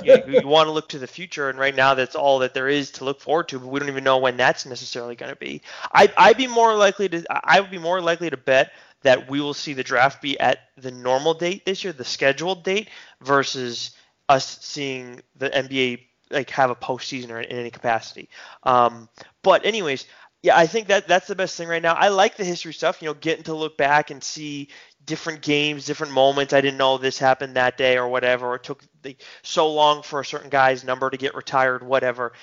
you, 0.03 0.23
you 0.27 0.49
want 0.49 0.67
to 0.67 0.73
look 0.73 0.89
to 0.89 0.99
the 0.99 1.07
future, 1.07 1.51
and 1.51 1.57
right 1.57 1.73
now 1.73 1.95
that's 1.95 2.17
all 2.17 2.41
that 2.41 2.53
there 2.53 2.67
is 2.67 2.91
to 2.91 3.05
look 3.05 3.21
forward 3.21 3.47
to. 3.51 3.61
But 3.61 3.69
we 3.69 3.79
don't 3.79 3.89
even 3.89 4.03
know 4.03 4.19
when 4.19 4.37
that's 4.37 4.67
necessarily 4.67 5.15
going 5.15 5.31
to 5.31 5.39
be. 5.39 5.63
I 5.93 6.13
I'd 6.17 6.37
be 6.37 6.49
more 6.49 6.75
likely 6.75 7.09
to 7.11 7.25
I 7.31 7.61
would 7.61 7.71
be 7.71 7.79
more 7.79 8.01
likely 8.01 8.29
to 8.29 8.37
bet 8.37 8.73
that 9.03 9.31
we 9.31 9.41
will 9.41 9.55
see 9.55 9.75
the 9.75 9.85
draft 9.85 10.21
be 10.21 10.37
at 10.41 10.59
the 10.79 10.91
normal 10.91 11.33
date 11.33 11.65
this 11.65 11.85
year, 11.85 11.93
the 11.93 12.05
scheduled 12.05 12.65
date, 12.65 12.89
versus 13.21 13.93
us 14.29 14.59
seeing 14.61 15.21
the 15.37 15.49
NBA 15.49 16.08
like 16.31 16.51
have 16.51 16.71
a 16.71 16.77
postseason 16.77 17.31
or 17.31 17.41
in 17.41 17.59
any 17.59 17.71
capacity. 17.71 18.29
Um, 18.63 19.09
but 19.43 19.65
anyways, 19.65 20.07
yeah, 20.43 20.57
I 20.57 20.67
think 20.67 20.89
that 20.89 21.09
that's 21.09 21.27
the 21.27 21.35
best 21.35 21.57
thing 21.57 21.69
right 21.69 21.83
now. 21.83 21.95
I 21.95 22.09
like 22.09 22.37
the 22.37 22.45
history 22.45 22.73
stuff. 22.73 23.03
You 23.03 23.09
know, 23.09 23.15
getting 23.15 23.45
to 23.45 23.55
look 23.55 23.77
back 23.77 24.11
and 24.11 24.23
see 24.23 24.69
different 25.05 25.41
games, 25.41 25.87
different 25.87 26.13
moments. 26.13 26.53
I 26.53 26.61
didn't 26.61 26.77
know 26.77 26.99
this 26.99 27.19
happened 27.19 27.57
that 27.57 27.77
day 27.77 27.97
or 27.97 28.07
whatever. 28.07 28.55
It 28.55 28.63
took 28.63 28.85
the, 29.03 29.17
so 29.43 29.73
long 29.73 30.03
for 30.03 30.21
a 30.21 30.25
certain 30.25 30.51
guy's 30.51 30.85
number 30.85 31.11
to 31.11 31.17
get 31.17 31.35
retired, 31.35 31.83
whatever. 31.83 32.35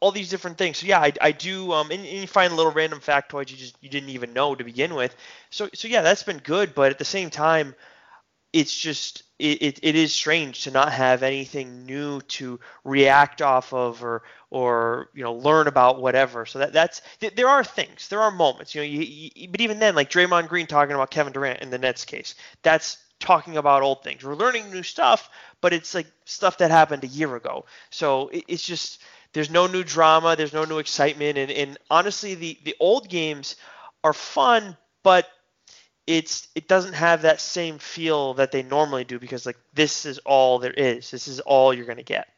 All 0.00 0.12
these 0.12 0.30
different 0.30 0.56
things. 0.56 0.78
So 0.78 0.86
yeah, 0.86 1.00
I, 1.00 1.12
I 1.20 1.32
do. 1.32 1.72
Um, 1.72 1.90
and, 1.90 2.06
and, 2.06 2.20
you 2.20 2.26
find 2.26 2.56
little 2.56 2.72
random 2.72 3.00
factoids 3.00 3.50
you 3.50 3.56
just 3.56 3.76
you 3.82 3.90
didn't 3.90 4.10
even 4.10 4.32
know 4.32 4.54
to 4.54 4.64
begin 4.64 4.94
with. 4.94 5.14
So 5.50 5.68
so 5.74 5.88
yeah, 5.88 6.00
that's 6.00 6.22
been 6.22 6.38
good. 6.38 6.74
But 6.74 6.92
at 6.92 6.98
the 6.98 7.04
same 7.04 7.28
time, 7.28 7.74
it's 8.52 8.76
just 8.76 9.22
it, 9.38 9.62
it, 9.62 9.80
it 9.82 9.96
is 9.96 10.14
strange 10.14 10.64
to 10.64 10.70
not 10.70 10.92
have 10.92 11.22
anything 11.22 11.84
new 11.86 12.20
to 12.20 12.60
react 12.84 13.42
off 13.42 13.72
of 13.72 14.02
or 14.04 14.22
or 14.50 15.08
you 15.14 15.22
know 15.24 15.32
learn 15.32 15.66
about 15.66 16.00
whatever. 16.00 16.46
So 16.46 16.58
that 16.60 16.72
that's 16.72 17.02
there 17.34 17.48
are 17.48 17.64
things, 17.64 18.08
there 18.08 18.20
are 18.20 18.30
moments, 18.30 18.74
you 18.74 18.82
know. 18.82 18.86
You, 18.86 19.30
you, 19.34 19.48
but 19.48 19.60
even 19.60 19.78
then, 19.78 19.94
like 19.94 20.10
Draymond 20.10 20.48
Green 20.48 20.66
talking 20.66 20.94
about 20.94 21.10
Kevin 21.10 21.32
Durant 21.32 21.62
in 21.62 21.70
the 21.70 21.78
Nets 21.78 22.04
case, 22.04 22.34
that's 22.62 22.98
talking 23.20 23.56
about 23.56 23.82
old 23.82 24.02
things. 24.02 24.22
We're 24.24 24.34
learning 24.34 24.70
new 24.70 24.82
stuff, 24.82 25.30
but 25.60 25.72
it's 25.72 25.94
like 25.94 26.06
stuff 26.24 26.58
that 26.58 26.70
happened 26.70 27.04
a 27.04 27.08
year 27.08 27.34
ago. 27.36 27.64
So 27.90 28.28
it, 28.28 28.44
it's 28.48 28.64
just 28.64 29.00
there's 29.32 29.50
no 29.50 29.66
new 29.66 29.82
drama, 29.82 30.36
there's 30.36 30.52
no 30.52 30.64
new 30.64 30.78
excitement, 30.78 31.38
and, 31.38 31.50
and 31.50 31.78
honestly, 31.90 32.34
the 32.34 32.58
the 32.64 32.76
old 32.78 33.08
games 33.08 33.56
are 34.04 34.12
fun, 34.12 34.76
but 35.02 35.26
it's 36.06 36.48
it 36.54 36.68
doesn't 36.68 36.94
have 36.94 37.22
that 37.22 37.40
same 37.40 37.78
feel 37.78 38.34
that 38.34 38.52
they 38.52 38.62
normally 38.62 39.04
do 39.04 39.18
because 39.18 39.46
like 39.46 39.58
this 39.74 40.04
is 40.04 40.18
all 40.18 40.58
there 40.58 40.72
is. 40.72 41.10
This 41.10 41.28
is 41.28 41.40
all 41.40 41.72
you're 41.72 41.86
gonna 41.86 42.02
get. 42.02 42.28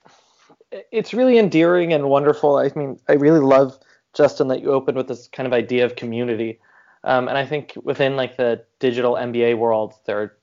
It's 0.91 1.15
really 1.15 1.39
endearing 1.39 1.93
and 1.93 2.09
wonderful. 2.09 2.57
I 2.57 2.71
mean, 2.75 2.99
I 3.09 3.13
really 3.13 3.41
love 3.41 3.79
Justin 4.13 4.49
that 4.49 4.61
you 4.61 4.73
opened 4.73 4.97
with 4.97 5.09
this 5.09 5.29
kind 5.29 5.47
of 5.47 5.53
idea 5.53 5.85
of 5.85 5.97
community, 5.97 6.59
um, 7.05 7.29
and 7.29 7.39
I 7.39 7.47
think 7.47 7.73
within 7.83 8.17
like 8.17 8.37
the 8.37 8.65
digital 8.81 9.15
NBA 9.15 9.57
world, 9.57 9.95
there 10.07 10.35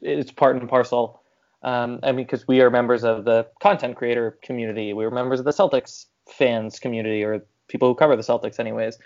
it's 0.00 0.30
part 0.30 0.56
and 0.56 0.68
parcel. 0.68 1.20
Um, 1.62 2.00
I 2.02 2.12
mean, 2.12 2.26
because 2.26 2.46
we 2.46 2.60
are 2.60 2.70
members 2.70 3.04
of 3.04 3.24
the 3.24 3.46
content 3.60 3.96
creator 3.96 4.38
community, 4.42 4.92
we 4.92 5.04
are 5.04 5.10
members 5.10 5.38
of 5.38 5.46
the 5.46 5.50
Celtics 5.50 6.06
fans 6.30 6.78
community, 6.78 7.24
or 7.24 7.44
people 7.68 7.88
who 7.88 7.94
cover 7.94 8.16
the 8.16 8.22
Celtics, 8.22 8.60
anyways. 8.60 8.98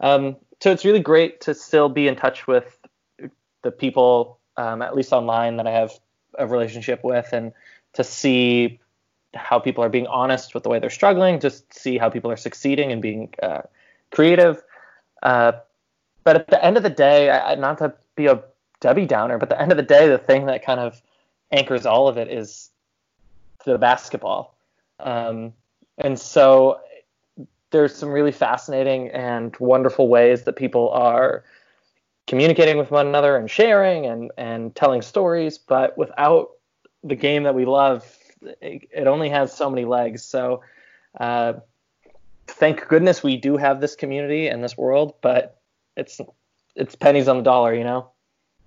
Um, 0.00 0.36
so 0.60 0.70
it's 0.70 0.84
really 0.84 1.00
great 1.00 1.40
to 1.42 1.54
still 1.54 1.88
be 1.88 2.08
in 2.08 2.16
touch 2.16 2.46
with 2.46 2.78
the 3.64 3.72
people, 3.72 4.38
um, 4.56 4.80
at 4.80 4.94
least 4.94 5.12
online, 5.12 5.56
that 5.56 5.66
I 5.66 5.72
have 5.72 5.98
a 6.38 6.46
relationship 6.46 7.02
with, 7.02 7.32
and 7.32 7.52
to 7.94 8.04
see 8.04 8.78
how 9.34 9.58
people 9.58 9.82
are 9.82 9.88
being 9.88 10.06
honest 10.06 10.54
with 10.54 10.62
the 10.62 10.68
way 10.68 10.78
they're 10.78 10.90
struggling, 10.90 11.40
just 11.40 11.74
see 11.74 11.98
how 11.98 12.08
people 12.08 12.30
are 12.30 12.36
succeeding 12.36 12.92
and 12.92 13.02
being 13.02 13.34
uh, 13.42 13.62
creative. 14.12 14.62
Uh, 15.22 15.52
but 16.22 16.36
at 16.36 16.46
the 16.48 16.64
end 16.64 16.76
of 16.76 16.84
the 16.84 16.90
day, 16.90 17.30
I, 17.30 17.56
not 17.56 17.78
to 17.78 17.92
be 18.14 18.26
a 18.26 18.42
Debbie 18.80 19.06
Downer, 19.06 19.38
but 19.38 19.50
at 19.50 19.56
the 19.56 19.62
end 19.62 19.72
of 19.72 19.76
the 19.76 19.82
day, 19.82 20.08
the 20.08 20.18
thing 20.18 20.46
that 20.46 20.64
kind 20.64 20.78
of 20.78 21.02
anchors 21.50 21.86
all 21.86 22.06
of 22.06 22.16
it 22.16 22.28
is 22.28 22.70
the 23.64 23.78
basketball. 23.78 24.56
Um, 25.00 25.52
and 25.98 26.18
so 26.18 26.80
there's 27.70 27.94
some 27.94 28.10
really 28.10 28.32
fascinating 28.32 29.08
and 29.10 29.56
wonderful 29.58 30.08
ways 30.08 30.44
that 30.44 30.54
people 30.54 30.90
are 30.90 31.44
communicating 32.26 32.78
with 32.78 32.90
one 32.90 33.06
another 33.06 33.36
and 33.36 33.50
sharing 33.50 34.06
and, 34.06 34.30
and 34.36 34.74
telling 34.74 35.02
stories. 35.02 35.58
But 35.58 35.96
without 35.98 36.50
the 37.02 37.14
game 37.14 37.42
that 37.44 37.54
we 37.54 37.64
love, 37.64 38.04
it, 38.60 38.88
it 38.94 39.06
only 39.06 39.28
has 39.28 39.54
so 39.54 39.68
many 39.70 39.84
legs. 39.84 40.24
So 40.24 40.62
uh, 41.18 41.54
thank 42.46 42.86
goodness 42.88 43.22
we 43.22 43.36
do 43.36 43.56
have 43.56 43.80
this 43.80 43.94
community 43.94 44.48
and 44.48 44.62
this 44.62 44.76
world, 44.76 45.14
but 45.20 45.60
it's 45.96 46.20
it's 46.74 46.94
pennies 46.94 47.28
on 47.28 47.36
the 47.38 47.42
dollar, 47.42 47.74
you 47.74 47.84
know. 47.84 48.10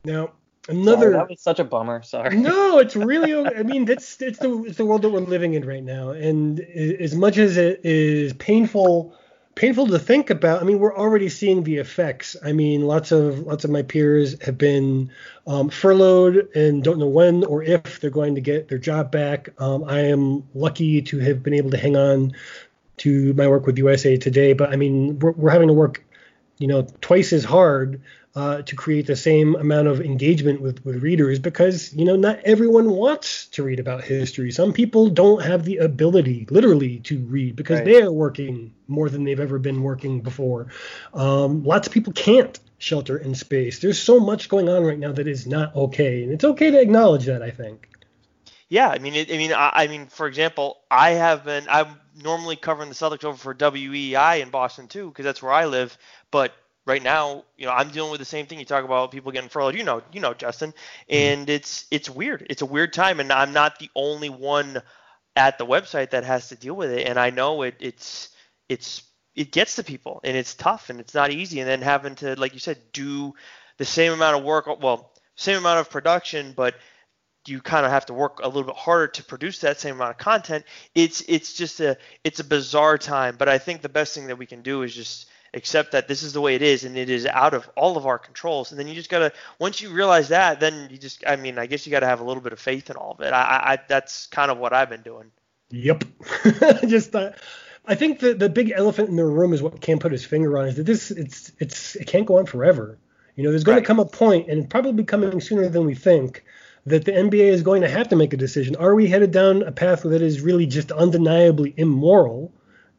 Now 0.05 0.31
another 0.69 1.11
Sorry, 1.11 1.13
that 1.13 1.29
was 1.29 1.41
such 1.41 1.59
a 1.59 1.63
bummer. 1.63 2.01
Sorry. 2.03 2.37
No, 2.37 2.79
it's 2.79 2.95
really. 2.95 3.33
I 3.33 3.63
mean, 3.63 3.85
that's 3.85 4.21
it's 4.21 4.39
the 4.39 4.63
it's 4.63 4.77
the 4.77 4.85
world 4.85 5.01
that 5.01 5.09
we're 5.09 5.19
living 5.19 5.53
in 5.53 5.65
right 5.65 5.83
now, 5.83 6.11
and 6.11 6.59
as 6.59 7.15
much 7.15 7.37
as 7.37 7.57
it 7.57 7.81
is 7.83 8.33
painful 8.33 9.17
painful 9.57 9.87
to 9.87 9.97
think 9.97 10.29
about. 10.29 10.61
I 10.61 10.65
mean, 10.65 10.77
we're 10.77 10.95
already 10.95 11.29
seeing 11.29 11.63
the 11.63 11.77
effects. 11.77 12.35
I 12.43 12.53
mean, 12.53 12.83
lots 12.83 13.11
of 13.11 13.39
lots 13.39 13.65
of 13.65 13.71
my 13.71 13.81
peers 13.81 14.39
have 14.43 14.57
been 14.57 15.11
um, 15.47 15.69
furloughed 15.69 16.55
and 16.55 16.83
don't 16.83 16.99
know 16.99 17.07
when 17.07 17.43
or 17.43 17.63
if 17.63 17.99
they're 17.99 18.11
going 18.11 18.35
to 18.35 18.41
get 18.41 18.69
their 18.69 18.77
job 18.77 19.11
back. 19.11 19.49
Um, 19.59 19.83
I 19.83 20.01
am 20.01 20.47
lucky 20.53 21.01
to 21.01 21.19
have 21.19 21.41
been 21.41 21.55
able 21.55 21.71
to 21.71 21.77
hang 21.77 21.97
on 21.97 22.33
to 22.97 23.33
my 23.33 23.47
work 23.47 23.65
with 23.65 23.77
USA 23.79 24.15
Today, 24.15 24.53
but 24.53 24.69
I 24.69 24.75
mean, 24.75 25.19
we're, 25.19 25.31
we're 25.31 25.49
having 25.49 25.67
to 25.67 25.73
work, 25.73 26.03
you 26.59 26.67
know, 26.67 26.87
twice 27.01 27.33
as 27.33 27.43
hard 27.43 28.01
uh, 28.37 28.61
to 28.61 28.75
create 28.75 29.07
the 29.07 29.15
same 29.15 29.55
amount 29.55 29.87
of 29.87 29.99
engagement 29.99 30.61
with, 30.61 30.85
with 30.85 31.01
readers 31.01 31.39
because 31.39 31.91
you 31.95 32.05
know 32.05 32.15
not 32.15 32.39
everyone 32.45 32.91
wants 32.91 33.47
to 33.47 33.63
read 33.63 33.79
about 33.79 34.03
history 34.03 34.51
some 34.51 34.71
people 34.71 35.09
don't 35.09 35.41
have 35.41 35.65
the 35.65 35.77
ability 35.77 36.45
literally 36.51 36.99
to 36.99 37.17
read 37.25 37.55
because 37.55 37.79
right. 37.79 37.85
they 37.85 37.99
are 37.99 38.11
working 38.11 38.71
more 38.87 39.09
than 39.09 39.23
they've 39.23 39.39
ever 39.39 39.57
been 39.57 39.81
working 39.81 40.21
before 40.21 40.67
um, 41.15 41.63
lots 41.63 41.87
of 41.87 41.93
people 41.93 42.13
can't 42.13 42.59
shelter 42.77 43.17
in 43.17 43.33
space 43.33 43.79
there's 43.79 43.97
so 43.97 44.19
much 44.19 44.49
going 44.49 44.69
on 44.69 44.83
right 44.83 44.99
now 44.99 45.11
that 45.11 45.27
is 45.27 45.47
not 45.47 45.75
okay 45.75 46.21
and 46.21 46.31
it's 46.31 46.43
okay 46.43 46.69
to 46.69 46.79
acknowledge 46.79 47.25
that 47.25 47.41
i 47.41 47.49
think 47.49 47.89
yeah 48.69 48.89
i 48.89 48.99
mean 48.99 49.15
it, 49.15 49.33
i 49.33 49.37
mean 49.37 49.51
I, 49.51 49.71
I 49.73 49.87
mean 49.87 50.05
for 50.05 50.27
example 50.27 50.77
i 50.91 51.09
have 51.09 51.43
been 51.43 51.65
i'm 51.67 51.87
normally 52.23 52.55
covering 52.55 52.89
the 52.89 52.95
Celtics 52.95 53.23
over 53.23 53.37
for 53.37 53.53
WEEI 53.53 54.41
in 54.41 54.49
Boston 54.49 54.87
too, 54.87 55.09
because 55.09 55.23
that's 55.23 55.41
where 55.41 55.53
I 55.53 55.65
live. 55.65 55.95
But 56.31 56.53
right 56.87 57.03
now, 57.03 57.43
you 57.57 57.65
know, 57.65 57.73
I'm 57.73 57.89
dealing 57.89 58.09
with 58.09 58.19
the 58.19 58.25
same 58.25 58.47
thing. 58.47 58.57
You 58.57 58.65
talk 58.65 58.85
about 58.85 59.11
people 59.11 59.31
getting 59.31 59.49
furloughed. 59.49 59.75
You 59.75 59.83
know, 59.83 60.01
you 60.11 60.21
know, 60.21 60.33
Justin, 60.33 60.71
mm-hmm. 60.71 61.13
and 61.13 61.49
it's 61.49 61.85
it's 61.91 62.09
weird. 62.09 62.47
It's 62.49 62.61
a 62.63 62.65
weird 62.65 62.93
time, 62.93 63.19
and 63.19 63.31
I'm 63.31 63.53
not 63.53 63.77
the 63.77 63.89
only 63.93 64.29
one 64.29 64.81
at 65.35 65.57
the 65.59 65.65
website 65.65 66.11
that 66.11 66.23
has 66.23 66.49
to 66.49 66.55
deal 66.55 66.75
with 66.75 66.89
it. 66.91 67.07
And 67.07 67.19
I 67.19 67.29
know 67.29 67.61
it 67.61 67.75
it's 67.79 68.29
it's 68.69 69.03
it 69.35 69.51
gets 69.51 69.75
to 69.75 69.83
people, 69.83 70.21
and 70.23 70.35
it's 70.35 70.55
tough, 70.55 70.89
and 70.89 70.99
it's 70.99 71.13
not 71.13 71.31
easy. 71.31 71.59
And 71.59 71.69
then 71.69 71.81
having 71.81 72.15
to, 72.15 72.39
like 72.39 72.53
you 72.53 72.59
said, 72.59 72.79
do 72.93 73.35
the 73.77 73.85
same 73.85 74.13
amount 74.13 74.37
of 74.37 74.43
work. 74.43 74.65
Well, 74.81 75.11
same 75.35 75.57
amount 75.57 75.79
of 75.79 75.89
production, 75.91 76.53
but 76.55 76.75
you 77.47 77.61
kind 77.61 77.85
of 77.85 77.91
have 77.91 78.05
to 78.07 78.13
work 78.13 78.39
a 78.43 78.47
little 78.47 78.63
bit 78.63 78.75
harder 78.75 79.07
to 79.07 79.23
produce 79.23 79.59
that 79.59 79.79
same 79.79 79.95
amount 79.95 80.11
of 80.11 80.17
content. 80.17 80.65
It's 80.95 81.21
it's 81.27 81.53
just 81.53 81.79
a 81.81 81.97
it's 82.23 82.39
a 82.39 82.43
bizarre 82.43 82.97
time, 82.97 83.35
but 83.37 83.49
I 83.49 83.57
think 83.57 83.81
the 83.81 83.89
best 83.89 84.15
thing 84.15 84.27
that 84.27 84.37
we 84.37 84.45
can 84.45 84.61
do 84.61 84.83
is 84.83 84.95
just 84.95 85.27
accept 85.57 85.91
that 85.91 86.07
this 86.07 86.23
is 86.23 86.33
the 86.33 86.41
way 86.41 86.55
it 86.55 86.61
is 86.61 86.83
and 86.83 86.97
it 86.97 87.09
is 87.09 87.25
out 87.25 87.53
of 87.53 87.69
all 87.75 87.97
of 87.97 88.05
our 88.05 88.17
controls 88.17 88.71
and 88.71 88.79
then 88.79 88.87
you 88.87 88.95
just 88.95 89.09
gotta 89.09 89.31
once 89.59 89.81
you 89.81 89.89
realize 89.89 90.29
that 90.29 90.59
then 90.59 90.87
you 90.89 90.97
just 90.97 91.23
i 91.27 91.35
mean 91.35 91.57
i 91.59 91.65
guess 91.65 91.85
you 91.85 91.91
gotta 91.91 92.05
have 92.05 92.21
a 92.21 92.23
little 92.23 92.41
bit 92.41 92.53
of 92.53 92.59
faith 92.59 92.89
in 92.89 92.95
all 92.95 93.11
of 93.11 93.19
it 93.21 93.33
i, 93.33 93.73
I 93.73 93.79
that's 93.87 94.27
kind 94.27 94.51
of 94.51 94.57
what 94.57 94.73
i've 94.73 94.89
been 94.89 95.01
doing 95.01 95.31
yep 95.69 96.03
just 96.87 97.13
uh, 97.15 97.31
i 97.85 97.95
think 97.95 98.19
the, 98.19 98.33
the 98.33 98.49
big 98.49 98.71
elephant 98.73 99.09
in 99.09 99.15
the 99.17 99.25
room 99.25 99.53
is 99.53 99.61
what 99.61 99.81
cam 99.81 99.99
put 99.99 100.11
his 100.11 100.25
finger 100.25 100.57
on 100.57 100.67
is 100.67 100.75
that 100.75 100.85
this 100.85 101.11
it's 101.11 101.51
it's 101.59 101.95
it 101.95 102.07
can't 102.07 102.25
go 102.25 102.37
on 102.37 102.45
forever 102.45 102.97
you 103.35 103.43
know 103.43 103.49
there's 103.49 103.63
going 103.63 103.77
right. 103.77 103.81
to 103.81 103.87
come 103.87 103.99
a 103.99 104.05
point 104.05 104.47
and 104.49 104.69
probably 104.69 105.03
coming 105.03 105.41
sooner 105.41 105.67
than 105.67 105.85
we 105.85 105.95
think 105.95 106.43
that 106.87 107.03
the 107.03 107.11
NBA 107.11 107.49
is 107.49 107.63
going 107.63 107.81
to 107.81 107.89
have 107.89 108.07
to 108.09 108.15
make 108.15 108.33
a 108.33 108.37
decision. 108.37 108.77
Are 108.77 108.95
we 108.95 109.07
headed 109.07 109.31
down 109.31 109.61
a 109.61 109.73
path 109.73 110.03
that 110.03 110.21
is 110.21 110.39
really 110.39 110.65
just 110.65 110.89
undeniably 110.91 111.73
immoral? 111.75 112.53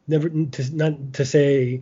Never 0.07 0.29
to 0.29 0.75
not 0.75 1.13
to 1.13 1.25
say 1.25 1.81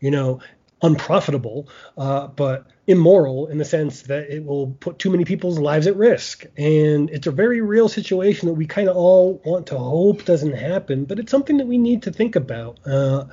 you 0.00 0.10
know, 0.10 0.40
unprofitable, 0.82 1.68
uh, 1.96 2.26
but 2.28 2.66
immoral 2.86 3.48
in 3.48 3.58
the 3.58 3.64
sense 3.64 4.02
that 4.02 4.30
it 4.30 4.44
will 4.44 4.68
put 4.80 4.98
too 4.98 5.10
many 5.10 5.24
people's 5.24 5.58
lives 5.58 5.86
at 5.86 5.96
risk. 5.96 6.44
And 6.56 7.10
it's 7.10 7.26
a 7.26 7.32
very 7.32 7.60
real 7.60 7.88
situation 7.88 8.46
that 8.48 8.54
we 8.54 8.66
kind 8.66 8.88
of 8.88 8.96
all 8.96 9.40
want 9.44 9.66
to 9.68 9.78
hope 9.78 10.24
doesn't 10.24 10.52
happen, 10.52 11.04
but 11.04 11.18
it's 11.18 11.30
something 11.30 11.56
that 11.56 11.66
we 11.66 11.78
need 11.78 12.02
to 12.02 12.12
think 12.12 12.36
about. 12.36 12.78
Uh, 12.86 13.24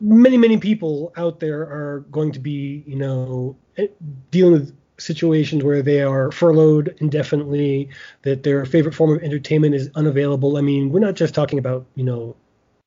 many, 0.00 0.36
many 0.36 0.58
people 0.58 1.12
out 1.16 1.40
there 1.40 1.62
are 1.62 2.04
going 2.10 2.32
to 2.32 2.40
be, 2.40 2.82
you 2.86 2.96
know, 2.96 3.56
eh, 3.76 3.86
dealing 4.30 4.52
with 4.52 4.76
situations 4.98 5.64
where 5.64 5.82
they 5.82 6.02
are 6.02 6.30
furloughed 6.30 6.94
indefinitely, 6.98 7.88
that 8.22 8.42
their 8.42 8.66
favorite 8.66 8.94
form 8.94 9.16
of 9.16 9.22
entertainment 9.22 9.74
is 9.74 9.88
unavailable. 9.94 10.56
I 10.56 10.60
mean, 10.60 10.90
we're 10.90 11.00
not 11.00 11.14
just 11.14 11.34
talking 11.34 11.58
about, 11.58 11.86
you 11.94 12.04
know, 12.04 12.36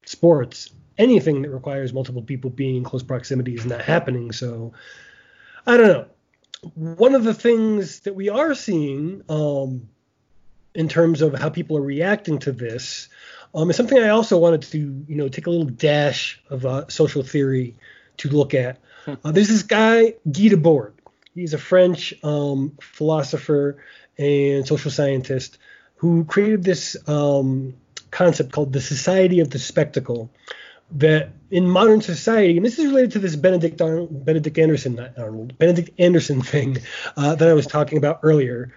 sports 0.05 0.69
anything 0.97 1.41
that 1.41 1.49
requires 1.49 1.93
multiple 1.93 2.21
people 2.21 2.49
being 2.49 2.75
in 2.77 2.83
close 2.83 3.03
proximity 3.03 3.55
is 3.55 3.65
not 3.65 3.81
happening. 3.81 4.31
So 4.31 4.73
I 5.65 5.77
don't 5.77 5.87
know. 5.87 6.05
One 6.75 7.13
of 7.13 7.23
the 7.23 7.33
things 7.33 8.01
that 8.01 8.15
we 8.15 8.29
are 8.29 8.55
seeing 8.55 9.21
um, 9.27 9.89
in 10.73 10.87
terms 10.87 11.21
of 11.21 11.37
how 11.37 11.49
people 11.49 11.77
are 11.77 11.81
reacting 11.81 12.39
to 12.39 12.51
this 12.51 13.09
um, 13.53 13.69
is 13.69 13.75
something 13.75 13.97
I 13.97 14.09
also 14.09 14.37
wanted 14.37 14.63
to, 14.63 14.77
you 14.77 15.15
know, 15.15 15.27
take 15.27 15.47
a 15.47 15.49
little 15.49 15.67
dash 15.67 16.41
of 16.49 16.65
uh, 16.65 16.87
social 16.87 17.23
theory 17.23 17.75
to 18.17 18.29
look 18.29 18.53
at. 18.53 18.79
Hmm. 19.05 19.13
Uh, 19.23 19.31
there's 19.31 19.49
this 19.49 19.63
guy 19.63 20.11
Guy 20.11 20.15
Debord. 20.29 20.93
He's 21.35 21.53
a 21.53 21.57
French 21.57 22.13
um, 22.23 22.77
philosopher 22.79 23.83
and 24.17 24.67
social 24.67 24.91
scientist 24.91 25.57
who 25.95 26.25
created 26.25 26.63
this 26.63 26.95
um, 27.07 27.73
concept 28.11 28.51
called 28.51 28.73
the 28.73 28.81
Society 28.81 29.39
of 29.39 29.49
the 29.49 29.59
Spectacle, 29.59 30.29
that 30.95 31.29
in 31.49 31.67
modern 31.67 32.01
society, 32.01 32.57
and 32.57 32.65
this 32.65 32.79
is 32.79 32.85
related 32.85 33.11
to 33.11 33.19
this 33.19 33.35
Benedict 33.35 33.81
Arnold, 33.81 34.25
Benedict 34.25 34.57
Anderson, 34.57 34.99
Arnold, 35.17 35.57
Benedict 35.57 35.91
Anderson 35.99 36.41
thing 36.41 36.77
uh, 37.17 37.35
that 37.35 37.47
I 37.47 37.53
was 37.53 37.67
talking 37.67 37.97
about 37.97 38.19
earlier. 38.23 38.73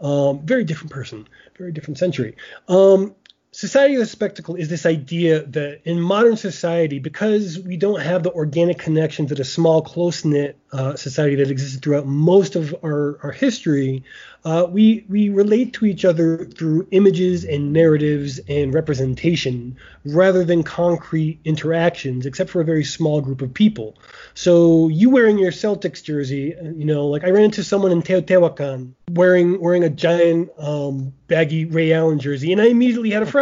Um, 0.00 0.44
very 0.44 0.64
different 0.64 0.90
person, 0.90 1.28
very 1.56 1.72
different 1.72 1.98
century. 1.98 2.36
Um, 2.68 3.14
society 3.52 3.94
of 3.94 4.00
the 4.00 4.06
spectacle 4.06 4.54
is 4.54 4.68
this 4.68 4.86
idea 4.86 5.42
that 5.42 5.82
in 5.84 6.00
modern 6.00 6.36
society, 6.36 6.98
because 6.98 7.58
we 7.58 7.76
don't 7.76 8.00
have 8.00 8.22
the 8.22 8.32
organic 8.32 8.78
connections 8.78 9.28
that 9.28 9.36
the 9.36 9.44
small, 9.44 9.82
close 9.82 10.24
knit 10.24 10.56
uh, 10.72 10.96
society 10.96 11.36
that 11.36 11.50
existed 11.50 11.82
throughout 11.82 12.06
most 12.06 12.56
of 12.56 12.74
our, 12.82 13.18
our 13.22 13.30
history, 13.30 14.02
uh, 14.44 14.66
we 14.68 15.04
we 15.08 15.28
relate 15.28 15.74
to 15.74 15.84
each 15.84 16.04
other 16.04 16.46
through 16.46 16.88
images 16.90 17.44
and 17.44 17.72
narratives 17.72 18.40
and 18.48 18.74
representation 18.74 19.76
rather 20.04 20.44
than 20.44 20.62
concrete 20.62 21.38
interactions, 21.44 22.26
except 22.26 22.50
for 22.50 22.60
a 22.60 22.64
very 22.64 22.82
small 22.82 23.20
group 23.20 23.42
of 23.42 23.52
people. 23.52 23.96
So 24.34 24.88
you 24.88 25.10
wearing 25.10 25.38
your 25.38 25.52
Celtics 25.52 26.02
jersey, 26.02 26.56
uh, 26.56 26.70
you 26.70 26.86
know, 26.86 27.06
like 27.06 27.22
I 27.22 27.30
ran 27.30 27.44
into 27.44 27.62
someone 27.62 27.92
in 27.92 28.02
Teotihuacan 28.02 28.94
wearing 29.10 29.60
wearing 29.60 29.84
a 29.84 29.90
giant 29.90 30.50
um, 30.58 31.12
baggy 31.28 31.66
Ray 31.66 31.92
Allen 31.92 32.18
jersey, 32.18 32.50
and 32.50 32.60
I 32.60 32.66
immediately 32.66 33.10
had 33.10 33.22
a 33.22 33.26
friend. 33.26 33.41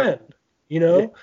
You 0.69 0.79
know, 0.79 1.13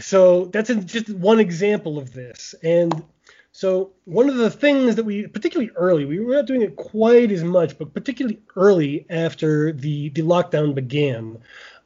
so 0.00 0.46
that's 0.46 0.74
just 0.86 1.08
one 1.10 1.38
example 1.38 1.98
of 1.98 2.12
this, 2.12 2.54
and 2.64 3.04
so 3.52 3.92
one 4.06 4.28
of 4.28 4.36
the 4.36 4.50
things 4.50 4.96
that 4.96 5.04
we, 5.04 5.26
particularly 5.26 5.70
early, 5.76 6.04
we 6.06 6.18
were 6.18 6.34
not 6.34 6.46
doing 6.46 6.62
it 6.62 6.74
quite 6.76 7.30
as 7.30 7.44
much, 7.44 7.78
but 7.78 7.92
particularly 7.92 8.40
early 8.56 9.06
after 9.10 9.72
the, 9.72 10.08
the 10.08 10.22
lockdown 10.22 10.74
began, 10.74 11.38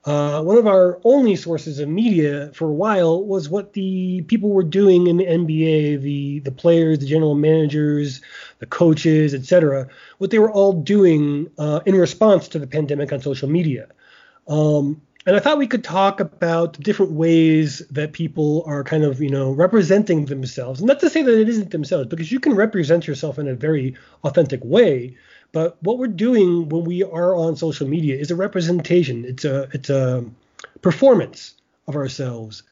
uh, 0.06 0.40
one 0.40 0.56
of 0.56 0.68
our 0.68 1.00
only 1.02 1.34
sources 1.34 1.80
of 1.80 1.88
media 1.88 2.52
for 2.54 2.68
a 2.68 2.72
while 2.72 3.24
was 3.24 3.48
what 3.48 3.72
the 3.72 4.22
people 4.22 4.50
were 4.50 4.62
doing 4.62 5.08
in 5.08 5.16
the 5.16 5.26
NBA, 5.26 6.00
the 6.00 6.38
the 6.40 6.52
players, 6.52 7.00
the 7.00 7.06
general 7.06 7.34
managers, 7.34 8.20
the 8.60 8.66
coaches, 8.66 9.34
etc. 9.34 9.88
What 10.18 10.30
they 10.30 10.38
were 10.38 10.52
all 10.52 10.72
doing 10.72 11.50
uh, 11.58 11.80
in 11.86 11.96
response 11.96 12.46
to 12.48 12.60
the 12.60 12.68
pandemic 12.68 13.12
on 13.12 13.20
social 13.20 13.48
media. 13.48 13.88
Um, 14.46 15.02
and 15.26 15.34
I 15.34 15.40
thought 15.40 15.58
we 15.58 15.66
could 15.66 15.82
talk 15.82 16.20
about 16.20 16.78
different 16.80 17.12
ways 17.12 17.80
that 17.90 18.12
people 18.12 18.62
are 18.66 18.84
kind 18.84 19.02
of, 19.02 19.20
you 19.20 19.28
know, 19.28 19.50
representing 19.50 20.26
themselves. 20.26 20.80
Not 20.80 21.00
to 21.00 21.10
say 21.10 21.22
that 21.22 21.40
it 21.40 21.48
isn't 21.48 21.72
themselves, 21.72 22.06
because 22.08 22.30
you 22.30 22.38
can 22.38 22.54
represent 22.54 23.06
yourself 23.08 23.38
in 23.38 23.48
a 23.48 23.54
very 23.54 23.96
authentic 24.22 24.64
way. 24.64 25.16
But 25.50 25.82
what 25.82 25.98
we're 25.98 26.06
doing 26.06 26.68
when 26.68 26.84
we 26.84 27.02
are 27.02 27.34
on 27.34 27.56
social 27.56 27.88
media 27.88 28.16
is 28.16 28.30
a 28.30 28.36
representation. 28.36 29.24
It's 29.24 29.44
a 29.44 29.68
it's 29.72 29.90
a 29.90 30.24
performance 30.80 31.54
of 31.88 31.96
ourselves. 31.96 32.62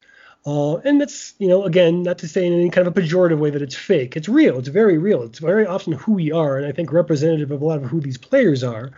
Uh, 0.45 0.75
and 0.77 1.01
that's, 1.01 1.33
you 1.39 1.47
know, 1.47 1.63
again, 1.63 2.03
not 2.03 2.19
to 2.19 2.27
say 2.27 2.45
in 2.45 2.53
any 2.53 2.69
kind 2.69 2.87
of 2.87 2.95
a 2.95 3.01
pejorative 3.01 3.39
way 3.39 3.49
that 3.49 3.63
it's 3.63 3.75
fake. 3.75 4.15
It's 4.15 4.29
real. 4.29 4.59
It's 4.59 4.67
very 4.67 4.97
real. 4.99 5.23
It's 5.23 5.39
very 5.39 5.65
often 5.65 5.93
who 5.93 6.13
we 6.13 6.31
are, 6.31 6.57
and 6.57 6.67
I 6.67 6.71
think 6.71 6.91
representative 6.91 7.49
of 7.49 7.61
a 7.61 7.65
lot 7.65 7.81
of 7.81 7.89
who 7.89 7.99
these 7.99 8.17
players 8.17 8.63
are. 8.63 8.91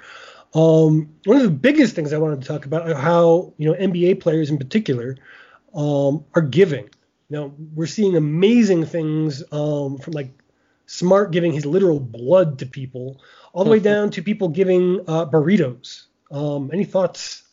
Um, 0.58 1.14
one 1.26 1.38
of 1.38 1.44
the 1.44 1.52
biggest 1.52 1.94
things 1.94 2.14
I 2.14 2.18
wanted 2.18 2.42
to 2.42 2.48
talk 2.48 2.66
about 2.66 2.90
are 2.90 2.96
how 2.96 3.54
you 3.58 3.70
know 3.70 3.78
NBA 3.78 4.22
players 4.22 4.50
in 4.50 4.58
particular 4.58 5.16
um, 5.76 6.26
are 6.34 6.42
giving. 6.42 6.90
Now 7.30 7.52
we're 7.76 7.86
seeing 7.86 8.16
amazing 8.16 8.86
things 8.86 9.44
um, 9.52 10.00
from 10.00 10.14
like 10.14 10.32
Smart 10.88 11.32
giving 11.32 11.52
his 11.52 11.66
literal 11.66 12.00
blood 12.00 12.60
to 12.60 12.66
people, 12.66 13.22
all 13.52 13.66
the 13.66 13.70
way 13.70 13.80
down 13.80 14.10
to 14.12 14.22
people 14.22 14.48
giving 14.48 15.02
uh, 15.02 15.26
burritos. 15.26 16.06
Um, 16.32 16.72
any 16.74 16.86
thoughts? 16.86 17.44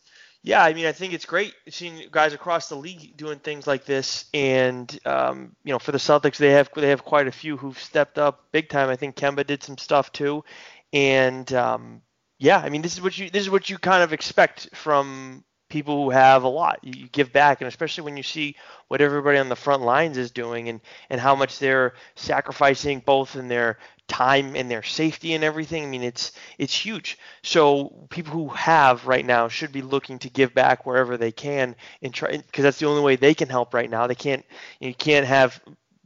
Yeah, 0.41 0.63
I 0.63 0.73
mean, 0.73 0.85
I 0.85 0.93
think 0.93 1.11
it's 1.11 1.25
great 1.25 1.53
seeing 1.69 2.07
guys 2.11 2.33
across 2.33 2.69
the 2.69 2.75
league 2.75 3.17
doing 3.17 3.39
things 3.39 3.67
like 3.67 3.83
this, 3.83 4.25
and 4.33 4.87
um, 5.05 5.53
you 5.65 5.73
know, 5.73 5.79
for 5.79 5.91
the 5.91 5.97
Celtics, 5.97 6.37
they 6.37 6.51
have 6.51 6.69
they 6.73 6.89
have 6.89 7.03
quite 7.03 7.27
a 7.27 7.31
few 7.31 7.57
who've 7.57 7.77
stepped 7.77 8.17
up 8.17 8.45
big 8.53 8.69
time. 8.69 8.89
I 8.89 8.95
think 8.95 9.17
Kemba 9.17 9.45
did 9.45 9.61
some 9.61 9.77
stuff 9.77 10.13
too, 10.13 10.45
and 10.93 11.51
um, 11.51 12.01
yeah, 12.37 12.57
I 12.57 12.69
mean, 12.69 12.81
this 12.81 12.93
is 12.93 13.01
what 13.01 13.17
you 13.17 13.29
this 13.29 13.43
is 13.43 13.49
what 13.49 13.69
you 13.69 13.77
kind 13.77 14.03
of 14.03 14.13
expect 14.13 14.69
from 14.75 15.43
people 15.69 16.03
who 16.03 16.09
have 16.09 16.43
a 16.43 16.47
lot. 16.47 16.79
You, 16.83 17.07
give 17.07 17.31
back, 17.31 17.61
and 17.61 17.67
especially 17.67 18.03
when 18.03 18.17
you 18.17 18.23
see 18.23 18.55
what 18.87 19.01
everybody 19.01 19.37
on 19.37 19.49
the 19.49 19.55
front 19.55 19.83
lines 19.83 20.17
is 20.17 20.31
doing 20.31 20.69
and 20.69 20.81
and 21.09 21.19
how 21.21 21.35
much 21.35 21.59
they're 21.59 21.93
sacrificing 22.15 23.01
both 23.05 23.35
in 23.35 23.47
their 23.47 23.77
time 24.07 24.55
and 24.55 24.69
their 24.69 24.83
safety 24.83 25.33
and 25.33 25.43
everything. 25.43 25.83
I 25.83 25.87
mean, 25.87 26.03
it's 26.03 26.33
it's 26.57 26.75
huge. 26.75 27.17
So 27.43 28.07
people 28.09 28.33
who 28.33 28.49
have 28.49 29.07
right 29.07 29.25
now 29.25 29.47
should 29.47 29.71
be 29.71 29.81
looking 29.81 30.19
to 30.19 30.29
give 30.29 30.53
back 30.53 30.85
wherever 30.85 31.17
they 31.17 31.31
can 31.31 31.75
and 32.01 32.13
try 32.13 32.37
because 32.37 32.63
that's 32.63 32.79
the 32.79 32.87
only 32.87 33.01
way 33.01 33.15
they 33.15 33.33
can 33.33 33.49
help 33.49 33.73
right 33.73 33.89
now. 33.89 34.07
They 34.07 34.15
can't 34.15 34.45
you 34.81 34.93
can't 34.93 35.25
have 35.25 35.61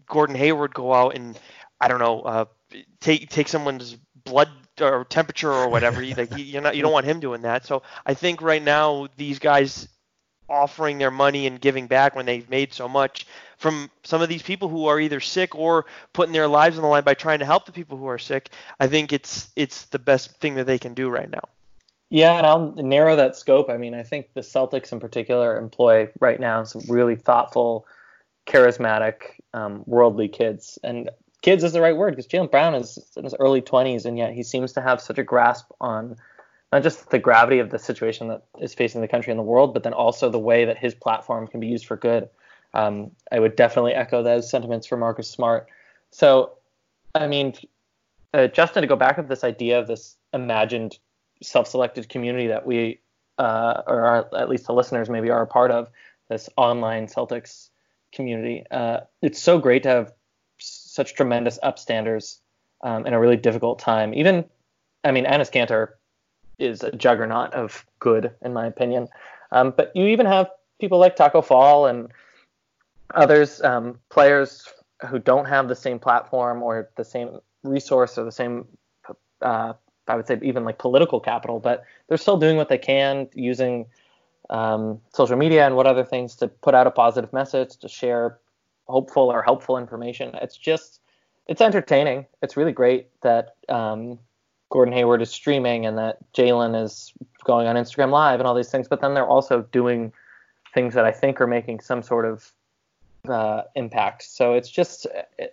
Gordon 0.07 0.35
Hayward 0.35 0.73
go 0.75 0.93
out 0.93 1.15
and 1.15 1.39
I 1.81 1.87
don't 1.87 1.99
know 1.99 2.21
uh, 2.21 2.45
take 2.99 3.29
take 3.29 3.47
someone's 3.47 3.97
blood 4.23 4.49
or 4.81 5.05
temperature 5.05 5.51
or 5.51 5.69
whatever. 5.69 6.03
like 6.03 6.29
you're 6.37 6.61
not 6.61 6.75
you 6.75 6.81
don't 6.81 6.93
want 6.93 7.05
him 7.05 7.19
doing 7.19 7.41
that. 7.43 7.65
So 7.65 7.83
I 8.05 8.13
think 8.13 8.41
right 8.41 8.63
now 8.63 9.07
these 9.17 9.39
guys 9.39 9.87
offering 10.49 10.97
their 10.97 11.11
money 11.11 11.45
and 11.47 11.61
giving 11.61 11.87
back 11.87 12.15
when 12.15 12.25
they've 12.25 12.49
made 12.49 12.73
so 12.73 12.87
much 12.87 13.27
from 13.57 13.89
some 14.03 14.21
of 14.21 14.29
these 14.29 14.41
people 14.41 14.67
who 14.67 14.87
are 14.87 14.99
either 14.99 15.19
sick 15.19 15.53
or 15.53 15.85
putting 16.13 16.33
their 16.33 16.47
lives 16.47 16.77
on 16.77 16.81
the 16.81 16.87
line 16.87 17.03
by 17.03 17.13
trying 17.13 17.39
to 17.39 17.45
help 17.45 17.65
the 17.65 17.71
people 17.71 17.97
who 17.97 18.07
are 18.07 18.17
sick. 18.17 18.49
I 18.79 18.87
think 18.87 19.13
it's 19.13 19.49
it's 19.55 19.85
the 19.85 19.99
best 19.99 20.31
thing 20.39 20.55
that 20.55 20.65
they 20.65 20.79
can 20.79 20.93
do 20.93 21.09
right 21.09 21.29
now. 21.29 21.43
Yeah, 22.09 22.37
and 22.37 22.47
I'll 22.47 22.71
narrow 22.71 23.15
that 23.17 23.35
scope. 23.35 23.69
I 23.69 23.77
mean, 23.77 23.93
I 23.93 24.01
think 24.01 24.33
the 24.33 24.41
Celtics 24.41 24.91
in 24.91 24.99
particular 24.99 25.57
employ 25.57 26.09
right 26.19 26.39
now 26.39 26.63
some 26.63 26.81
really 26.89 27.15
thoughtful, 27.15 27.85
charismatic, 28.47 29.39
um, 29.53 29.83
worldly 29.85 30.27
kids. 30.27 30.79
And 30.83 31.11
kids 31.41 31.63
is 31.63 31.73
the 31.73 31.81
right 31.81 31.95
word 31.95 32.15
because 32.15 32.27
Jaylen 32.27 32.51
Brown 32.51 32.75
is 32.75 32.99
in 33.15 33.23
his 33.23 33.35
early 33.39 33.61
20s, 33.61 34.05
and 34.05 34.17
yet 34.17 34.33
he 34.33 34.43
seems 34.43 34.73
to 34.73 34.81
have 34.81 35.01
such 35.01 35.17
a 35.17 35.23
grasp 35.23 35.71
on 35.79 36.17
not 36.71 36.83
just 36.83 37.09
the 37.09 37.19
gravity 37.19 37.59
of 37.59 37.69
the 37.69 37.79
situation 37.79 38.27
that 38.27 38.43
is 38.59 38.73
facing 38.73 39.01
the 39.01 39.07
country 39.07 39.31
and 39.31 39.39
the 39.39 39.43
world, 39.43 39.73
but 39.73 39.83
then 39.83 39.93
also 39.93 40.29
the 40.29 40.39
way 40.39 40.65
that 40.65 40.77
his 40.77 40.93
platform 40.93 41.47
can 41.47 41.59
be 41.59 41.67
used 41.67 41.85
for 41.85 41.97
good. 41.97 42.29
Um, 42.73 43.11
I 43.31 43.39
would 43.39 43.55
definitely 43.55 43.93
echo 43.93 44.21
those 44.21 44.49
sentiments 44.49 44.85
for 44.85 44.95
Marcus 44.95 45.27
Smart. 45.27 45.67
So, 46.11 46.51
I 47.15 47.25
mean, 47.27 47.55
uh, 48.33 48.47
Justin, 48.47 48.81
to 48.81 48.87
go 48.87 48.95
back 48.95 49.17
of 49.17 49.27
this 49.27 49.43
idea 49.43 49.79
of 49.79 49.87
this 49.87 50.15
imagined 50.33 50.99
self-selected 51.41 52.09
community 52.09 52.47
that 52.47 52.65
we, 52.67 52.99
uh, 53.39 53.81
or 53.87 54.05
our, 54.05 54.29
at 54.37 54.49
least 54.49 54.67
the 54.67 54.73
listeners 54.73 55.09
maybe 55.09 55.31
are 55.31 55.41
a 55.41 55.47
part 55.47 55.71
of, 55.71 55.89
this 56.29 56.47
online 56.57 57.07
Celtics 57.07 57.69
community. 58.11 58.63
Uh, 58.69 58.99
it's 59.23 59.41
so 59.41 59.57
great 59.57 59.81
to 59.83 59.89
have 59.89 60.13
such 60.99 61.13
tremendous 61.15 61.57
upstanders 61.63 62.39
um, 62.81 63.07
in 63.07 63.13
a 63.13 63.19
really 63.19 63.37
difficult 63.37 63.79
time. 63.79 64.13
Even, 64.13 64.43
I 65.05 65.11
mean, 65.11 65.23
Enes 65.23 65.49
Kanter 65.49 65.91
is 66.57 66.83
a 66.83 66.91
juggernaut 66.91 67.53
of 67.53 67.85
good, 67.99 68.31
in 68.41 68.51
my 68.51 68.65
opinion. 68.67 69.07
Um, 69.53 69.73
but 69.77 69.95
you 69.95 70.07
even 70.07 70.25
have 70.25 70.49
people 70.81 70.99
like 70.99 71.15
Tacko 71.15 71.41
Fall 71.41 71.85
and 71.85 72.09
others, 73.15 73.61
um, 73.61 73.97
players 74.09 74.67
who 75.07 75.19
don't 75.19 75.45
have 75.45 75.69
the 75.69 75.75
same 75.75 75.99
platform 75.99 76.61
or 76.61 76.89
the 76.97 77.05
same 77.05 77.39
resource 77.63 78.17
or 78.17 78.25
the 78.25 78.37
same, 78.41 78.67
uh, 79.41 79.71
I 80.05 80.15
would 80.17 80.27
say, 80.27 80.37
even 80.41 80.65
like 80.65 80.79
political 80.79 81.21
capital, 81.21 81.61
but 81.61 81.85
they're 82.09 82.17
still 82.17 82.37
doing 82.37 82.57
what 82.57 82.67
they 82.67 82.77
can 82.77 83.29
using 83.33 83.85
um, 84.49 84.99
social 85.13 85.37
media 85.37 85.65
and 85.65 85.77
what 85.77 85.87
other 85.87 86.03
things 86.03 86.35
to 86.35 86.49
put 86.49 86.75
out 86.75 86.87
a 86.87 86.91
positive 86.91 87.31
message, 87.31 87.77
to 87.77 87.87
share 87.87 88.37
hopeful 88.89 89.31
or 89.31 89.41
helpful 89.41 89.77
information. 89.77 90.31
It's 90.41 90.57
just, 90.57 91.01
it's 91.47 91.61
entertaining. 91.61 92.25
It's 92.41 92.57
really 92.57 92.71
great 92.71 93.07
that 93.21 93.55
um, 93.69 94.19
Gordon 94.69 94.93
Hayward 94.93 95.21
is 95.21 95.31
streaming 95.31 95.85
and 95.85 95.97
that 95.97 96.17
Jalen 96.33 96.81
is 96.81 97.13
going 97.43 97.67
on 97.67 97.75
Instagram 97.75 98.11
Live 98.11 98.39
and 98.39 98.47
all 98.47 98.55
these 98.55 98.69
things, 98.69 98.87
but 98.87 99.01
then 99.01 99.13
they're 99.13 99.27
also 99.27 99.61
doing 99.71 100.11
things 100.73 100.93
that 100.93 101.05
I 101.05 101.11
think 101.11 101.41
are 101.41 101.47
making 101.47 101.79
some 101.79 102.03
sort 102.03 102.25
of 102.25 102.51
uh, 103.27 103.63
impact. 103.75 104.23
So 104.23 104.53
it's 104.53 104.69
just 104.69 105.07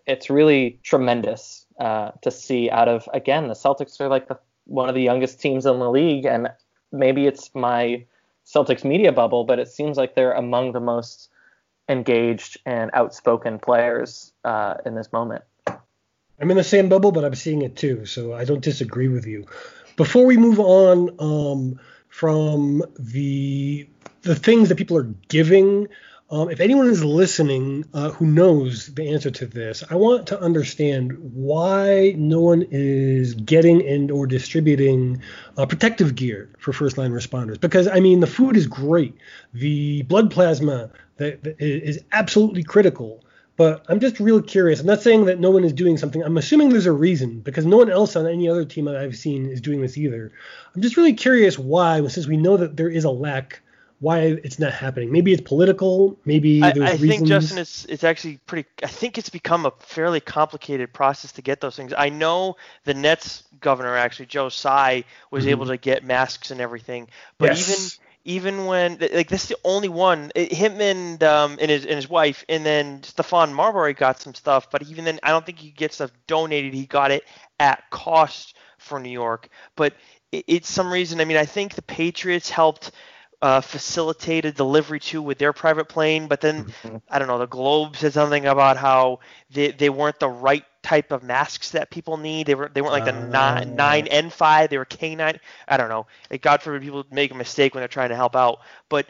it's 0.07 0.31
really 0.31 0.79
tremendous 0.83 1.67
uh, 1.81 2.11
to 2.23 2.31
see 2.31 2.71
out 2.71 2.89
of 2.89 3.09
again 3.13 3.49
the 3.49 3.55
Celtics 3.55 4.01
are 4.01 4.09
like 4.09 4.29
the 4.29 4.39
one 4.67 4.89
of 4.89 4.95
the 4.95 5.03
youngest 5.03 5.41
teams 5.41 5.65
in 5.65 5.79
the 5.79 5.91
league, 5.91 6.25
and 6.25 6.49
maybe 6.93 7.27
it's 7.27 7.51
my 7.55 8.05
Celtics 8.47 8.85
media 8.85 9.13
bubble, 9.13 9.45
but 9.45 9.59
it 9.59 9.69
seems 9.69 9.97
like 9.97 10.15
they're 10.15 10.33
among 10.33 10.73
the 10.73 10.81
most 10.81 11.31
engaged 11.89 12.59
and 12.67 12.91
outspoken 12.95 13.59
players 13.59 14.33
uh, 14.45 14.75
in 14.85 14.95
this 14.95 15.13
moment. 15.13 15.43
I'm 16.39 16.51
in 16.51 16.57
the 16.57 16.65
same 16.65 16.89
bubble, 16.89 17.13
but 17.13 17.25
I'm 17.25 17.35
seeing 17.35 17.63
it 17.63 17.77
too, 17.77 18.05
so 18.07 18.35
I 18.35 18.45
don't 18.45 18.63
disagree 18.63 19.09
with 19.09 19.27
you. 19.27 19.47
Before 19.97 20.27
we 20.27 20.37
move 20.37 20.61
on 20.61 21.11
um, 21.19 21.81
from 22.09 22.83
the 22.99 23.89
the 24.23 24.35
things 24.35 24.69
that 24.69 24.77
people 24.77 24.97
are 24.99 25.09
giving, 25.29 25.89
um, 26.29 26.51
if 26.51 26.59
anyone 26.59 26.89
is 26.89 27.05
listening 27.05 27.85
uh, 27.95 28.11
who 28.11 28.27
knows 28.27 28.87
the 28.87 29.13
answer 29.13 29.31
to 29.31 29.47
this, 29.47 29.85
I 29.89 29.95
want 29.95 30.27
to 30.29 30.41
understand 30.41 31.17
why 31.19 32.15
no 32.17 32.41
one 32.41 32.67
is 32.71 33.35
getting 33.35 33.87
and 33.87 34.11
or 34.11 34.27
distributing 34.27 35.23
uh, 35.57 35.67
protective 35.67 36.17
gear 36.17 36.51
for 36.59 36.73
first 36.73 36.99
line 36.99 37.13
responders. 37.13 37.61
Because 37.61 37.87
I 37.87 38.01
mean, 38.01 38.19
the 38.19 38.27
food 38.27 38.57
is 38.57 38.67
great, 38.67 39.15
the 39.55 40.03
blood 40.03 40.33
plasma 40.33 40.91
that, 41.19 41.45
that 41.45 41.61
is 41.61 42.03
absolutely 42.13 42.65
critical. 42.65 43.23
But 43.57 43.87
I'm 43.89 44.01
just 44.01 44.21
real 44.21 44.43
curious. 44.43 44.81
I'm 44.81 44.87
not 44.87 45.01
saying 45.01 45.27
that 45.27 45.41
no 45.41 45.51
one 45.51 45.65
is 45.65 45.73
doing 45.73 45.97
something. 45.97 46.23
I'm 46.23 46.37
assuming 46.37 46.69
there's 46.69 46.87
a 46.87 46.93
reason 46.93 47.41
because 47.41 47.65
no 47.65 47.79
one 47.79 47.91
else 47.91 48.15
on 48.15 48.27
any 48.27 48.49
other 48.49 48.67
team 48.67 48.85
that 48.85 48.97
I've 48.97 49.17
seen 49.17 49.47
is 49.49 49.63
doing 49.63 49.81
this 49.81 49.97
either. 49.97 50.31
I'm 50.75 50.83
just 50.83 50.99
really 50.99 51.15
curious 51.15 51.59
why, 51.59 52.07
since 52.09 52.27
we 52.27 52.37
know 52.37 52.59
that 52.59 52.77
there 52.77 52.91
is 52.91 53.05
a 53.05 53.11
lack, 53.11 53.63
why 54.01 54.21
it's 54.21 54.59
not 54.59 54.73
happening. 54.73 55.11
Maybe 55.11 55.33
it's 55.33 55.43
political. 55.43 56.19
Maybe 56.25 56.63
I, 56.63 56.73
there's 56.73 56.91
I 56.91 56.97
think 56.97 57.27
Justin, 57.27 57.59
it's 57.59 57.85
it's 57.87 58.05
actually 58.05 58.39
pretty. 58.47 58.69
I 58.83 58.89
think 58.89 59.19
it's 59.19 59.31
become 59.31 59.67
a 59.67 59.73
fairly 59.81 60.21
complicated 60.21 60.93
process 60.93 61.33
to 61.33 61.43
get 61.43 61.61
those 61.61 61.77
things. 61.77 61.93
I 61.97 62.11
know 62.11 62.57
the 62.85 62.95
Nets 62.95 63.45
governor 63.61 63.97
actually 63.97 64.27
Joe 64.27 64.49
Tsai 64.51 65.05
was 65.31 65.45
Mhm. 65.45 65.51
able 65.51 65.67
to 65.67 65.77
get 65.77 66.05
masks 66.05 66.51
and 66.51 66.61
everything, 66.61 67.09
but 67.39 67.51
Yes. 67.51 67.69
even 67.69 68.07
even 68.29 68.67
when 68.67 68.99
like 69.13 69.29
this 69.29 69.45
is 69.45 69.49
the 69.51 69.59
only 69.65 69.89
one 69.89 70.33
it- 70.35 70.53
him 70.53 70.81
and 70.81 71.23
um 71.23 71.57
and 71.61 71.71
his 71.71 71.87
and 71.87 71.95
his 71.95 72.11
wife 72.11 72.45
and 72.49 72.67
then 72.67 73.01
Stephon 73.01 73.53
Marbury 73.53 73.95
got 73.95 74.21
some 74.21 74.35
stuff 74.35 74.69
but 74.71 74.83
even 74.83 75.05
then 75.05 75.21
I 75.23 75.31
don't 75.31 75.47
think 75.47 75.59
he 75.61 75.71
gets 75.71 75.95
stuff 75.95 76.11
donated 76.27 76.75
he 76.75 76.87
got 76.87 77.13
it 77.13 77.23
at 77.61 77.89
cost 77.91 78.57
for 78.79 78.99
New 78.99 79.11
York 79.11 79.49
but 79.77 79.95
it, 80.33 80.45
it's 80.49 80.69
some 80.69 80.93
reason 80.93 81.21
I 81.21 81.25
mean 81.25 81.37
I 81.37 81.45
think 81.47 81.75
the 81.75 81.83
Patriots 81.83 82.51
helped 82.51 82.91
uh, 83.43 83.61
facilitate 83.61 84.45
a 84.45 84.53
delivery 84.53 85.01
to 85.01 85.23
with 85.23 85.39
their 85.39 85.53
private 85.53 85.89
plane 85.89 86.27
but 86.29 86.41
then 86.41 86.67
Mhm. 86.85 87.01
I 87.09 87.19
don't 87.19 87.29
know 87.29 87.39
the 87.39 87.47
Globe 87.47 87.97
said 87.97 88.13
something 88.13 88.47
about 88.47 88.77
how 88.77 89.21
they, 89.51 89.71
they 89.71 89.89
weren't 89.91 90.19
the 90.19 90.29
right 90.29 90.65
type 90.83 91.11
of 91.13 91.23
masks 91.23 91.71
that 91.73 91.91
people 91.91 92.17
need 92.17 92.47
they 92.47 92.55
were 92.55 92.71
they 92.73 92.81
weren't 92.81 92.93
like 92.93 93.05
the 93.05 93.13
nine 93.13 93.63
Ah. 93.63 93.75
nine 93.77 94.07
N 94.07 94.31
five 94.31 94.71
they 94.71 94.79
were 94.79 94.85
K 94.85 95.15
nine 95.15 95.39
I 95.69 95.77
don't 95.77 95.89
know 95.89 96.07
like, 96.31 96.43
God 96.43 96.63
forbid 96.63 96.83
people 96.83 97.05
make 97.11 97.31
a 97.31 97.35
mistake 97.35 97.75
when 97.75 97.81
they're 97.81 97.89
trying 97.89 98.11
to 98.11 98.17
help 98.17 98.37
out. 98.37 98.61
But 98.89 99.07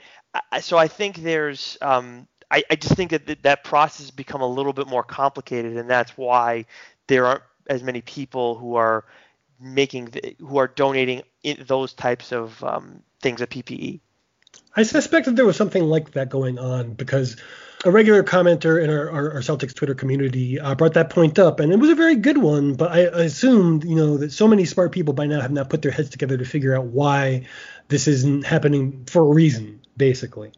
I, 0.52 0.60
so 0.60 0.76
I 0.76 0.88
think 0.88 1.16
there's, 1.16 1.78
um, 1.80 2.26
I, 2.50 2.62
I 2.70 2.76
just 2.76 2.94
think 2.94 3.10
that 3.10 3.26
th- 3.26 3.42
that 3.42 3.64
process 3.64 4.00
has 4.00 4.10
become 4.10 4.40
a 4.42 4.46
little 4.46 4.72
bit 4.72 4.86
more 4.86 5.02
complicated, 5.02 5.76
and 5.76 5.88
that's 5.88 6.16
why 6.16 6.66
there 7.06 7.26
aren't 7.26 7.42
as 7.68 7.82
many 7.82 8.00
people 8.02 8.56
who 8.56 8.76
are 8.76 9.04
making, 9.60 10.06
the, 10.06 10.36
who 10.40 10.58
are 10.58 10.68
donating 10.68 11.22
in 11.42 11.64
those 11.66 11.92
types 11.94 12.32
of 12.32 12.62
um, 12.64 13.02
things 13.20 13.40
of 13.40 13.48
PPE. 13.50 14.00
I 14.76 14.82
suspect 14.82 15.24
that 15.26 15.36
there 15.36 15.46
was 15.46 15.56
something 15.56 15.82
like 15.82 16.12
that 16.12 16.28
going 16.28 16.58
on 16.58 16.92
because 16.92 17.36
a 17.84 17.90
regular 17.90 18.22
commenter 18.22 18.82
in 18.82 18.90
our, 18.90 19.10
our, 19.10 19.32
our 19.34 19.40
Celtics 19.40 19.74
Twitter 19.74 19.94
community 19.94 20.60
uh, 20.60 20.74
brought 20.74 20.94
that 20.94 21.08
point 21.08 21.38
up, 21.38 21.60
and 21.60 21.72
it 21.72 21.78
was 21.78 21.88
a 21.88 21.94
very 21.94 22.14
good 22.16 22.38
one. 22.38 22.74
But 22.74 22.92
I, 22.92 23.06
I 23.06 23.22
assumed, 23.22 23.84
you 23.84 23.94
know, 23.94 24.18
that 24.18 24.32
so 24.32 24.46
many 24.46 24.66
smart 24.66 24.92
people 24.92 25.14
by 25.14 25.26
now 25.26 25.40
have 25.40 25.52
not 25.52 25.70
put 25.70 25.82
their 25.82 25.92
heads 25.92 26.10
together 26.10 26.36
to 26.36 26.44
figure 26.44 26.76
out 26.76 26.84
why 26.84 27.46
this 27.88 28.06
isn't 28.06 28.44
happening 28.44 29.04
for 29.06 29.22
a 29.22 29.34
reason, 29.34 29.80
basically. 29.96 30.52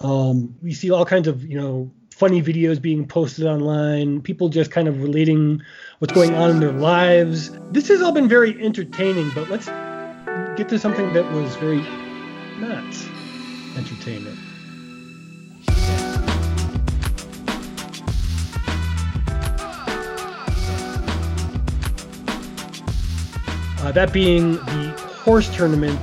Um, 0.00 0.56
we 0.62 0.72
see 0.72 0.90
all 0.90 1.04
kinds 1.04 1.28
of, 1.28 1.44
you 1.44 1.60
know, 1.60 1.90
funny 2.10 2.40
videos 2.42 2.80
being 2.80 3.06
posted 3.06 3.44
online, 3.44 4.22
people 4.22 4.48
just 4.48 4.70
kind 4.70 4.88
of 4.88 5.02
relating 5.02 5.60
what's 5.98 6.14
going 6.14 6.34
on 6.34 6.50
in 6.50 6.60
their 6.60 6.72
lives. 6.72 7.50
This 7.72 7.88
has 7.88 8.00
all 8.00 8.12
been 8.12 8.28
very 8.28 8.64
entertaining, 8.64 9.30
but 9.34 9.50
let's 9.50 9.66
get 10.56 10.68
to 10.68 10.78
something 10.78 11.12
that 11.12 11.30
was 11.32 11.56
very 11.56 11.84
not 12.60 13.03
entertainment. 13.76 14.38
Uh, 23.84 23.92
that 23.92 24.14
being 24.14 24.52
the 24.52 24.94
horse 25.24 25.54
tournament. 25.54 26.00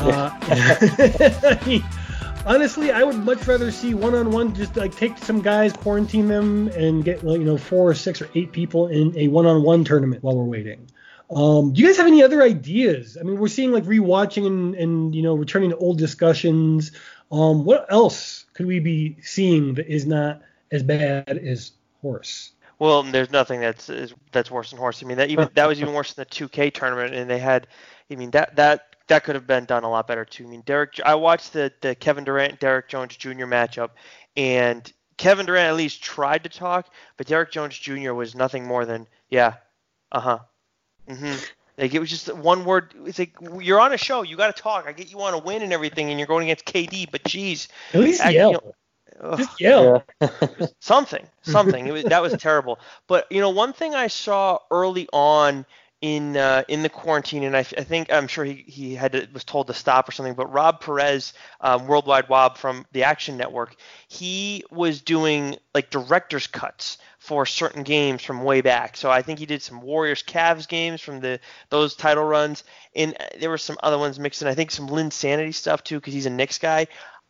Uh, 0.00 0.30
I 0.42 1.60
mean, 1.66 1.84
honestly, 2.46 2.92
I 2.92 3.02
would 3.02 3.16
much 3.16 3.44
rather 3.44 3.72
see 3.72 3.92
one-on-one. 3.92 4.54
Just 4.54 4.76
like 4.76 4.94
take 4.94 5.18
some 5.18 5.40
guys, 5.40 5.72
quarantine 5.72 6.28
them, 6.28 6.68
and 6.68 7.04
get 7.04 7.24
like, 7.24 7.40
you 7.40 7.44
know 7.44 7.58
four 7.58 7.90
or 7.90 7.94
six 7.94 8.22
or 8.22 8.28
eight 8.36 8.52
people 8.52 8.86
in 8.86 9.16
a 9.16 9.26
one-on-one 9.26 9.84
tournament 9.84 10.22
while 10.22 10.36
we're 10.36 10.44
waiting. 10.44 10.88
Um, 11.30 11.72
do 11.72 11.82
you 11.82 11.86
guys 11.86 11.98
have 11.98 12.06
any 12.06 12.22
other 12.22 12.42
ideas? 12.42 13.18
I 13.18 13.22
mean, 13.22 13.38
we're 13.38 13.48
seeing 13.48 13.72
like 13.72 13.84
rewatching 13.84 14.46
and, 14.46 14.74
and 14.74 15.14
you 15.14 15.22
know 15.22 15.34
returning 15.34 15.70
to 15.70 15.76
old 15.76 15.98
discussions. 15.98 16.92
Um, 17.30 17.64
what 17.64 17.86
else 17.90 18.46
could 18.54 18.66
we 18.66 18.80
be 18.80 19.16
seeing 19.20 19.74
that 19.74 19.86
is 19.86 20.06
not 20.06 20.40
as 20.72 20.82
bad 20.82 21.28
as 21.28 21.72
horse? 22.00 22.52
Well, 22.78 23.02
there's 23.02 23.30
nothing 23.30 23.60
that's 23.60 23.88
is, 23.88 24.14
that's 24.32 24.50
worse 24.50 24.70
than 24.70 24.78
horse. 24.78 25.02
I 25.02 25.06
mean, 25.06 25.18
that 25.18 25.30
even 25.30 25.48
that 25.54 25.66
was 25.66 25.80
even 25.80 25.94
worse 25.94 26.14
than 26.14 26.26
the 26.28 26.34
2K 26.34 26.72
tournament, 26.72 27.14
and 27.14 27.28
they 27.28 27.38
had, 27.38 27.66
I 28.10 28.14
mean, 28.14 28.30
that 28.30 28.56
that 28.56 28.96
that 29.08 29.24
could 29.24 29.34
have 29.34 29.46
been 29.46 29.64
done 29.64 29.84
a 29.84 29.90
lot 29.90 30.06
better 30.06 30.24
too. 30.24 30.44
I 30.44 30.46
mean, 30.46 30.62
Derrick, 30.64 31.00
I 31.04 31.14
watched 31.16 31.52
the 31.52 31.72
the 31.80 31.94
Kevin 31.94 32.24
Durant 32.24 32.60
Derrick 32.60 32.88
Jones 32.88 33.16
Jr. 33.16 33.46
matchup, 33.46 33.90
and 34.36 34.90
Kevin 35.16 35.44
Durant 35.44 35.68
at 35.68 35.76
least 35.76 36.02
tried 36.02 36.44
to 36.44 36.48
talk, 36.48 36.88
but 37.16 37.26
Derrick 37.26 37.50
Jones 37.50 37.76
Jr. 37.76 38.12
was 38.12 38.34
nothing 38.34 38.64
more 38.64 38.86
than 38.86 39.08
yeah, 39.28 39.54
uh 40.12 40.20
huh, 40.20 40.38
mm-hmm. 41.08 41.34
Like 41.78 41.94
it 41.94 42.00
was 42.00 42.10
just 42.10 42.32
one 42.34 42.64
word. 42.64 42.92
It's 43.06 43.18
like 43.20 43.36
you're 43.60 43.80
on 43.80 43.92
a 43.92 43.96
show, 43.98 44.22
you 44.22 44.36
got 44.36 44.54
to 44.54 44.62
talk. 44.62 44.86
I 44.88 44.92
get 44.92 45.10
you 45.12 45.16
want 45.16 45.36
to 45.36 45.42
win 45.42 45.62
and 45.62 45.72
everything, 45.72 46.10
and 46.10 46.18
you're 46.18 46.26
going 46.26 46.50
against 46.50 46.64
KD, 46.64 47.10
but 47.10 47.22
geez, 47.24 47.68
At 47.94 48.00
least 48.00 48.24
I- 48.24 48.30
you 48.30 48.38
know, 48.38 48.74
ugh 49.20 49.38
Just 49.38 49.60
yell. 49.60 50.04
something 50.80 51.26
something 51.42 51.86
it 51.86 51.92
was, 51.92 52.04
that 52.04 52.22
was 52.22 52.34
terrible 52.34 52.78
but 53.06 53.26
you 53.30 53.40
know 53.40 53.50
one 53.50 53.72
thing 53.72 53.94
i 53.94 54.06
saw 54.06 54.58
early 54.70 55.08
on 55.12 55.66
in 56.00 56.36
uh, 56.36 56.62
in 56.68 56.82
the 56.82 56.88
quarantine, 56.88 57.42
and 57.42 57.56
I, 57.56 57.60
I, 57.60 57.62
think 57.62 58.12
I'm 58.12 58.28
sure 58.28 58.44
he, 58.44 58.64
he 58.66 58.94
had 58.94 59.12
to, 59.12 59.28
was 59.32 59.42
told 59.42 59.66
to 59.66 59.74
stop 59.74 60.08
or 60.08 60.12
something. 60.12 60.34
But 60.34 60.52
Rob 60.52 60.80
Perez, 60.80 61.32
um, 61.60 61.88
Worldwide 61.88 62.28
Wob 62.28 62.56
from 62.56 62.86
the 62.92 63.02
Action 63.02 63.36
Network, 63.36 63.74
he 64.06 64.64
was 64.70 65.02
doing 65.02 65.56
like 65.74 65.90
director's 65.90 66.46
cuts 66.46 66.98
for 67.18 67.46
certain 67.46 67.82
games 67.82 68.22
from 68.22 68.44
way 68.44 68.60
back. 68.60 68.96
So 68.96 69.10
I 69.10 69.22
think 69.22 69.40
he 69.40 69.46
did 69.46 69.60
some 69.60 69.80
Warriors 69.80 70.22
Cavs 70.22 70.68
games 70.68 71.00
from 71.00 71.20
the 71.20 71.40
those 71.68 71.96
title 71.96 72.24
runs, 72.24 72.62
and 72.94 73.16
uh, 73.18 73.24
there 73.40 73.50
were 73.50 73.58
some 73.58 73.76
other 73.82 73.98
ones 73.98 74.20
mixed 74.20 74.40
in. 74.40 74.48
I 74.48 74.54
think 74.54 74.70
some 74.70 74.88
Linsanity 74.88 75.54
stuff 75.54 75.82
too, 75.82 75.96
because 75.96 76.14
he's 76.14 76.26
a 76.26 76.30
Knicks 76.30 76.58
guy. 76.58 76.86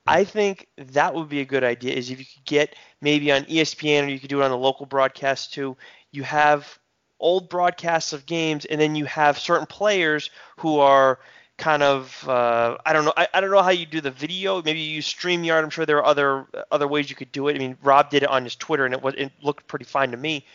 I 0.06 0.24
think 0.24 0.68
that 0.76 1.14
would 1.14 1.30
be 1.30 1.40
a 1.40 1.46
good 1.46 1.64
idea. 1.64 1.94
Is 1.94 2.10
if 2.10 2.18
you 2.18 2.26
could 2.26 2.44
get 2.44 2.76
maybe 3.00 3.32
on 3.32 3.44
ESPN 3.44 4.04
or 4.04 4.08
you 4.08 4.20
could 4.20 4.30
do 4.30 4.42
it 4.42 4.44
on 4.44 4.50
the 4.50 4.58
local 4.58 4.84
broadcast 4.84 5.54
too. 5.54 5.76
You 6.10 6.22
have 6.22 6.78
old 7.20 7.48
broadcasts 7.48 8.12
of 8.12 8.26
games, 8.26 8.64
and 8.64 8.80
then 8.80 8.94
you 8.94 9.04
have 9.06 9.38
certain 9.38 9.66
players 9.66 10.30
who 10.58 10.78
are 10.78 11.18
kind 11.56 11.82
of 11.82 12.28
uh, 12.28 12.78
I 12.86 12.92
don't 12.92 13.04
know 13.04 13.12
I, 13.16 13.28
I 13.34 13.40
don't 13.40 13.50
know 13.50 13.62
how 13.62 13.70
you 13.70 13.86
do 13.86 14.00
the 14.00 14.10
video. 14.10 14.62
Maybe 14.62 14.80
you 14.80 14.96
use 14.96 15.12
StreamYard. 15.12 15.62
I'm 15.62 15.70
sure 15.70 15.84
there 15.84 15.98
are 15.98 16.06
other 16.06 16.46
other 16.70 16.88
ways 16.88 17.10
you 17.10 17.16
could 17.16 17.32
do 17.32 17.48
it. 17.48 17.56
I 17.56 17.58
mean, 17.58 17.76
Rob 17.82 18.10
did 18.10 18.22
it 18.22 18.28
on 18.28 18.44
his 18.44 18.56
Twitter, 18.56 18.84
and 18.84 18.94
it 18.94 19.02
was 19.02 19.14
it 19.14 19.32
looked 19.42 19.66
pretty 19.66 19.84
fine 19.84 20.12
to 20.12 20.16
me. 20.16 20.46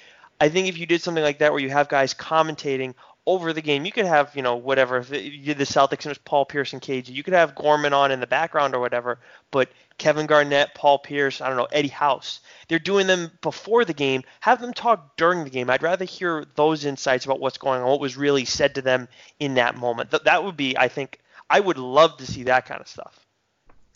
I 0.41 0.49
think 0.49 0.67
if 0.67 0.77
you 0.77 0.85
did 0.85 1.01
something 1.01 1.23
like 1.23 1.39
that 1.39 1.51
where 1.51 1.61
you 1.61 1.69
have 1.69 1.89
guys 1.89 2.13
commentating 2.13 2.95
over 3.25 3.53
the 3.53 3.61
game. 3.61 3.85
You 3.85 3.91
could 3.91 4.05
have, 4.05 4.35
you 4.35 4.41
know, 4.41 4.55
whatever. 4.55 4.97
If 4.97 5.09
the 5.09 5.55
Celtics 5.63 5.91
and 5.91 6.07
it 6.07 6.09
was 6.09 6.17
Paul 6.19 6.45
Pierce 6.45 6.73
and 6.73 6.81
KG, 6.81 7.09
you 7.09 7.23
could 7.23 7.33
have 7.33 7.55
Gorman 7.55 7.93
on 7.93 8.11
in 8.11 8.19
the 8.19 8.27
background 8.27 8.75
or 8.75 8.79
whatever. 8.79 9.19
But 9.51 9.69
Kevin 9.97 10.25
Garnett, 10.25 10.75
Paul 10.75 10.99
Pierce, 10.99 11.39
I 11.39 11.47
don't 11.47 11.57
know, 11.57 11.67
Eddie 11.71 11.87
House, 11.87 12.41
they're 12.67 12.79
doing 12.79 13.07
them 13.07 13.31
before 13.41 13.85
the 13.85 13.93
game. 13.93 14.23
Have 14.41 14.59
them 14.59 14.73
talk 14.73 15.15
during 15.15 15.43
the 15.43 15.49
game. 15.49 15.69
I'd 15.69 15.83
rather 15.83 16.05
hear 16.05 16.45
those 16.55 16.85
insights 16.85 17.25
about 17.25 17.39
what's 17.39 17.57
going 17.57 17.81
on, 17.81 17.87
what 17.87 17.99
was 17.99 18.17
really 18.17 18.45
said 18.45 18.75
to 18.75 18.81
them 18.81 19.07
in 19.39 19.53
that 19.55 19.77
moment. 19.77 20.11
That, 20.11 20.25
that 20.25 20.43
would 20.43 20.57
be, 20.57 20.77
I 20.77 20.87
think, 20.87 21.19
I 21.49 21.59
would 21.59 21.77
love 21.77 22.17
to 22.17 22.25
see 22.25 22.43
that 22.43 22.65
kind 22.65 22.81
of 22.81 22.87
stuff. 22.87 23.25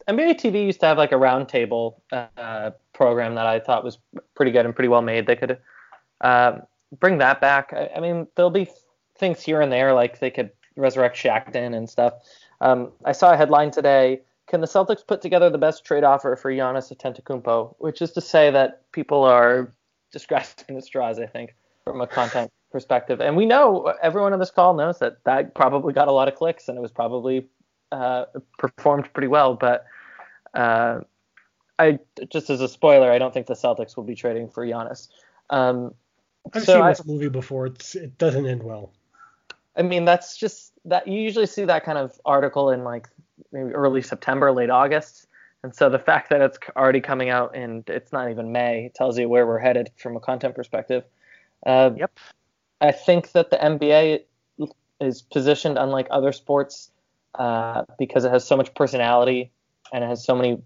NBA 0.08 0.40
TV 0.40 0.66
used 0.66 0.80
to 0.80 0.86
have 0.86 0.98
like 0.98 1.12
a 1.12 1.16
roundtable 1.16 1.96
uh, 2.14 2.72
program 2.94 3.36
that 3.36 3.46
I 3.46 3.60
thought 3.60 3.84
was 3.84 3.98
pretty 4.36 4.52
good 4.52 4.66
and 4.66 4.74
pretty 4.74 4.88
well 4.88 5.02
made. 5.02 5.28
They 5.28 5.36
could 5.36 5.58
uh, 6.22 6.60
bring 6.98 7.18
that 7.18 7.42
back. 7.42 7.74
I, 7.74 7.90
I 7.98 8.00
mean, 8.00 8.28
there'll 8.36 8.50
be 8.50 8.70
things 9.18 9.41
here 9.41 9.61
and 9.61 9.72
there, 9.72 9.93
like 9.93 10.20
they 10.20 10.32
could 10.32 10.51
resurrect 10.76 11.18
Shaqtin' 11.18 11.76
and 11.76 11.89
stuff. 11.89 12.13
Um, 12.61 12.91
I 13.05 13.11
saw 13.11 13.34
a 13.34 13.38
headline 13.38 13.72
today. 13.72 14.22
Can 14.47 14.61
the 14.61 14.68
Celtics 14.68 15.05
put 15.05 15.22
together 15.22 15.49
the 15.49 15.57
best 15.57 15.84
trade 15.84 16.03
offer 16.03 16.36
for 16.36 16.51
Giannis 16.51 16.95
Antetokounmpo? 16.95 17.76
Which 17.80 18.01
is 18.01 18.11
to 18.13 18.22
say 18.22 18.49
that 18.51 18.89
people 18.91 19.24
are 19.24 19.74
just 20.13 20.28
grasping 20.30 20.78
at 20.78 20.84
straws, 20.84 21.20
I 21.20 21.26
think, 21.26 21.55
from 21.84 22.01
a 22.01 22.07
content 22.07 22.51
perspective. 22.72 23.22
And 23.22 23.36
we 23.36 23.45
know 23.45 23.93
everyone 24.01 24.34
on 24.34 24.39
this 24.39 24.51
call 24.51 24.74
knows 24.74 24.99
that 24.99 25.24
that 25.26 25.53
probably 25.55 25.93
got 25.93 26.07
a 26.07 26.11
lot 26.11 26.28
of 26.28 26.36
clicks 26.36 26.68
and 26.68 26.78
it 26.78 26.82
was 26.82 26.91
probably 26.91 27.47
uh, 27.91 28.26
performed 28.57 29.11
pretty 29.13 29.28
well. 29.28 29.55
But 29.55 29.86
uh, 30.53 31.01
I 31.80 31.99
just 32.30 32.49
as 32.49 32.61
a 32.61 32.68
spoiler, 32.68 33.11
I 33.11 33.18
don't 33.18 33.34
think 33.34 33.47
the 33.47 33.53
Celtics 33.53 33.95
will 33.95 34.03
be 34.03 34.15
trading 34.15 34.49
for 34.49 34.65
Giannis. 34.65 35.09
Um, 35.49 35.93
I've 36.53 36.63
so 36.63 36.74
seen 36.74 36.82
I, 36.82 36.89
this 36.91 37.05
movie 37.05 37.30
before. 37.30 37.68
It's, 37.68 37.95
it 37.95 38.18
doesn't 38.18 38.45
end 38.45 38.63
well. 38.63 38.91
I 39.78 39.84
mean, 39.84 40.06
that's 40.06 40.38
just 40.38 40.74
that 40.86 41.08
you 41.08 41.20
usually 41.20 41.46
see 41.46 41.66
that 41.66 41.84
kind 41.84 41.98
of 41.98 42.20
article 42.26 42.72
in 42.72 42.84
like 42.84 43.08
maybe 43.52 43.72
early 43.74 44.02
September, 44.02 44.52
late 44.52 44.70
August. 44.70 45.28
And 45.64 45.76
so 45.76 45.90
the 45.90 46.00
fact 46.00 46.30
that 46.30 46.42
it's 46.42 46.58
already 46.76 47.02
coming 47.02 47.30
out 47.30 47.56
and 47.56 47.88
it's 47.90 48.12
not 48.12 48.30
even 48.30 48.52
May 48.52 48.92
tells 48.96 49.18
you 49.18 49.28
where 49.28 49.46
we're 49.46 49.60
headed 49.60 49.92
from 49.98 50.16
a 50.16 50.20
content 50.20 50.56
perspective. 50.56 51.04
Uh, 51.66 51.92
yep. 51.96 52.18
I 52.80 52.92
think 52.92 53.32
that 53.32 53.50
the 53.50 53.58
NBA 53.58 54.22
is 55.02 55.22
positioned 55.22 55.78
unlike 55.78 56.08
other 56.10 56.32
sports 56.32 56.92
uh, 57.36 57.84
because 57.98 58.24
it 58.26 58.32
has 58.32 58.46
so 58.46 58.56
much 58.56 58.74
personality 58.76 59.52
and 59.94 60.04
it 60.04 60.08
has 60.08 60.24
so 60.24 60.36
many 60.36 60.62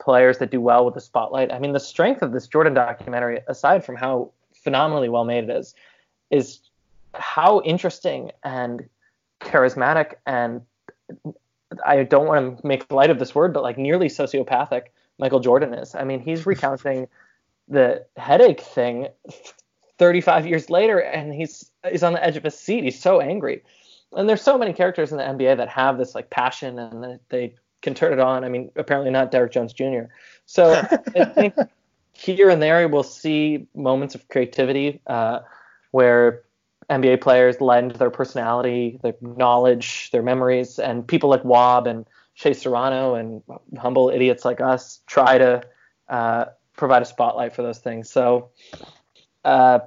players 0.00 0.38
that 0.38 0.50
do 0.50 0.60
well 0.60 0.84
with 0.84 0.94
the 0.94 1.00
spotlight. 1.00 1.52
I 1.52 1.58
mean, 1.58 1.72
the 1.72 1.80
strength 1.80 2.22
of 2.22 2.32
this 2.32 2.46
Jordan 2.46 2.74
documentary, 2.74 3.40
aside 3.48 3.84
from 3.84 3.96
how 3.96 4.32
phenomenally 4.62 5.08
well 5.08 5.24
made 5.24 5.44
it 5.44 5.50
is, 5.50 5.74
is 6.30 6.60
how 7.18 7.60
interesting 7.62 8.32
and 8.42 8.88
charismatic 9.40 10.14
and 10.26 10.62
I 11.84 12.02
don't 12.02 12.26
want 12.26 12.60
to 12.60 12.66
make 12.66 12.90
light 12.90 13.10
of 13.10 13.18
this 13.18 13.34
word, 13.34 13.52
but 13.52 13.62
like 13.62 13.78
nearly 13.78 14.08
sociopathic 14.08 14.84
Michael 15.18 15.40
Jordan 15.40 15.74
is. 15.74 15.94
I 15.94 16.04
mean, 16.04 16.20
he's 16.20 16.46
recounting 16.46 17.08
the 17.68 18.04
headache 18.16 18.60
thing 18.60 19.08
35 19.98 20.46
years 20.46 20.70
later, 20.70 20.98
and 20.98 21.34
he's 21.34 21.70
he's 21.90 22.02
on 22.02 22.12
the 22.14 22.24
edge 22.24 22.36
of 22.36 22.44
his 22.44 22.58
seat. 22.58 22.84
He's 22.84 23.00
so 23.00 23.20
angry. 23.20 23.62
And 24.16 24.28
there's 24.28 24.42
so 24.42 24.56
many 24.56 24.72
characters 24.72 25.12
in 25.12 25.18
the 25.18 25.24
NBA 25.24 25.58
that 25.58 25.68
have 25.68 25.98
this 25.98 26.14
like 26.14 26.30
passion 26.30 26.78
and 26.78 27.20
they 27.28 27.54
can 27.82 27.94
turn 27.94 28.12
it 28.12 28.20
on. 28.20 28.42
I 28.42 28.48
mean, 28.48 28.70
apparently 28.76 29.10
not 29.10 29.30
Derrick 29.30 29.52
Jones 29.52 29.72
Jr. 29.72 30.04
So 30.46 30.72
I 31.16 31.24
think 31.26 31.54
here 32.12 32.48
and 32.48 32.62
there 32.62 32.88
we'll 32.88 33.02
see 33.02 33.66
moments 33.74 34.14
of 34.14 34.26
creativity 34.28 35.00
uh, 35.06 35.40
where 35.90 36.42
NBA 36.90 37.20
players 37.20 37.60
lend 37.60 37.92
their 37.92 38.10
personality, 38.10 38.98
their 39.02 39.14
knowledge, 39.20 40.10
their 40.10 40.22
memories, 40.22 40.78
and 40.78 41.06
people 41.06 41.28
like 41.28 41.44
Wob 41.44 41.86
and 41.86 42.06
Shea 42.34 42.54
Serrano 42.54 43.14
and 43.14 43.42
humble 43.76 44.08
idiots 44.10 44.44
like 44.44 44.60
us 44.60 45.00
try 45.06 45.38
to 45.38 45.62
uh, 46.08 46.46
provide 46.76 47.02
a 47.02 47.04
spotlight 47.04 47.54
for 47.54 47.62
those 47.62 47.78
things. 47.78 48.08
So 48.10 48.50
uh, 49.44 49.80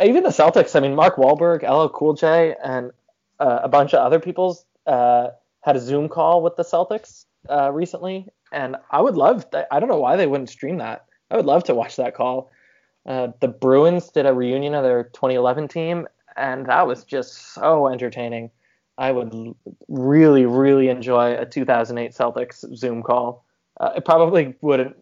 even 0.00 0.22
the 0.22 0.30
Celtics, 0.30 0.74
I 0.74 0.80
mean, 0.80 0.94
Mark 0.94 1.16
Wahlberg, 1.16 1.62
LL 1.62 1.88
Cool 1.88 2.14
J, 2.14 2.56
and 2.64 2.90
uh, 3.38 3.60
a 3.62 3.68
bunch 3.68 3.92
of 3.92 4.00
other 4.00 4.18
people's 4.18 4.64
uh, 4.86 5.28
had 5.60 5.76
a 5.76 5.80
Zoom 5.80 6.08
call 6.08 6.42
with 6.42 6.56
the 6.56 6.64
Celtics 6.64 7.26
uh, 7.48 7.70
recently, 7.70 8.26
and 8.50 8.76
I 8.90 9.00
would 9.00 9.16
love. 9.16 9.46
I 9.70 9.78
don't 9.78 9.88
know 9.88 10.00
why 10.00 10.16
they 10.16 10.26
wouldn't 10.26 10.50
stream 10.50 10.78
that. 10.78 11.04
I 11.30 11.36
would 11.36 11.46
love 11.46 11.64
to 11.64 11.74
watch 11.74 11.96
that 11.96 12.14
call. 12.14 12.50
Uh, 13.04 13.28
the 13.40 13.48
Bruins 13.48 14.10
did 14.10 14.26
a 14.26 14.32
reunion 14.32 14.74
of 14.74 14.84
their 14.84 15.04
2011 15.04 15.68
team, 15.68 16.06
and 16.36 16.66
that 16.66 16.86
was 16.86 17.04
just 17.04 17.54
so 17.54 17.88
entertaining. 17.88 18.50
I 18.98 19.10
would 19.10 19.54
really, 19.88 20.46
really 20.46 20.88
enjoy 20.88 21.36
a 21.36 21.46
2008 21.46 22.12
Celtics 22.12 22.76
Zoom 22.76 23.02
call. 23.02 23.44
Uh, 23.80 23.92
it 23.96 24.04
probably 24.04 24.54
wouldn't 24.60 24.96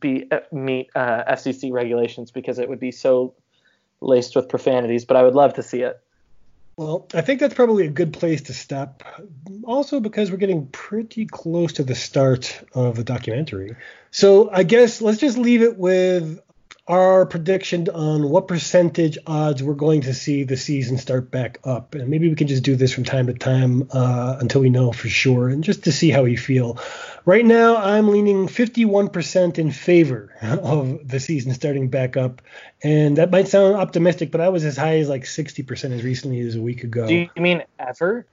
be 0.00 0.26
uh, 0.30 0.40
meet 0.52 0.90
uh, 0.94 1.24
FCC 1.24 1.72
regulations 1.72 2.30
because 2.30 2.58
it 2.58 2.68
would 2.68 2.80
be 2.80 2.92
so 2.92 3.34
laced 4.00 4.36
with 4.36 4.48
profanities, 4.48 5.04
but 5.04 5.16
I 5.16 5.22
would 5.22 5.34
love 5.34 5.54
to 5.54 5.62
see 5.62 5.82
it. 5.82 6.00
Well, 6.76 7.08
I 7.12 7.22
think 7.22 7.40
that's 7.40 7.54
probably 7.54 7.86
a 7.86 7.90
good 7.90 8.12
place 8.12 8.42
to 8.42 8.54
stop. 8.54 9.02
Also, 9.64 9.98
because 9.98 10.30
we're 10.30 10.36
getting 10.36 10.68
pretty 10.68 11.26
close 11.26 11.72
to 11.74 11.82
the 11.82 11.96
start 11.96 12.62
of 12.72 12.94
the 12.94 13.02
documentary. 13.02 13.74
So 14.12 14.48
I 14.52 14.62
guess 14.62 15.02
let's 15.02 15.18
just 15.18 15.36
leave 15.36 15.62
it 15.62 15.76
with 15.76 16.38
our 16.88 17.26
prediction 17.26 17.86
on 17.90 18.30
what 18.30 18.48
percentage 18.48 19.18
odds 19.26 19.62
we're 19.62 19.74
going 19.74 20.00
to 20.00 20.14
see 20.14 20.44
the 20.44 20.56
season 20.56 20.96
start 20.96 21.30
back 21.30 21.58
up. 21.62 21.94
And 21.94 22.08
maybe 22.08 22.30
we 22.30 22.34
can 22.34 22.46
just 22.46 22.62
do 22.62 22.76
this 22.76 22.94
from 22.94 23.04
time 23.04 23.26
to 23.26 23.34
time 23.34 23.86
uh, 23.92 24.38
until 24.40 24.62
we 24.62 24.70
know 24.70 24.90
for 24.92 25.08
sure 25.08 25.50
and 25.50 25.62
just 25.62 25.84
to 25.84 25.92
see 25.92 26.10
how 26.10 26.22
we 26.22 26.34
feel. 26.34 26.78
Right 27.26 27.44
now, 27.44 27.76
I'm 27.76 28.08
leaning 28.08 28.48
51% 28.48 29.58
in 29.58 29.70
favor 29.70 30.32
of 30.42 31.06
the 31.06 31.20
season 31.20 31.52
starting 31.52 31.88
back 31.88 32.16
up. 32.16 32.40
And 32.82 33.18
that 33.18 33.30
might 33.30 33.48
sound 33.48 33.76
optimistic, 33.76 34.30
but 34.30 34.40
I 34.40 34.48
was 34.48 34.64
as 34.64 34.78
high 34.78 34.98
as 34.98 35.10
like 35.10 35.24
60% 35.24 35.92
as 35.92 36.02
recently 36.02 36.40
as 36.40 36.54
a 36.54 36.62
week 36.62 36.84
ago. 36.84 37.06
Do 37.06 37.14
you 37.14 37.28
mean 37.36 37.64
ever? 37.78 38.24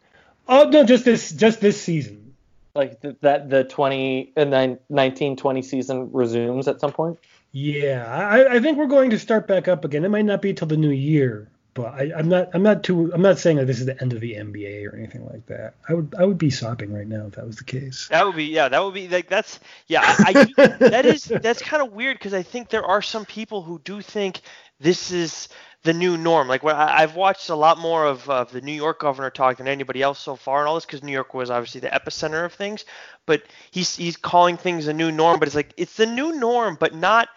Oh, 0.48 0.70
no, 0.70 0.86
just 0.86 1.04
this 1.04 1.32
just 1.32 1.60
this 1.60 1.82
season. 1.82 2.34
Like 2.74 3.02
the, 3.02 3.16
that 3.22 3.50
the 3.50 3.64
20 3.64 4.34
and 4.36 4.80
19 4.90 5.38
20 5.38 5.62
season 5.62 6.12
resumes 6.12 6.68
at 6.68 6.80
some 6.80 6.92
point? 6.92 7.18
Yeah, 7.58 8.06
I, 8.06 8.56
I, 8.56 8.60
think 8.60 8.78
we're 8.78 8.86
going 8.86 9.12
to 9.12 9.18
start 9.18 9.48
back 9.48 9.70
up 9.70 9.86
again. 9.86 10.04
It 10.04 10.10
might 10.10 10.26
not 10.26 10.42
be 10.42 10.54
till 10.54 10.68
the 10.68 10.76
new 10.76 10.90
year, 10.90 11.48
but 11.74 11.94
I, 11.94 12.12
am 12.14 12.28
not 12.28 12.50
I'm 12.54 12.64
not 12.64 12.84
too 12.84 13.10
I'm 13.14 13.22
not 13.22 13.40
saying 13.40 13.56
that 13.56 13.66
this 13.66 13.80
is 13.80 13.86
the 13.86 13.98
end 14.02 14.12
of 14.12 14.20
the 14.20 14.34
NBA 14.34 14.86
or 14.86 14.94
anything 14.94 15.26
like 15.26 15.46
that. 15.46 15.76
I 15.88 15.94
would 15.94 16.14
I 16.20 16.26
would 16.26 16.38
be 16.38 16.50
sopping 16.50 16.92
right 16.92 17.08
now 17.08 17.28
if 17.28 17.36
that 17.36 17.48
was 17.48 17.56
the 17.56 17.64
case. 17.64 18.10
That 18.10 18.26
would 18.26 18.36
be 18.36 18.44
yeah, 18.44 18.68
that 18.68 18.84
would 18.84 18.94
be 18.94 19.08
like 19.08 19.30
that's 19.30 19.62
yeah, 19.88 20.02
I, 20.04 20.52
I 20.58 20.68
that 20.90 21.06
is 21.06 21.24
that's 21.24 21.62
kind 21.62 21.82
of 21.82 21.94
weird 21.94 22.20
because 22.20 22.34
I 22.34 22.44
think 22.44 22.68
there 22.68 22.84
are 22.84 23.02
some 23.02 23.24
people 23.24 23.62
who 23.62 23.80
do 23.86 24.02
think 24.02 24.42
this 24.82 25.12
is 25.12 25.48
the 25.84 25.94
new 25.94 26.18
norm. 26.18 26.50
Like 26.50 26.66
I, 26.66 27.00
have 27.00 27.16
watched 27.16 27.48
a 27.48 27.56
lot 27.56 27.78
more 27.78 28.06
of, 28.06 28.30
of 28.30 28.52
the 28.52 28.60
New 28.60 28.74
York 28.74 29.00
governor 29.00 29.30
talk 29.30 29.60
than 29.60 29.70
anybody 29.70 30.02
else 30.02 30.20
so 30.20 30.36
far, 30.36 30.60
and 30.60 30.68
all 30.68 30.76
this 30.76 30.86
because 30.86 31.04
New 31.04 31.14
York 31.14 31.34
was 31.34 31.50
obviously 31.50 31.80
the 31.80 31.88
epicenter 31.88 32.44
of 32.44 32.52
things. 32.52 32.84
But 33.26 33.44
he's 33.72 33.96
he's 33.96 34.18
calling 34.18 34.58
things 34.58 34.88
a 34.88 34.94
new 34.94 35.10
norm, 35.10 35.40
but 35.40 35.48
it's 35.48 35.56
like 35.56 35.74
it's 35.78 35.96
the 35.96 36.06
new 36.06 36.38
norm, 36.38 36.76
but 36.78 36.94
not 36.94 37.30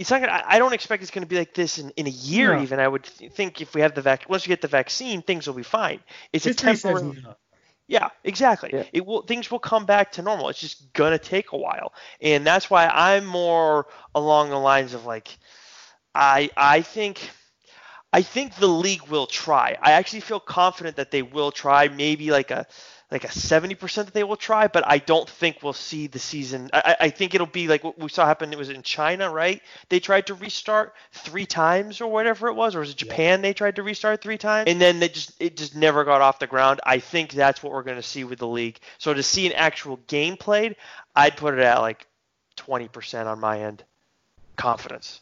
it's 0.00 0.10
not 0.10 0.22
gonna, 0.22 0.42
I 0.46 0.58
don't 0.58 0.72
expect 0.72 1.02
it's 1.02 1.10
going 1.10 1.24
to 1.24 1.28
be 1.28 1.36
like 1.36 1.52
this 1.52 1.78
in, 1.78 1.90
in 1.90 2.06
a 2.06 2.10
year 2.10 2.54
no. 2.54 2.62
even. 2.62 2.80
I 2.80 2.88
would 2.88 3.04
th- 3.04 3.30
think 3.32 3.60
if 3.60 3.74
we 3.74 3.82
have 3.82 3.94
the 3.94 4.00
vac, 4.00 4.26
once 4.30 4.46
we 4.46 4.48
get 4.48 4.62
the 4.62 4.68
vaccine, 4.68 5.20
things 5.20 5.46
will 5.46 5.54
be 5.54 5.62
fine. 5.62 6.00
It's 6.32 6.46
History 6.46 6.70
a 6.70 6.74
temporary. 6.74 7.18
Yeah, 7.86 8.08
exactly. 8.24 8.70
Yeah. 8.72 8.84
It 8.94 9.04
will 9.04 9.22
things 9.22 9.50
will 9.50 9.58
come 9.58 9.84
back 9.84 10.12
to 10.12 10.22
normal. 10.22 10.48
It's 10.48 10.60
just 10.60 10.90
gonna 10.94 11.18
take 11.18 11.52
a 11.52 11.58
while, 11.58 11.92
and 12.22 12.46
that's 12.46 12.70
why 12.70 12.86
I'm 12.86 13.26
more 13.26 13.88
along 14.14 14.48
the 14.48 14.58
lines 14.58 14.94
of 14.94 15.04
like, 15.04 15.36
I 16.14 16.48
I 16.56 16.80
think 16.80 17.28
I 18.10 18.22
think 18.22 18.54
the 18.54 18.68
league 18.68 19.02
will 19.08 19.26
try. 19.26 19.76
I 19.82 19.92
actually 19.92 20.20
feel 20.20 20.40
confident 20.40 20.96
that 20.96 21.10
they 21.10 21.22
will 21.22 21.52
try. 21.52 21.88
Maybe 21.88 22.30
like 22.30 22.50
a 22.50 22.66
like 23.10 23.24
a 23.24 23.28
70% 23.28 23.94
that 24.04 24.14
they 24.14 24.22
will 24.22 24.36
try, 24.36 24.68
but 24.68 24.86
I 24.86 24.98
don't 24.98 25.28
think 25.28 25.58
we'll 25.62 25.72
see 25.72 26.06
the 26.06 26.18
season. 26.18 26.70
I, 26.72 26.96
I 27.00 27.10
think 27.10 27.34
it'll 27.34 27.46
be 27.46 27.66
like 27.66 27.82
what 27.82 27.98
we 27.98 28.08
saw 28.08 28.24
happen. 28.24 28.52
It 28.52 28.58
was 28.58 28.70
in 28.70 28.82
China, 28.82 29.30
right? 29.30 29.60
They 29.88 29.98
tried 29.98 30.28
to 30.28 30.34
restart 30.34 30.94
three 31.12 31.46
times 31.46 32.00
or 32.00 32.10
whatever 32.10 32.48
it 32.48 32.54
was, 32.54 32.76
or 32.76 32.80
was 32.80 32.90
it 32.90 32.96
Japan? 32.96 33.40
Yeah. 33.40 33.48
They 33.48 33.52
tried 33.54 33.76
to 33.76 33.82
restart 33.82 34.22
three 34.22 34.38
times, 34.38 34.70
and 34.70 34.80
then 34.80 35.00
they 35.00 35.08
just 35.08 35.32
it 35.40 35.56
just 35.56 35.74
never 35.74 36.04
got 36.04 36.20
off 36.20 36.38
the 36.38 36.46
ground. 36.46 36.80
I 36.84 37.00
think 37.00 37.32
that's 37.32 37.62
what 37.62 37.72
we're 37.72 37.82
going 37.82 37.96
to 37.96 38.02
see 38.02 38.24
with 38.24 38.38
the 38.38 38.48
league. 38.48 38.78
So 38.98 39.12
to 39.12 39.22
see 39.22 39.46
an 39.46 39.52
actual 39.52 39.96
game 40.06 40.36
played, 40.36 40.76
I'd 41.16 41.36
put 41.36 41.54
it 41.54 41.60
at 41.60 41.80
like 41.80 42.06
20% 42.58 43.26
on 43.26 43.40
my 43.40 43.62
end 43.62 43.82
confidence. 44.56 45.20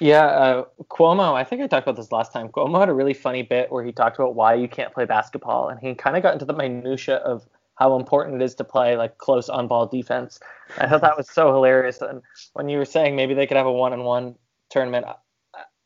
Yeah, 0.00 0.26
uh, 0.26 0.64
Cuomo. 0.90 1.34
I 1.34 1.44
think 1.44 1.62
I 1.62 1.66
talked 1.66 1.86
about 1.86 1.96
this 1.96 2.10
last 2.10 2.32
time. 2.32 2.48
Cuomo 2.48 2.80
had 2.80 2.88
a 2.88 2.94
really 2.94 3.14
funny 3.14 3.42
bit 3.42 3.70
where 3.70 3.84
he 3.84 3.92
talked 3.92 4.18
about 4.18 4.34
why 4.34 4.54
you 4.54 4.68
can't 4.68 4.92
play 4.92 5.04
basketball, 5.04 5.68
and 5.68 5.78
he 5.80 5.94
kind 5.94 6.16
of 6.16 6.22
got 6.22 6.32
into 6.32 6.44
the 6.44 6.52
minutia 6.52 7.16
of 7.16 7.46
how 7.76 7.96
important 7.96 8.40
it 8.40 8.44
is 8.44 8.54
to 8.56 8.64
play 8.64 8.96
like 8.96 9.18
close 9.18 9.48
on-ball 9.48 9.86
defense. 9.86 10.38
I 10.78 10.86
thought 10.88 11.00
that 11.00 11.16
was 11.16 11.28
so 11.28 11.52
hilarious. 11.52 12.00
And 12.00 12.22
when 12.52 12.68
you 12.68 12.78
were 12.78 12.84
saying 12.84 13.16
maybe 13.16 13.34
they 13.34 13.46
could 13.46 13.56
have 13.56 13.66
a 13.66 13.72
one-on-one 13.72 14.36
tournament, 14.70 15.06
uh, 15.06 15.14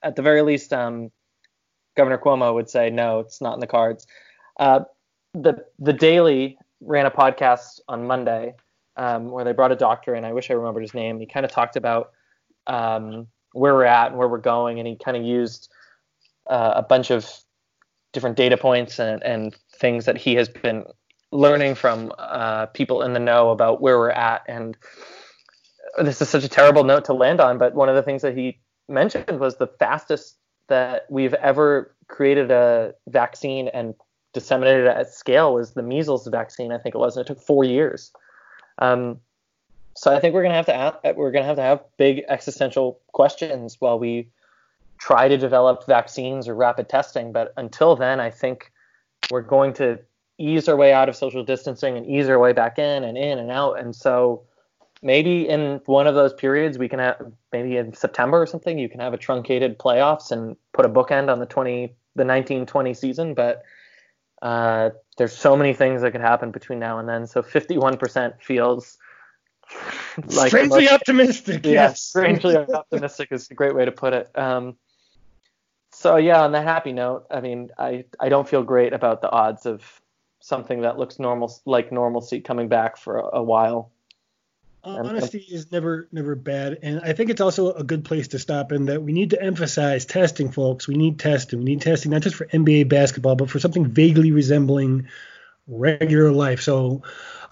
at 0.02 0.16
the 0.16 0.22
very 0.22 0.42
least, 0.42 0.72
um, 0.72 1.10
Governor 1.96 2.18
Cuomo 2.18 2.54
would 2.54 2.70
say 2.70 2.90
no, 2.90 3.20
it's 3.20 3.40
not 3.40 3.54
in 3.54 3.60
the 3.60 3.66
cards. 3.66 4.06
Uh, 4.58 4.80
the 5.34 5.64
the 5.78 5.92
Daily 5.92 6.58
ran 6.80 7.06
a 7.06 7.10
podcast 7.10 7.80
on 7.88 8.06
Monday 8.06 8.54
um, 8.96 9.30
where 9.30 9.44
they 9.44 9.52
brought 9.52 9.72
a 9.72 9.76
doctor 9.76 10.14
in. 10.14 10.24
I 10.24 10.32
wish 10.32 10.50
I 10.50 10.54
remembered 10.54 10.82
his 10.82 10.94
name. 10.94 11.18
He 11.18 11.26
kind 11.26 11.44
of 11.44 11.52
talked 11.52 11.76
about 11.76 12.12
um, 12.66 13.26
where 13.52 13.74
we're 13.74 13.84
at 13.84 14.08
and 14.08 14.18
where 14.18 14.28
we're 14.28 14.38
going, 14.38 14.78
and 14.78 14.86
he 14.86 14.96
kind 14.96 15.16
of 15.16 15.22
used 15.22 15.70
uh, 16.48 16.72
a 16.76 16.82
bunch 16.82 17.10
of 17.10 17.30
different 18.12 18.36
data 18.36 18.56
points 18.56 18.98
and, 18.98 19.22
and 19.22 19.56
things 19.76 20.06
that 20.06 20.16
he 20.16 20.34
has 20.34 20.48
been 20.48 20.84
learning 21.30 21.74
from 21.74 22.12
uh, 22.18 22.66
people 22.66 23.02
in 23.02 23.12
the 23.12 23.20
know 23.20 23.50
about 23.50 23.82
where 23.82 23.98
we're 23.98 24.10
at. 24.10 24.42
And 24.48 24.76
this 26.02 26.22
is 26.22 26.28
such 26.28 26.44
a 26.44 26.48
terrible 26.48 26.84
note 26.84 27.04
to 27.06 27.12
land 27.12 27.40
on, 27.40 27.58
but 27.58 27.74
one 27.74 27.88
of 27.88 27.94
the 27.94 28.02
things 28.02 28.22
that 28.22 28.36
he 28.36 28.60
mentioned 28.88 29.38
was 29.38 29.56
the 29.56 29.66
fastest 29.78 30.36
that 30.68 31.06
we've 31.10 31.34
ever 31.34 31.94
created 32.08 32.50
a 32.50 32.94
vaccine 33.08 33.68
and 33.68 33.94
disseminated 34.32 34.86
it 34.86 34.96
at 34.96 35.12
scale 35.12 35.54
was 35.54 35.72
the 35.72 35.82
measles 35.82 36.26
vaccine. 36.26 36.72
I 36.72 36.78
think 36.78 36.94
it 36.94 36.98
was. 36.98 37.16
And 37.16 37.24
it 37.24 37.28
took 37.28 37.42
four 37.42 37.64
years. 37.64 38.12
Um, 38.78 39.20
so 39.98 40.14
I 40.14 40.20
think 40.20 40.32
we're 40.32 40.42
gonna 40.42 40.54
have 40.54 40.66
to 40.66 40.74
ask, 40.76 40.96
we're 41.16 41.32
gonna 41.32 41.44
have 41.44 41.56
to 41.56 41.62
have 41.62 41.82
big 41.96 42.22
existential 42.28 43.00
questions 43.12 43.80
while 43.80 43.98
we 43.98 44.28
try 44.98 45.26
to 45.26 45.36
develop 45.36 45.86
vaccines 45.86 46.46
or 46.46 46.54
rapid 46.54 46.88
testing. 46.88 47.32
But 47.32 47.52
until 47.56 47.96
then, 47.96 48.20
I 48.20 48.30
think 48.30 48.70
we're 49.28 49.42
going 49.42 49.72
to 49.74 49.98
ease 50.38 50.68
our 50.68 50.76
way 50.76 50.92
out 50.92 51.08
of 51.08 51.16
social 51.16 51.42
distancing 51.42 51.96
and 51.96 52.06
ease 52.06 52.28
our 52.28 52.38
way 52.38 52.52
back 52.52 52.78
in 52.78 53.02
and 53.02 53.18
in 53.18 53.40
and 53.40 53.50
out. 53.50 53.80
And 53.80 53.94
so 53.94 54.44
maybe 55.02 55.48
in 55.48 55.80
one 55.86 56.06
of 56.06 56.14
those 56.14 56.32
periods 56.32 56.78
we 56.78 56.88
can 56.88 57.00
have 57.00 57.32
maybe 57.52 57.76
in 57.76 57.92
September 57.92 58.40
or 58.40 58.46
something 58.46 58.78
you 58.78 58.88
can 58.88 59.00
have 59.00 59.14
a 59.14 59.18
truncated 59.18 59.78
playoffs 59.78 60.30
and 60.30 60.56
put 60.72 60.86
a 60.86 60.88
bookend 60.88 61.28
on 61.28 61.40
the 61.40 61.46
20 61.46 61.86
the 62.14 62.24
1920 62.24 62.94
season. 62.94 63.34
But 63.34 63.64
uh, 64.42 64.90
there's 65.16 65.36
so 65.36 65.56
many 65.56 65.74
things 65.74 66.02
that 66.02 66.12
could 66.12 66.20
happen 66.20 66.52
between 66.52 66.78
now 66.78 67.00
and 67.00 67.08
then. 67.08 67.26
So 67.26 67.42
51% 67.42 68.40
feels 68.40 68.96
like 70.26 70.48
strangely 70.48 70.84
most, 70.84 70.92
optimistic. 70.94 71.64
Yeah, 71.64 71.72
yes, 71.72 72.02
strangely 72.02 72.56
optimistic 72.74 73.32
is 73.32 73.50
a 73.50 73.54
great 73.54 73.74
way 73.74 73.84
to 73.84 73.92
put 73.92 74.12
it. 74.12 74.30
Um, 74.36 74.76
so 75.92 76.16
yeah, 76.16 76.42
on 76.42 76.52
the 76.52 76.62
happy 76.62 76.92
note, 76.92 77.26
I 77.30 77.40
mean, 77.40 77.70
I 77.78 78.04
I 78.20 78.28
don't 78.28 78.48
feel 78.48 78.62
great 78.62 78.92
about 78.92 79.22
the 79.22 79.30
odds 79.30 79.66
of 79.66 79.82
something 80.40 80.82
that 80.82 80.98
looks 80.98 81.18
normal 81.18 81.52
like 81.64 81.92
normalcy 81.92 82.40
coming 82.40 82.68
back 82.68 82.96
for 82.96 83.18
a, 83.18 83.38
a 83.38 83.42
while. 83.42 83.90
Uh, 84.84 85.02
honesty 85.04 85.44
is 85.50 85.72
never 85.72 86.08
never 86.12 86.34
bad, 86.34 86.78
and 86.82 87.00
I 87.00 87.12
think 87.12 87.30
it's 87.30 87.40
also 87.40 87.72
a 87.72 87.82
good 87.82 88.04
place 88.04 88.28
to 88.28 88.38
stop 88.38 88.70
in 88.70 88.86
that 88.86 89.02
we 89.02 89.12
need 89.12 89.30
to 89.30 89.42
emphasize 89.42 90.06
testing, 90.06 90.50
folks. 90.50 90.86
We 90.86 90.94
need 90.94 91.18
testing. 91.18 91.58
We 91.58 91.64
need 91.64 91.80
testing 91.80 92.12
not 92.12 92.22
just 92.22 92.36
for 92.36 92.46
NBA 92.46 92.88
basketball, 92.88 93.34
but 93.34 93.50
for 93.50 93.58
something 93.58 93.86
vaguely 93.86 94.30
resembling 94.30 95.08
regular 95.68 96.32
life. 96.32 96.60
So 96.60 97.02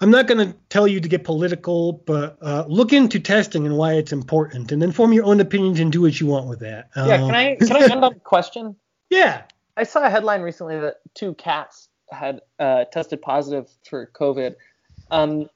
I'm 0.01 0.11
not 0.11 0.27
going 0.27 0.47
to 0.47 0.57
tell 0.69 0.87
you 0.87 0.99
to 0.99 1.07
get 1.07 1.23
political, 1.23 1.93
but 1.93 2.37
uh, 2.41 2.65
look 2.67 2.93
into 2.93 3.19
testing 3.19 3.65
and 3.65 3.77
why 3.77 3.93
it's 3.93 4.11
important, 4.11 4.71
and 4.71 4.81
then 4.81 4.91
form 4.91 5.13
your 5.13 5.25
own 5.25 5.39
opinions 5.39 5.79
and 5.79 5.91
do 5.91 6.01
what 6.01 6.19
you 6.19 6.27
want 6.27 6.47
with 6.47 6.59
that. 6.59 6.89
Yeah, 6.95 7.17
can 7.17 7.35
I 7.35 7.55
can 7.55 7.71
I 7.71 7.79
end 7.91 8.03
on 8.03 8.13
a 8.13 8.19
question? 8.19 8.75
Yeah. 9.09 9.43
I 9.75 9.83
saw 9.83 10.03
a 10.03 10.09
headline 10.09 10.41
recently 10.41 10.79
that 10.79 10.95
two 11.13 11.35
cats 11.35 11.89
had 12.11 12.41
uh, 12.59 12.85
tested 12.85 13.21
positive 13.21 13.69
for 13.87 14.09
COVID. 14.13 14.55
Um, 15.11 15.49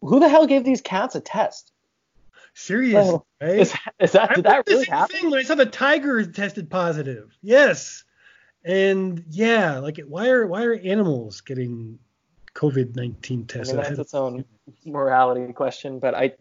who 0.00 0.20
the 0.20 0.28
hell 0.28 0.46
gave 0.46 0.64
these 0.64 0.80
cats 0.80 1.14
a 1.14 1.20
test? 1.20 1.72
Serious, 2.54 3.08
oh, 3.08 3.24
right? 3.40 3.58
Is, 3.58 3.74
is 3.98 4.12
that 4.12 4.34
did 4.34 4.44
that 4.44 4.64
really 4.68 4.84
happen? 4.84 5.16
Thing 5.16 5.30
when 5.30 5.40
I 5.40 5.42
saw 5.42 5.56
the 5.56 5.66
tiger 5.66 6.24
tested 6.24 6.70
positive. 6.70 7.36
Yes. 7.42 8.04
And 8.64 9.24
yeah, 9.28 9.78
like 9.78 10.00
why 10.06 10.28
are 10.28 10.46
why 10.46 10.64
are 10.64 10.74
animals 10.74 11.40
getting 11.42 11.98
COVID 12.54 12.96
nineteen 12.96 13.44
test. 13.46 13.70
I 13.70 13.74
mean, 13.74 13.82
that's 13.82 13.98
its 13.98 14.14
own 14.14 14.44
morality 14.86 15.52
question, 15.52 15.98
but 15.98 16.14
I 16.14 16.32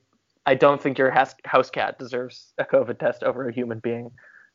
I 0.45 0.55
don't 0.55 0.81
think 0.81 0.97
your 0.97 1.11
house 1.11 1.69
cat 1.69 1.99
deserves 1.99 2.53
a 2.57 2.63
COVID 2.63 2.99
test 2.99 3.23
over 3.23 3.47
a 3.47 3.53
human 3.53 3.79
being. 3.79 4.11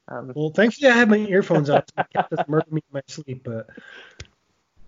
Um, 0.08 0.32
well, 0.34 0.50
thankfully 0.50 0.90
I 0.90 0.96
have 0.96 1.10
my 1.10 1.18
earphones 1.18 1.68
on, 1.68 1.82
so 1.82 1.92
my 1.98 2.04
cat 2.14 2.30
doesn't 2.30 2.48
murder 2.48 2.66
me 2.70 2.80
in 2.88 2.94
my 2.94 3.02
sleep. 3.06 3.44
But 3.44 3.68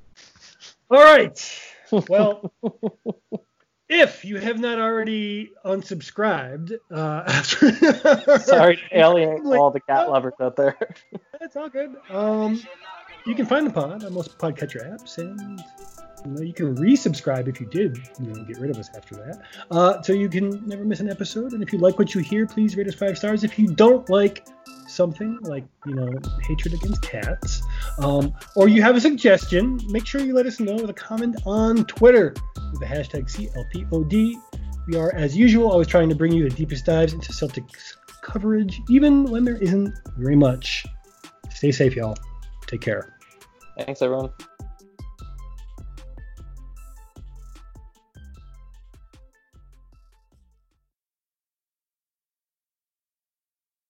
all 0.90 1.02
right, 1.02 1.62
well. 2.08 2.52
if 3.90 4.24
you 4.24 4.38
have 4.38 4.60
not 4.60 4.78
already 4.78 5.50
unsubscribed, 5.64 6.72
uh, 6.92 7.42
sorry 8.38 8.76
to 8.76 8.82
alienate 8.92 9.40
all 9.44 9.72
the 9.72 9.80
cat 9.80 10.08
lovers 10.08 10.34
out 10.40 10.54
there. 10.54 10.78
That's 11.40 11.56
all 11.56 11.68
good. 11.68 11.96
Um, 12.08 12.62
you 13.26 13.34
can 13.34 13.46
find 13.46 13.66
the 13.66 13.70
pod 13.70 14.04
on 14.04 14.14
most 14.14 14.38
podcatcher 14.38 14.88
apps, 14.88 15.18
and 15.18 15.60
you 16.24 16.30
know, 16.30 16.40
you 16.40 16.52
can 16.52 16.76
resubscribe 16.76 17.48
if 17.48 17.60
you 17.60 17.66
did, 17.66 17.98
you 18.20 18.28
know, 18.28 18.44
get 18.44 18.58
rid 18.58 18.70
of 18.70 18.78
us 18.78 18.90
after 18.96 19.16
that. 19.16 19.42
Uh, 19.72 20.00
so 20.02 20.12
you 20.12 20.28
can 20.28 20.66
never 20.68 20.84
miss 20.84 21.00
an 21.00 21.10
episode. 21.10 21.52
And 21.52 21.62
if 21.62 21.72
you 21.72 21.80
like 21.80 21.98
what 21.98 22.14
you 22.14 22.20
hear, 22.20 22.46
please 22.46 22.76
rate 22.76 22.86
us 22.86 22.94
five 22.94 23.18
stars. 23.18 23.42
If 23.42 23.58
you 23.58 23.66
don't 23.66 24.08
like 24.08 24.46
something 24.86 25.36
like, 25.42 25.64
you 25.86 25.94
know, 25.94 26.12
hatred 26.46 26.74
against 26.74 27.02
cats, 27.02 27.62
um, 27.98 28.32
or 28.56 28.68
you 28.68 28.82
have 28.82 28.96
a 28.96 29.00
suggestion, 29.00 29.78
make 29.88 30.06
sure 30.06 30.20
you 30.20 30.34
let 30.34 30.46
us 30.46 30.60
know 30.60 30.74
with 30.74 30.90
a 30.90 30.94
comment 30.94 31.36
on 31.46 31.84
Twitter 31.84 32.34
with 32.72 32.80
the 32.80 32.86
hashtag 32.86 33.30
CLPOD. 33.30 34.34
We 34.86 34.96
are, 34.96 35.14
as 35.14 35.36
usual, 35.36 35.70
always 35.70 35.86
trying 35.86 36.08
to 36.08 36.14
bring 36.14 36.32
you 36.32 36.48
the 36.48 36.54
deepest 36.54 36.86
dives 36.86 37.12
into 37.12 37.32
Celtics 37.32 37.96
coverage, 38.22 38.80
even 38.88 39.24
when 39.24 39.44
there 39.44 39.56
isn't 39.56 39.94
very 40.16 40.36
much. 40.36 40.84
Stay 41.50 41.72
safe, 41.72 41.94
y'all. 41.94 42.16
Take 42.66 42.80
care. 42.80 43.16
Thanks, 43.78 44.02
everyone. 44.02 44.30